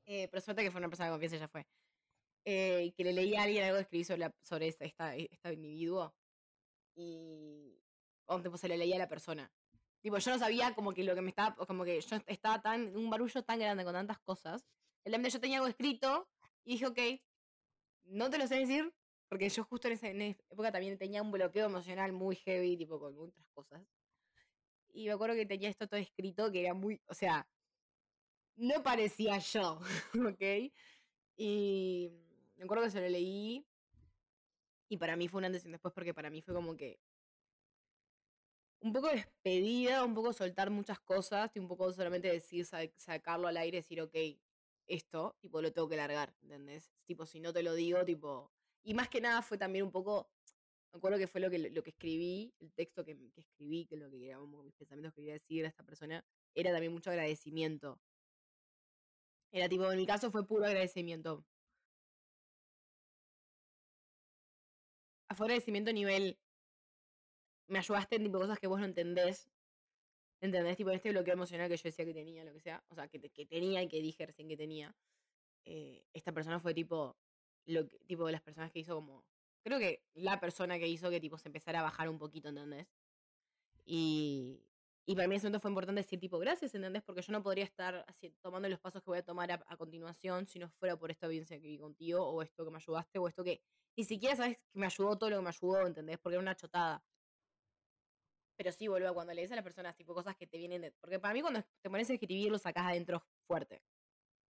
Eh, 0.06 0.26
pero 0.30 0.40
suerte 0.40 0.62
que 0.62 0.70
fue 0.70 0.78
una 0.78 0.88
persona 0.88 1.09
de 1.09 1.12
confianza 1.12 1.36
y 1.36 1.40
ya 1.40 1.48
fue. 1.48 1.66
Eh, 2.45 2.93
que 2.97 3.05
le 3.05 3.12
leí 3.12 3.34
a 3.34 3.43
alguien 3.43 3.64
algo 3.64 3.78
escribí 3.78 4.05
sobre, 4.05 4.30
sobre 4.43 4.68
esta, 4.68 4.84
esta, 4.84 5.16
esta, 5.16 5.53
individuo. 5.53 6.14
Y. 6.95 7.78
O 8.26 8.41
tipo, 8.41 8.57
se 8.57 8.68
le 8.68 8.76
leía 8.76 8.97
a 8.97 9.01
la 9.01 9.09
persona. 9.09 9.53
Tipo, 10.01 10.18
yo 10.18 10.30
no 10.30 10.39
sabía 10.39 10.74
como 10.74 10.93
que 10.93 11.05
lo 11.05 11.14
que 11.14 11.20
me 11.20 11.30
estaba. 11.30 11.55
Como 11.66 11.84
que 11.84 12.01
yo 12.01 12.16
estaba 12.26 12.62
tan. 12.62 12.97
Un 12.97 13.11
barullo 13.11 13.43
tan 13.43 13.59
grande 13.59 13.84
con 13.84 13.93
tantas 13.93 14.18
cosas. 14.20 14.64
De 15.05 15.30
yo 15.30 15.41
tenía 15.41 15.59
algo 15.59 15.68
escrito 15.68 16.28
y 16.64 16.72
dije, 16.72 16.86
ok, 16.86 16.99
no 18.05 18.30
te 18.30 18.39
lo 18.39 18.47
sé 18.47 18.57
decir. 18.57 18.93
Porque 19.28 19.49
yo 19.49 19.64
justo 19.64 19.89
en 19.89 19.95
esa, 19.95 20.09
en 20.09 20.22
esa 20.22 20.43
época 20.51 20.72
también 20.72 20.97
tenía 20.97 21.22
un 21.22 21.30
bloqueo 21.30 21.66
emocional 21.66 22.12
muy 22.12 22.36
heavy, 22.36 22.76
tipo 22.78 22.99
con 22.99 23.18
otras 23.18 23.47
cosas. 23.53 23.82
Y 24.93 25.07
me 25.07 25.12
acuerdo 25.12 25.36
que 25.36 25.45
tenía 25.47 25.68
esto 25.68 25.86
todo 25.86 26.01
escrito 26.01 26.51
que 26.51 26.61
era 26.61 26.74
muy. 26.74 27.01
O 27.07 27.14
sea. 27.14 27.47
No 28.57 28.82
parecía 28.82 29.39
yo, 29.39 29.80
¿ok? 30.34 30.72
Y 31.36 32.11
me 32.59 32.64
acuerdo 32.64 32.84
que 32.84 32.90
se 32.90 33.00
lo 33.00 33.09
leí 33.09 33.64
y 34.88 34.96
para 34.96 35.16
mí 35.16 35.28
fue 35.28 35.38
un 35.38 35.46
antes 35.46 35.64
y 35.64 35.70
después 35.70 35.94
porque 35.94 36.12
para 36.12 36.28
mí 36.28 36.42
fue 36.42 36.54
como 36.54 36.76
que 36.76 37.00
un 38.80 38.92
poco 38.92 39.09
despedida, 39.09 40.04
un 40.04 40.14
poco 40.14 40.32
soltar 40.32 40.70
muchas 40.70 41.00
cosas 41.00 41.50
y 41.54 41.59
un 41.59 41.68
poco 41.68 41.92
solamente 41.92 42.28
decir, 42.28 42.66
sacarlo 42.96 43.48
al 43.48 43.56
aire, 43.56 43.78
decir, 43.78 44.00
ok, 44.00 44.14
esto, 44.86 45.36
tipo, 45.40 45.61
lo 45.61 45.72
tengo 45.72 45.88
que 45.88 45.96
largar, 45.96 46.34
¿entendés? 46.42 46.90
Tipo, 47.04 47.26
si 47.26 47.40
no 47.40 47.52
te 47.52 47.62
lo 47.62 47.74
digo, 47.74 48.04
tipo... 48.04 48.52
Y 48.84 48.94
más 48.94 49.09
que 49.09 49.20
nada 49.20 49.42
fue 49.42 49.59
también 49.59 49.84
un 49.84 49.90
poco, 49.90 50.30
me 50.92 50.98
acuerdo 50.98 51.18
que 51.18 51.26
fue 51.26 51.40
lo 51.40 51.50
que, 51.50 51.59
lo 51.59 51.82
que 51.82 51.90
escribí, 51.90 52.54
el 52.61 52.72
texto 52.72 53.04
que, 53.04 53.18
escribí, 53.36 53.84
que 53.86 53.96
lo 53.96 54.11
que 54.11 54.18
quería, 54.18 54.38
mis 54.38 54.74
pensamientos 54.74 55.12
que 55.12 55.22
quería 55.22 55.34
decir 55.34 55.64
a 55.64 55.68
esta 55.68 55.84
persona, 55.84 56.24
era 56.54 56.72
también 56.72 56.92
mucho 56.92 57.11
agradecimiento. 57.11 58.00
Era 59.50 59.68
tipo, 59.68 59.90
en 59.90 59.98
mi 59.98 60.06
caso 60.06 60.30
fue 60.30 60.46
puro 60.46 60.64
agradecimiento. 60.64 61.44
De 65.28 65.92
nivel, 65.92 66.38
me 67.66 67.78
ayudaste 67.78 68.16
en 68.16 68.24
tipo 68.24 68.38
cosas 68.38 68.58
que 68.58 68.66
vos 68.66 68.80
no 68.80 68.86
entendés. 68.86 69.48
¿Entendés? 70.40 70.76
Tipo 70.76 70.90
este 70.90 71.10
bloqueo 71.10 71.34
emocional 71.34 71.68
que 71.68 71.76
yo 71.76 71.82
decía 71.82 72.04
que 72.04 72.14
tenía, 72.14 72.44
lo 72.44 72.52
que 72.52 72.60
sea. 72.60 72.82
O 72.88 72.94
sea, 72.94 73.08
que, 73.08 73.20
que 73.20 73.46
tenía 73.46 73.82
y 73.82 73.88
que 73.88 74.00
dije 74.00 74.24
recién 74.24 74.48
que 74.48 74.56
tenía. 74.56 74.94
Eh, 75.64 76.04
esta 76.14 76.32
persona 76.32 76.60
fue 76.60 76.74
tipo, 76.74 77.16
lo 77.66 77.86
tipo 78.06 78.26
de 78.26 78.32
las 78.32 78.40
personas 78.40 78.70
que 78.70 78.78
hizo 78.78 78.94
como, 78.94 79.24
creo 79.62 79.78
que 79.78 80.02
la 80.14 80.40
persona 80.40 80.78
que 80.78 80.88
hizo 80.88 81.10
que 81.10 81.20
tipo 81.20 81.38
se 81.38 81.48
empezara 81.48 81.80
a 81.80 81.82
bajar 81.82 82.08
un 82.08 82.18
poquito, 82.18 82.48
¿entendés? 82.48 82.86
Y, 83.84 84.62
y 85.09 85.14
para 85.14 85.26
mí 85.26 85.36
ese 85.36 85.46
momento 85.46 85.61
fue 85.61 85.70
importante 85.70 86.02
decir 86.02 86.20
tipo 86.20 86.38
gracias, 86.38 86.74
¿entendés? 86.74 87.02
Porque 87.02 87.22
yo 87.22 87.32
no 87.32 87.42
podría 87.42 87.64
estar 87.64 88.04
así, 88.06 88.30
tomando 88.42 88.68
los 88.68 88.78
pasos 88.78 89.02
que 89.02 89.09
voy 89.09 89.18
a 89.20 89.24
tomar 89.24 89.50
a, 89.50 89.64
a 89.66 89.76
continuación 89.78 90.44
si 90.44 90.59
no 90.59 90.68
fuera 90.68 90.98
por 90.98 91.11
esta 91.11 91.24
evidencia 91.24 91.59
que 91.59 91.66
vi 91.66 91.78
contigo, 91.78 92.28
o 92.28 92.42
esto 92.42 92.62
que 92.62 92.70
me 92.70 92.76
ayudaste, 92.76 93.18
o 93.18 93.26
esto 93.26 93.42
que 93.42 93.62
ni 93.96 94.04
siquiera 94.04 94.36
sabes 94.36 94.59
que 94.59 94.78
me 94.78 94.84
ayudó 94.84 95.16
todo 95.16 95.30
lo 95.30 95.36
que 95.36 95.42
me 95.44 95.48
ayudó, 95.48 95.86
¿entendés? 95.86 96.18
Porque 96.18 96.34
era 96.34 96.42
una 96.42 96.54
chotada. 96.54 97.02
Pero 98.59 98.70
sí, 98.70 98.86
vuelvo 98.86 99.14
cuando 99.14 99.32
le 99.32 99.40
dices 99.40 99.52
a 99.52 99.56
las 99.56 99.64
personas, 99.64 99.96
tipo, 99.96 100.12
cosas 100.12 100.36
que 100.36 100.46
te 100.46 100.59
vienen 100.59 100.82
de... 100.82 100.92
Porque 101.00 101.18
para 101.18 101.32
mí 101.32 101.40
cuando 101.40 101.62
te 101.80 101.88
pones 101.88 102.11
a 102.11 102.12
escribir, 102.12 102.52
lo 102.52 102.59
sacás 102.59 102.84
adentro 102.84 103.24
fuerte. 103.46 103.82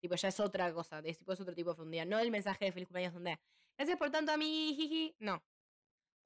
Tipo, 0.00 0.16
ya 0.16 0.26
es 0.26 0.40
otra 0.40 0.74
cosa, 0.74 0.98
es, 1.04 1.18
tipo, 1.18 1.32
es 1.32 1.40
otro 1.40 1.54
tipo 1.54 1.70
de 1.70 1.76
profundidad. 1.76 2.04
No 2.04 2.18
el 2.18 2.32
mensaje 2.32 2.64
de 2.64 2.72
feliz 2.72 2.88
cumpleaños 2.88 3.14
donde, 3.14 3.38
gracias 3.76 3.96
por 3.96 4.10
tanto 4.10 4.32
a 4.32 4.36
mí, 4.36 4.74
jiji. 4.76 5.14
No. 5.20 5.40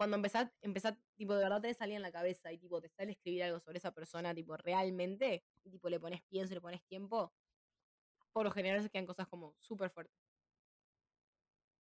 Cuando 0.03 0.17
empezás, 0.17 0.51
empezás, 0.63 0.99
tipo, 1.15 1.33
de 1.37 1.45
verdad 1.45 1.61
te 1.63 1.73
salía 1.75 1.95
en 1.95 2.03
la 2.03 2.11
cabeza 2.11 2.51
y, 2.51 2.59
tipo, 2.59 2.81
te 2.81 2.89
sale 2.89 3.13
escribir 3.13 3.45
algo 3.45 3.61
sobre 3.61 3.79
esa 3.79 3.95
persona, 3.95 4.35
tipo, 4.35 4.57
realmente, 4.57 5.45
y, 5.63 5.71
tipo, 5.71 5.89
le 5.89 6.01
pones 6.01 6.23
pienso, 6.25 6.55
le 6.55 6.61
pones 6.61 6.83
tiempo, 6.89 7.33
por 8.33 8.45
lo 8.45 8.51
general 8.51 8.83
se 8.83 8.91
quedan 8.91 9.07
cosas 9.07 9.29
como 9.29 9.55
súper 9.61 9.91
fuertes. 9.91 10.19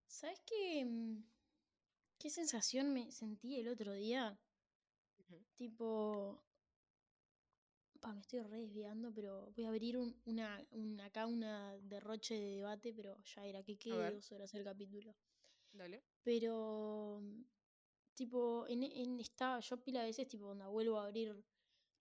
¿Sabes 0.06 0.40
qué? 0.46 0.84
mm, 0.84 1.24
¿Qué 2.16 2.30
sensación 2.30 2.92
me 2.92 3.10
sentí 3.10 3.56
el 3.58 3.66
otro 3.66 3.92
día? 3.92 4.38
Tipo. 5.56 6.38
Pa, 8.00 8.12
me 8.14 8.20
estoy 8.20 8.40
re 8.42 8.58
desviando, 8.58 9.12
pero 9.12 9.50
voy 9.56 9.64
a 9.64 9.68
abrir 9.68 9.98
un, 9.98 10.14
una, 10.26 10.64
un- 10.70 11.00
acá 11.00 11.26
una 11.26 11.76
derroche 11.78 12.34
de 12.34 12.56
debate, 12.58 12.92
pero 12.94 13.16
ya 13.24 13.44
era 13.46 13.62
que 13.64 13.76
quede 13.76 14.14
dos 14.14 14.30
horas 14.30 14.54
el 14.54 14.62
capítulo. 14.62 15.12
Dale. 15.72 16.00
Pero. 16.24 17.20
Tipo, 18.22 18.66
en, 18.68 18.84
en 18.84 19.18
esta. 19.18 19.58
Yo 19.58 19.82
pila 19.82 20.00
de 20.00 20.06
veces, 20.06 20.28
tipo, 20.28 20.44
cuando 20.46 20.70
vuelvo 20.70 20.96
a 21.00 21.06
abrir 21.06 21.30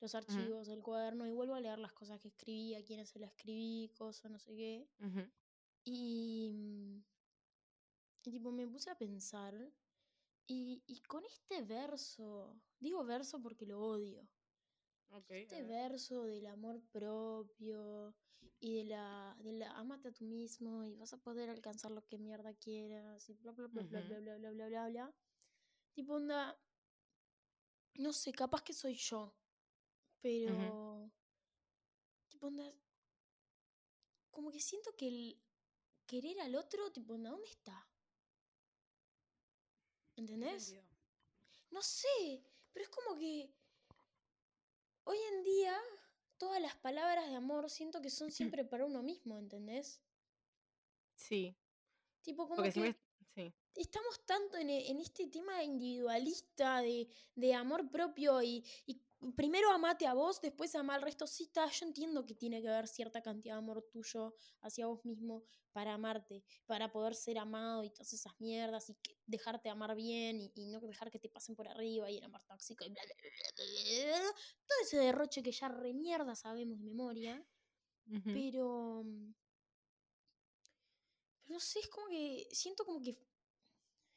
los 0.01 0.13
archivos 0.13 0.67
del 0.67 0.83
cuaderno 0.83 1.25
y 1.25 1.31
vuelvo 1.31 1.55
a 1.55 1.59
leer 1.59 1.79
las 1.79 1.93
cosas 1.93 2.19
que 2.21 2.27
escribí, 2.27 2.75
a 2.75 2.83
quiénes 2.83 3.09
se 3.09 3.17
las 3.19 3.31
escribí, 3.31 3.89
cosas, 3.97 4.29
no 4.31 4.37
sé 4.37 4.55
qué. 4.55 4.87
Ujú. 4.99 5.21
Y, 5.83 6.49
mm, 6.53 7.03
y 8.25 8.31
tipo, 8.31 8.51
me 8.51 8.67
puse 8.67 8.91
a 8.91 8.95
pensar. 8.95 9.53
Y, 10.47 10.83
y 10.85 11.01
con 11.01 11.23
este 11.25 11.63
verso, 11.63 12.61
digo 12.79 13.03
verso 13.03 13.41
porque 13.41 13.65
lo 13.65 13.79
odio. 13.81 14.21
Ok, 15.09 15.29
Este 15.31 15.63
verso 15.63 16.23
del 16.25 16.45
amor 16.45 16.81
propio 16.91 18.13
y 18.59 18.75
de 18.77 18.83
la, 18.85 19.35
de 19.43 19.53
la 19.53 19.71
amate 19.71 20.09
a 20.09 20.13
tú 20.13 20.25
mismo 20.25 20.83
y 20.85 20.95
vas 20.95 21.13
a 21.13 21.17
poder 21.17 21.49
alcanzar 21.49 21.91
lo 21.91 22.05
que 22.05 22.17
mierda 22.19 22.53
quieras 22.53 23.27
y 23.29 23.33
bla 23.33 23.51
bla 23.53 23.67
bla 23.67 23.83
bla 23.83 24.01
Ujú. 24.01 24.07
bla 24.07 24.19
bla 24.19 24.37
bla 24.37 24.51
bla 24.51 24.67
bla 24.67 24.89
bla. 24.89 25.15
Tipo 25.93 26.13
onda, 26.15 26.57
no 27.95 28.13
sé, 28.13 28.31
capaz 28.31 28.63
que 28.63 28.73
soy 28.73 28.95
yo, 28.95 29.33
pero 30.21 31.11
tipo 32.29 32.47
onda, 32.47 32.73
como 34.31 34.51
que 34.51 34.59
siento 34.59 34.95
que 34.95 35.07
el 35.07 35.41
querer 36.05 36.39
al 36.39 36.55
otro, 36.55 36.91
tipo 36.91 37.13
onda, 37.13 37.31
¿dónde 37.31 37.49
está? 37.49 37.87
¿Qué 40.13 40.21
¿Entendés? 40.21 40.75
No 41.69 41.81
sé, 41.81 42.43
pero 42.73 42.83
es 42.83 42.89
como 42.89 43.17
que 43.17 43.53
hoy 45.03 45.17
en 45.33 45.43
día 45.43 45.77
todas 46.37 46.61
las 46.61 46.75
palabras 46.75 47.29
de 47.29 47.35
amor 47.35 47.69
siento 47.69 48.01
que 48.01 48.09
son 48.09 48.31
siempre 48.55 48.65
para 48.65 48.85
uno 48.85 49.03
mismo, 49.03 49.37
¿entendés? 49.37 50.01
Sí, 51.15 51.55
Tipo, 52.21 52.43
como 52.43 52.55
porque 52.55 52.69
que 52.69 52.73
siempre... 52.73 53.01
Estamos 53.75 54.25
tanto 54.25 54.57
en, 54.57 54.69
e- 54.69 54.89
en 54.89 54.99
este 54.99 55.27
tema 55.27 55.63
individualista 55.63 56.81
de, 56.81 57.07
de 57.35 57.53
amor 57.53 57.89
propio 57.89 58.41
y, 58.41 58.63
y 58.85 59.01
primero 59.35 59.71
amate 59.71 60.07
a 60.07 60.13
vos, 60.13 60.41
después 60.41 60.75
ama 60.75 60.95
al 60.95 61.01
resto. 61.01 61.25
Sí, 61.27 61.43
está, 61.43 61.69
yo 61.69 61.85
entiendo 61.85 62.25
que 62.25 62.35
tiene 62.35 62.61
que 62.61 62.69
haber 62.69 62.87
cierta 62.87 63.21
cantidad 63.21 63.55
de 63.55 63.59
amor 63.59 63.83
tuyo 63.91 64.35
hacia 64.61 64.87
vos 64.87 65.05
mismo 65.05 65.43
para 65.71 65.93
amarte, 65.93 66.43
para 66.65 66.91
poder 66.91 67.15
ser 67.15 67.37
amado 67.37 67.83
y 67.83 67.89
todas 67.91 68.11
esas 68.13 68.33
mierdas 68.39 68.89
y 68.89 68.95
que 68.95 69.17
dejarte 69.25 69.69
amar 69.69 69.95
bien 69.95 70.41
y, 70.41 70.51
y 70.55 70.65
no 70.65 70.79
dejar 70.81 71.09
que 71.09 71.19
te 71.19 71.29
pasen 71.29 71.55
por 71.55 71.67
arriba 71.67 72.09
y 72.09 72.17
el 72.17 72.23
amor 72.25 72.43
tóxico 72.45 72.83
y 72.83 72.89
bla, 72.89 73.01
bla, 73.05 73.15
bla, 73.21 73.29
bla, 73.29 73.65
bla, 73.65 74.19
bla. 74.21 74.31
Todo 74.67 74.77
ese 74.81 74.97
derroche 74.97 75.41
que 75.43 75.51
ya 75.51 75.69
re 75.69 75.93
mierda 75.93 76.35
sabemos 76.35 76.77
de 76.79 76.85
memoria. 76.85 77.47
Mm, 78.05 78.33
Pero 78.33 79.03
no 81.45 81.59
sé, 81.59 81.79
es 81.79 81.87
como 81.89 82.07
que. 82.07 82.47
Siento 82.51 82.85
como 82.85 83.01
que. 83.01 83.17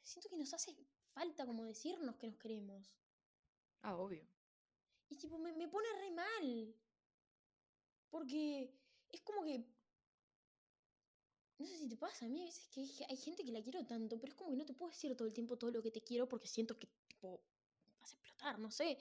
Siento 0.09 0.29
que 0.29 0.37
nos 0.37 0.53
hace 0.53 0.71
falta 1.15 1.45
como 1.45 1.65
decirnos 1.65 2.15
que 2.17 2.27
nos 2.27 2.37
queremos. 2.37 2.95
Ah, 3.81 3.95
obvio. 3.97 4.23
Y 5.09 5.17
tipo, 5.17 5.37
me, 5.37 5.51
me 5.53 5.67
pone 5.67 5.87
re 6.01 6.11
mal. 6.11 6.75
Porque 8.09 8.79
es 9.09 9.21
como 9.21 9.43
que. 9.43 9.57
No 11.57 11.65
sé 11.65 11.77
si 11.77 11.87
te 11.87 11.97
pasa, 11.97 12.25
a 12.25 12.29
mí 12.29 12.41
a 12.41 12.45
veces 12.45 12.67
que 12.67 12.81
hay, 12.81 12.87
ge- 12.87 13.05
hay 13.09 13.17
gente 13.17 13.43
que 13.45 13.51
la 13.51 13.61
quiero 13.63 13.85
tanto, 13.85 14.19
pero 14.19 14.31
es 14.31 14.35
como 14.37 14.51
que 14.51 14.57
no 14.57 14.65
te 14.65 14.73
puedo 14.73 14.91
decir 14.91 15.15
todo 15.15 15.27
el 15.27 15.33
tiempo 15.33 15.57
todo 15.57 15.71
lo 15.71 15.81
que 15.81 15.91
te 15.91 16.01
quiero 16.03 16.27
porque 16.27 16.47
siento 16.49 16.77
que, 16.77 16.87
tipo, 17.07 17.45
vas 18.01 18.11
a 18.13 18.15
explotar, 18.17 18.59
no 18.59 18.71
sé. 18.71 18.97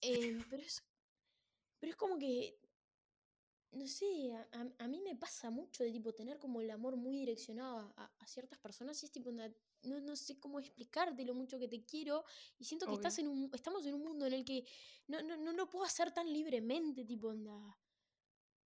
Em, 0.00 0.44
pero 0.48 0.62
es. 0.62 0.82
Pero 1.80 1.90
es 1.92 1.96
como 1.96 2.18
que. 2.18 2.60
No 3.72 3.86
sé, 3.86 4.32
a, 4.32 4.48
a- 4.52 4.84
a 4.84 4.88
mí 4.88 5.00
me 5.02 5.16
pasa 5.16 5.50
mucho 5.50 5.84
de 5.84 5.92
tipo 5.92 6.14
tener 6.14 6.38
como 6.38 6.60
el 6.60 6.70
amor 6.70 6.96
muy 6.96 7.16
direccionado 7.18 7.92
a, 7.96 8.14
a- 8.18 8.26
ciertas 8.26 8.58
personas 8.58 9.02
y 9.02 9.06
es 9.06 9.12
tipo, 9.12 9.30
onda, 9.30 9.52
no, 9.86 10.00
no 10.00 10.16
sé 10.16 10.38
cómo 10.38 10.58
explicarte 10.58 11.24
lo 11.24 11.34
mucho 11.34 11.58
que 11.58 11.68
te 11.68 11.84
quiero 11.84 12.24
y 12.58 12.64
siento 12.64 12.86
que 12.86 12.90
Obvio. 12.92 13.00
estás 13.00 13.18
en 13.18 13.28
un, 13.28 13.50
estamos 13.52 13.84
en 13.86 13.94
un 13.94 14.02
mundo 14.02 14.26
en 14.26 14.32
el 14.32 14.44
que 14.44 14.64
no, 15.06 15.22
no, 15.22 15.36
no 15.36 15.52
lo 15.52 15.68
puedo 15.68 15.84
hacer 15.84 16.12
tan 16.12 16.32
libremente, 16.32 17.04
tipo, 17.04 17.28
onda. 17.28 17.78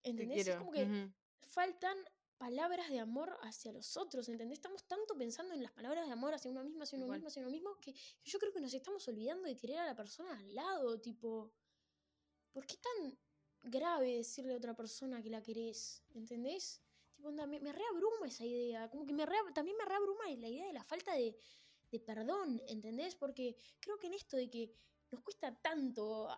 Te 0.01 0.11
¿Entendés? 0.11 0.47
Es 0.47 0.55
como 0.55 0.72
que 0.72 1.11
faltan 1.39 1.97
palabras 2.38 2.89
de 2.89 2.99
amor 2.99 3.38
hacia 3.41 3.74
los 3.74 3.97
otros, 3.97 4.30
¿entendés? 4.30 4.59
Estamos 4.59 4.86
tanto 4.88 5.17
pensando 5.17 5.53
en 5.53 5.61
las 5.61 5.74
palabras 5.74 6.05
de 6.07 6.13
amor 6.13 6.34
hacia 6.34 6.49
uno 6.49 6.63
mismo, 6.63 6.84
hacia 6.84 6.97
uno 6.97 7.07
mismo, 7.07 7.28
hacia 7.28 7.41
uno 7.41 7.51
mismo, 7.51 7.78
que 7.82 7.93
yo 8.24 8.39
creo 8.39 8.53
que 8.53 8.61
nos 8.61 8.74
estamos 8.74 9.05
olvidando 9.09 9.43
de 9.43 9.57
querer 9.57 9.80
a 9.80 9.86
la 9.86 9.95
persona 9.95 10.39
al 10.39 10.55
lado, 10.55 10.99
tipo, 11.01 11.51
¿por 12.51 12.65
qué 12.65 12.78
tan 12.78 13.20
grave 13.63 14.15
decirle 14.15 14.53
a 14.53 14.57
otra 14.57 14.74
persona 14.74 15.22
que 15.22 15.30
la 15.30 15.41
querés? 15.41 16.01
¿Entendés? 16.13 16.82
Tipo, 17.20 17.28
onda, 17.36 17.45
me, 17.45 17.59
me 17.59 17.74
reabruma 17.74 18.28
esa 18.28 18.45
idea, 18.45 18.89
como 18.89 19.05
que 19.05 19.11
me 19.11 19.26
rea- 19.26 19.43
también 19.53 19.76
me 19.76 19.84
reabruma 19.84 20.24
la 20.38 20.47
idea 20.47 20.67
de 20.67 20.72
la 20.72 20.86
falta 20.86 21.11
de, 21.15 21.38
de 21.91 21.99
perdón, 21.99 22.61
¿entendés? 22.70 23.13
Porque 23.15 23.57
creo 23.82 23.99
que 23.99 24.07
en 24.07 24.13
esto 24.13 24.38
de 24.38 24.49
que 24.49 24.74
nos 25.11 25.22
cuesta 25.22 25.53
tanto, 25.61 26.30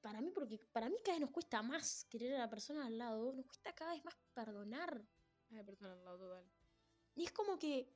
para 0.00 0.20
mí, 0.20 0.32
porque 0.32 0.58
para 0.72 0.88
mí 0.88 0.96
cada 1.04 1.12
vez 1.18 1.20
nos 1.20 1.30
cuesta 1.30 1.62
más 1.62 2.04
querer 2.06 2.34
a 2.34 2.38
la 2.40 2.50
persona 2.50 2.84
al 2.86 2.98
lado, 2.98 3.32
nos 3.32 3.46
cuesta 3.46 3.72
cada 3.76 3.92
vez 3.94 4.04
más 4.04 4.16
perdonar. 4.34 5.06
A 5.50 5.54
la 5.54 5.64
persona 5.64 5.92
al 5.92 6.04
lado 6.04 6.18
total. 6.18 6.50
Y 7.14 7.24
es 7.26 7.30
como 7.30 7.56
que 7.56 7.94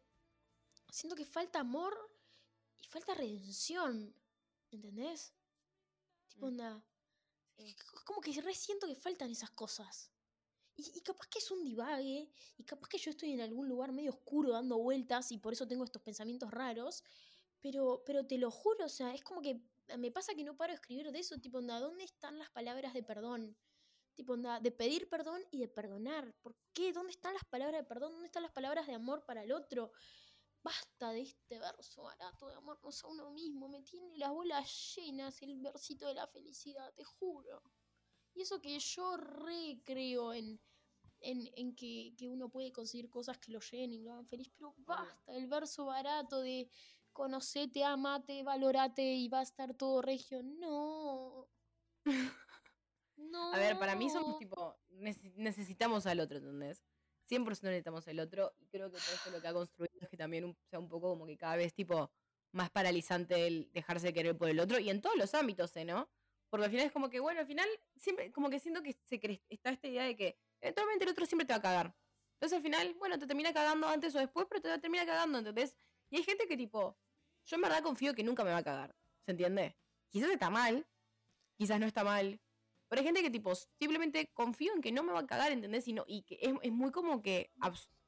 siento 0.93 1.17
que 1.17 1.25
falta 1.25 1.59
amor 1.59 1.93
y 2.81 2.87
falta 2.87 3.15
redención, 3.15 4.15
¿entendés? 4.71 5.35
Tipo, 6.29 6.47
Mm, 6.47 6.49
onda, 6.51 6.85
sí. 7.57 7.65
es 7.67 8.03
como 8.05 8.21
que 8.21 8.31
re 8.41 8.55
siento 8.55 8.87
que 8.87 8.95
faltan 8.95 9.29
esas 9.29 9.51
cosas. 9.51 10.13
Y, 10.79 11.01
capaz 11.01 11.27
que 11.27 11.41
es 11.41 11.51
un 11.51 11.65
divague, 11.65 12.31
y 12.57 12.63
capaz 12.63 12.89
que 12.89 12.99
yo 12.99 13.11
estoy 13.11 13.33
en 13.33 13.41
algún 13.41 13.69
lugar 13.69 13.91
medio 13.91 14.11
oscuro 14.11 14.51
dando 14.51 14.79
vueltas 14.79 15.33
y 15.33 15.39
por 15.39 15.53
eso 15.53 15.67
tengo 15.67 15.83
estos 15.83 16.01
pensamientos 16.03 16.53
raros, 16.53 17.03
pero, 17.61 18.05
pero 18.07 18.25
te 18.25 18.39
lo 18.39 18.53
juro, 18.53 18.87
o 18.87 18.89
sea, 18.89 19.13
es 19.13 19.25
como 19.25 19.43
que 19.43 19.61
me 19.97 20.13
pasa 20.13 20.37
que 20.37 20.45
no 20.45 20.57
paro 20.57 20.71
de 20.71 20.77
escribir 20.77 21.11
de 21.11 21.19
eso, 21.19 21.37
tipo, 21.39 21.59
onda, 21.59 21.81
¿dónde 21.81 22.05
están 22.05 22.39
las 22.39 22.51
palabras 22.51 22.95
de 22.95 23.03
perdón? 23.03 23.57
Tipo, 24.15 24.35
onda, 24.35 24.61
de 24.61 24.71
pedir 24.71 25.09
perdón 25.09 25.43
y 25.51 25.59
de 25.59 25.67
perdonar. 25.67 26.33
¿Por 26.43 26.55
qué? 26.73 26.93
¿Dónde 26.93 27.11
están 27.11 27.35
las 27.35 27.45
palabras 27.45 27.81
de 27.81 27.87
perdón? 27.87 28.13
¿Dónde 28.13 28.27
están 28.27 28.45
las 28.45 28.53
palabras 28.53 28.87
de 28.87 28.95
amor 28.95 29.25
para 29.25 29.43
el 29.43 29.51
otro? 29.51 29.91
Basta 30.63 31.11
de 31.11 31.23
este 31.23 31.59
verso 31.59 32.03
barato 32.03 32.49
de 32.49 32.55
amarnos 32.55 33.03
a 33.03 33.09
uno 33.09 33.31
mismo. 33.31 33.69
Me 33.69 33.83
tiene 33.83 34.17
las 34.17 34.31
bolas 34.31 34.95
llenas 34.95 35.43
el 35.43 35.61
versito 35.61 36.07
de 36.07 36.15
la 36.15 36.27
felicidad, 36.29 36.93
te 36.95 37.03
juro. 37.05 37.63
Y 38.35 38.43
eso 38.43 38.61
que 38.61 38.79
yo 38.79 39.17
re 39.17 39.83
creo 39.85 40.33
en, 40.33 40.61
en, 41.21 41.49
en 41.57 41.75
que, 41.75 42.15
que 42.17 42.29
uno 42.29 42.49
puede 42.49 42.73
conseguir 42.73 43.09
cosas 43.11 43.39
que 43.39 43.53
lo 43.53 43.61
llenen 43.61 43.93
y 43.93 43.99
lo 44.03 44.13
hagan 44.13 44.27
feliz, 44.27 44.51
pero 44.57 44.75
basta 44.79 45.35
el 45.35 45.47
verso 45.47 45.87
barato 45.87 46.41
de 46.41 46.69
conocete, 47.13 47.85
amate, 47.85 48.43
valorate 48.45 49.03
y 49.15 49.29
va 49.29 49.41
a 49.41 49.43
estar 49.43 49.75
todo 49.75 50.03
regio. 50.03 50.43
No. 50.43 51.49
No. 52.05 52.05
A 53.55 53.59
ver, 53.59 53.79
para 53.79 53.95
mí 53.97 54.09
somos 54.11 54.39
tipo, 54.39 54.79
nece- 54.89 55.35
necesitamos 55.37 56.07
al 56.07 56.21
otro, 56.21 56.39
¿entendés? 56.39 56.85
100% 57.29 57.63
necesitamos 57.65 58.09
al 58.09 58.21
otro 58.21 58.55
y 58.59 58.69
creo 58.69 58.91
que 58.91 58.99
todo 58.99 59.15
esto 59.15 59.31
lo 59.31 59.41
que 59.43 59.49
ha 59.49 59.53
construido 59.53 59.93
es 60.01 60.09
que 60.09 60.17
también 60.17 60.45
un- 60.45 60.57
sea 60.71 60.79
un 60.79 60.89
poco 60.89 61.11
como 61.11 61.27
que 61.27 61.37
cada 61.37 61.57
vez 61.57 61.75
tipo 61.75 62.11
más 62.53 62.71
paralizante 62.71 63.47
el 63.47 63.71
dejarse 63.73 64.15
querer 64.15 64.39
por 64.39 64.49
el 64.49 64.59
otro 64.61 64.79
y 64.79 64.89
en 64.89 65.03
todos 65.03 65.17
los 65.17 65.35
ámbitos, 65.35 65.77
¿eh? 65.77 65.85
¿no? 65.85 66.09
Porque 66.49 66.65
al 66.65 66.71
final 66.71 66.87
es 66.87 66.93
como 66.93 67.11
que, 67.11 67.21
bueno, 67.21 67.41
al 67.41 67.47
final 67.47 67.69
siempre 67.97 68.33
como 68.33 68.49
que 68.49 68.59
siento 68.61 68.83
que 68.83 68.93
se 68.95 69.21
está 69.51 69.71
esta 69.71 69.87
idea 69.89 70.05
de 70.05 70.17
que 70.17 70.39
eventualmente 70.61 71.05
el 71.05 71.11
otro 71.11 71.27
siempre 71.27 71.47
te 71.47 71.53
va 71.53 71.59
a 71.59 71.63
cagar. 71.63 71.95
Entonces 72.35 72.57
al 72.57 72.63
final, 72.63 72.95
bueno, 72.99 73.19
te 73.19 73.27
termina 73.27 73.53
cagando 73.53 73.89
antes 73.89 74.15
o 74.15 74.19
después, 74.19 74.47
pero 74.49 74.61
te 74.63 74.79
termina 74.79 75.05
cagando, 75.05 75.39
¿entendés? 75.39 75.75
Y 76.11 76.17
hay 76.19 76.23
gente 76.23 76.47
que 76.47 76.57
tipo, 76.57 76.97
yo 77.45 77.57
en 77.57 77.63
verdad 77.63 77.83
confío 77.83 78.15
que 78.15 78.23
nunca 78.23 78.45
me 78.45 78.51
va 78.51 78.59
a 78.59 78.63
cagar. 78.65 78.95
¿Se 79.25 79.33
entiende? 79.33 79.77
Quizás 80.09 80.31
está 80.31 80.49
mal, 80.51 80.87
quizás 81.57 81.81
no 81.81 81.87
está 81.87 82.05
mal. 82.05 82.41
Pero 82.89 83.01
hay 83.01 83.07
gente 83.07 83.23
que 83.23 83.31
tipo, 83.31 83.55
simplemente 83.55 84.31
confío 84.33 84.73
en 84.75 84.81
que 84.81 84.93
no 84.93 85.03
me 85.03 85.13
va 85.13 85.21
a 85.21 85.27
cagar, 85.27 85.53
¿entendés? 85.53 85.87
Y, 85.89 85.93
no- 85.93 86.05
y 86.07 86.23
que 86.23 86.39
es, 86.41 86.55
es 86.63 86.73
muy 86.73 86.91
como 86.93 87.21
que, 87.21 87.51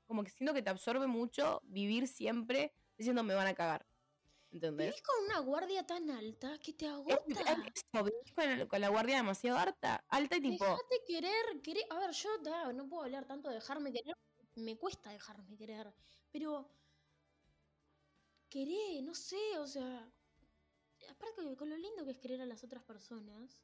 como 0.07 0.25
que 0.25 0.31
siento 0.31 0.55
que 0.55 0.63
te 0.63 0.71
absorbe 0.71 1.07
mucho 1.07 1.61
vivir 1.65 2.07
siempre 2.09 2.73
diciendo 2.97 3.23
me 3.23 3.35
van 3.35 3.47
a 3.49 3.55
cagar. 3.55 3.87
¿Entendés? 4.53 4.89
Vivís 4.89 5.03
con 5.03 5.25
una 5.25 5.39
guardia 5.41 5.87
tan 5.87 6.11
alta 6.11 6.59
que 6.59 6.73
te 6.73 6.87
Es, 6.87 6.93
agota. 6.93 7.19
es 7.19 7.85
vivís 7.93 8.33
con, 8.35 8.67
con 8.69 8.81
la 8.81 8.89
guardia 8.89 9.17
demasiado 9.17 9.59
alta, 9.59 10.05
alta 10.09 10.37
y 10.37 10.41
tipo, 10.41 10.65
Dejate 10.65 11.05
querer, 11.07 11.61
querer. 11.63 11.85
A 11.91 11.99
ver, 12.01 12.11
yo 12.11 12.31
no 12.73 12.89
puedo 12.89 13.05
hablar 13.05 13.27
tanto 13.27 13.49
de 13.49 13.57
dejarme 13.57 13.93
querer. 13.93 14.17
Me 14.57 14.77
cuesta 14.77 15.11
dejarme 15.11 15.57
querer. 15.57 15.93
Pero. 16.33 16.69
Querer, 18.49 19.05
no 19.05 19.15
sé, 19.15 19.59
o 19.59 19.67
sea. 19.67 20.11
Aparte 21.09 21.57
con 21.57 21.71
lo 21.71 21.77
lindo 21.77 22.05
que 22.05 22.11
es 22.13 22.19
querer 22.19 22.41
a 22.41 22.47
las 22.47 22.65
otras 22.65 22.83
personas. 22.83 23.61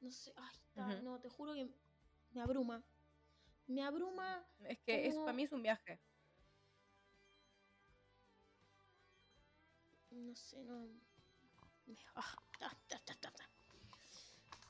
No 0.00 0.10
sé, 0.10 0.32
ay, 0.36 0.58
ta, 0.72 1.00
no, 1.02 1.20
te 1.20 1.28
juro 1.28 1.52
que 1.52 1.68
me 2.32 2.40
abruma. 2.40 2.82
Me 3.66 3.82
abruma. 3.82 4.44
es 4.64 4.78
que 4.80 5.06
es, 5.06 5.14
para 5.14 5.32
mí 5.32 5.44
es 5.44 5.52
un 5.52 5.62
viaje. 5.62 6.00
No 10.22 10.36
sé, 10.36 10.62
no. 10.64 10.86
me- 11.86 11.96
ta, 12.58 12.70
ta, 12.88 12.98
ta, 13.04 13.14
ta, 13.20 13.30
ta. 13.30 13.50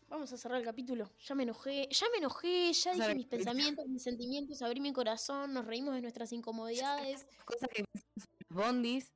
Vamos 0.09 0.33
a 0.33 0.37
cerrar 0.37 0.59
el 0.59 0.65
capítulo. 0.65 1.11
Ya 1.21 1.35
me 1.35 1.43
enojé, 1.43 1.89
ya 1.91 2.07
me 2.11 2.19
enojé, 2.19 2.73
ya 2.73 2.95
dije 2.95 3.15
mis 3.15 3.27
pensamientos, 3.27 3.87
mis 3.87 4.03
sentimientos, 4.03 4.63
abrí 4.63 4.81
mi 4.81 4.93
corazón, 4.93 5.53
nos 5.53 5.67
reímos 5.67 5.95
de 5.95 6.01
nuestras 6.03 6.33
incomodidades. 6.33 7.27
Cosas 7.45 7.69
que 7.69 7.83
los 7.83 8.35
bondis. 8.49 9.13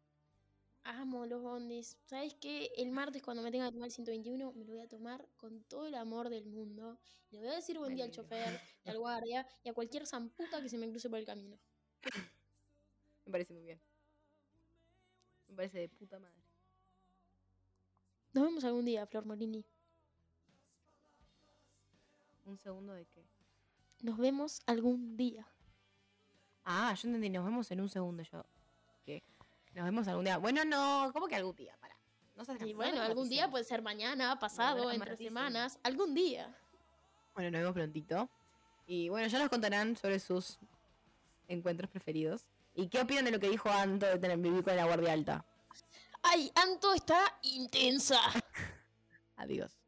Amo 0.84 1.26
los 1.26 1.42
bondis. 1.42 1.96
¿Sabes 2.04 2.34
qué? 2.34 2.70
El 2.76 2.90
martes 2.90 3.22
cuando 3.22 3.42
me 3.42 3.50
tenga 3.50 3.66
que 3.66 3.72
tomar 3.72 3.86
el 3.86 3.92
121 3.92 4.52
me 4.52 4.64
lo 4.64 4.72
voy 4.72 4.82
a 4.82 4.88
tomar 4.88 5.26
con 5.36 5.62
todo 5.64 5.86
el 5.86 5.94
amor 5.94 6.28
del 6.28 6.44
mundo. 6.46 6.98
Le 7.30 7.38
voy 7.40 7.48
a 7.48 7.54
decir 7.54 7.78
buen 7.78 7.94
día 7.94 8.04
al 8.04 8.10
chofer, 8.10 8.60
y 8.84 8.90
al 8.90 8.98
guardia 8.98 9.46
y 9.64 9.68
a 9.70 9.74
cualquier 9.74 10.06
zamputa 10.06 10.62
que 10.62 10.68
se 10.68 10.78
me 10.78 10.88
cruce 10.90 11.08
por 11.08 11.18
el 11.18 11.24
camino. 11.24 11.58
Me 13.26 13.32
parece 13.32 13.52
muy 13.52 13.64
bien. 13.64 13.80
Me 15.48 15.56
parece 15.56 15.78
de 15.78 15.88
puta 15.88 16.18
madre. 16.18 16.34
Nos 18.32 18.44
vemos 18.44 18.64
algún 18.64 18.84
día, 18.84 19.06
Flor 19.06 19.24
Molini. 19.24 19.64
Un 22.44 22.58
segundo 22.58 22.92
de 22.92 23.06
qué. 23.06 23.24
Nos 24.02 24.18
vemos 24.18 24.60
algún 24.66 25.16
día. 25.16 25.46
Ah, 26.64 26.94
yo 26.94 27.08
entendí, 27.08 27.30
nos 27.30 27.44
vemos 27.44 27.70
en 27.70 27.80
un 27.80 27.88
segundo 27.88 28.22
yo. 28.22 28.44
¿Qué? 29.04 29.22
Nos 29.74 29.84
vemos 29.84 30.06
algún 30.08 30.24
día. 30.24 30.36
Bueno, 30.38 30.64
no, 30.64 31.10
¿cómo 31.12 31.26
que 31.28 31.36
algún 31.36 31.56
día? 31.56 31.76
Para. 31.80 31.96
No 32.36 32.44
seas 32.44 32.60
Y 32.60 32.72
no 32.72 32.76
bueno, 32.76 33.00
algún 33.00 33.28
día 33.28 33.50
puede 33.50 33.64
ser 33.64 33.82
mañana, 33.82 34.38
pasado, 34.38 34.84
no, 34.84 34.92
entre 34.92 35.16
semanas. 35.16 35.78
Algún 35.82 36.14
día. 36.14 36.54
Bueno, 37.34 37.50
nos 37.50 37.60
vemos 37.60 37.74
prontito. 37.74 38.28
Y 38.86 39.08
bueno, 39.08 39.26
ya 39.28 39.38
nos 39.38 39.48
contarán 39.48 39.96
sobre 39.96 40.18
sus 40.18 40.58
encuentros 41.48 41.90
preferidos. 41.90 42.44
¿Y 42.76 42.88
qué 42.88 43.00
opinan 43.00 43.24
de 43.24 43.30
lo 43.30 43.40
que 43.40 43.48
dijo 43.48 43.70
Anto 43.70 44.04
de 44.04 44.18
tener 44.18 44.36
vivir 44.36 44.62
con 44.62 44.76
la 44.76 44.84
guardia 44.84 45.14
alta? 45.14 45.46
Ay, 46.22 46.52
Anto 46.54 46.92
está 46.92 47.38
intensa. 47.42 48.20
Adiós. 49.36 49.85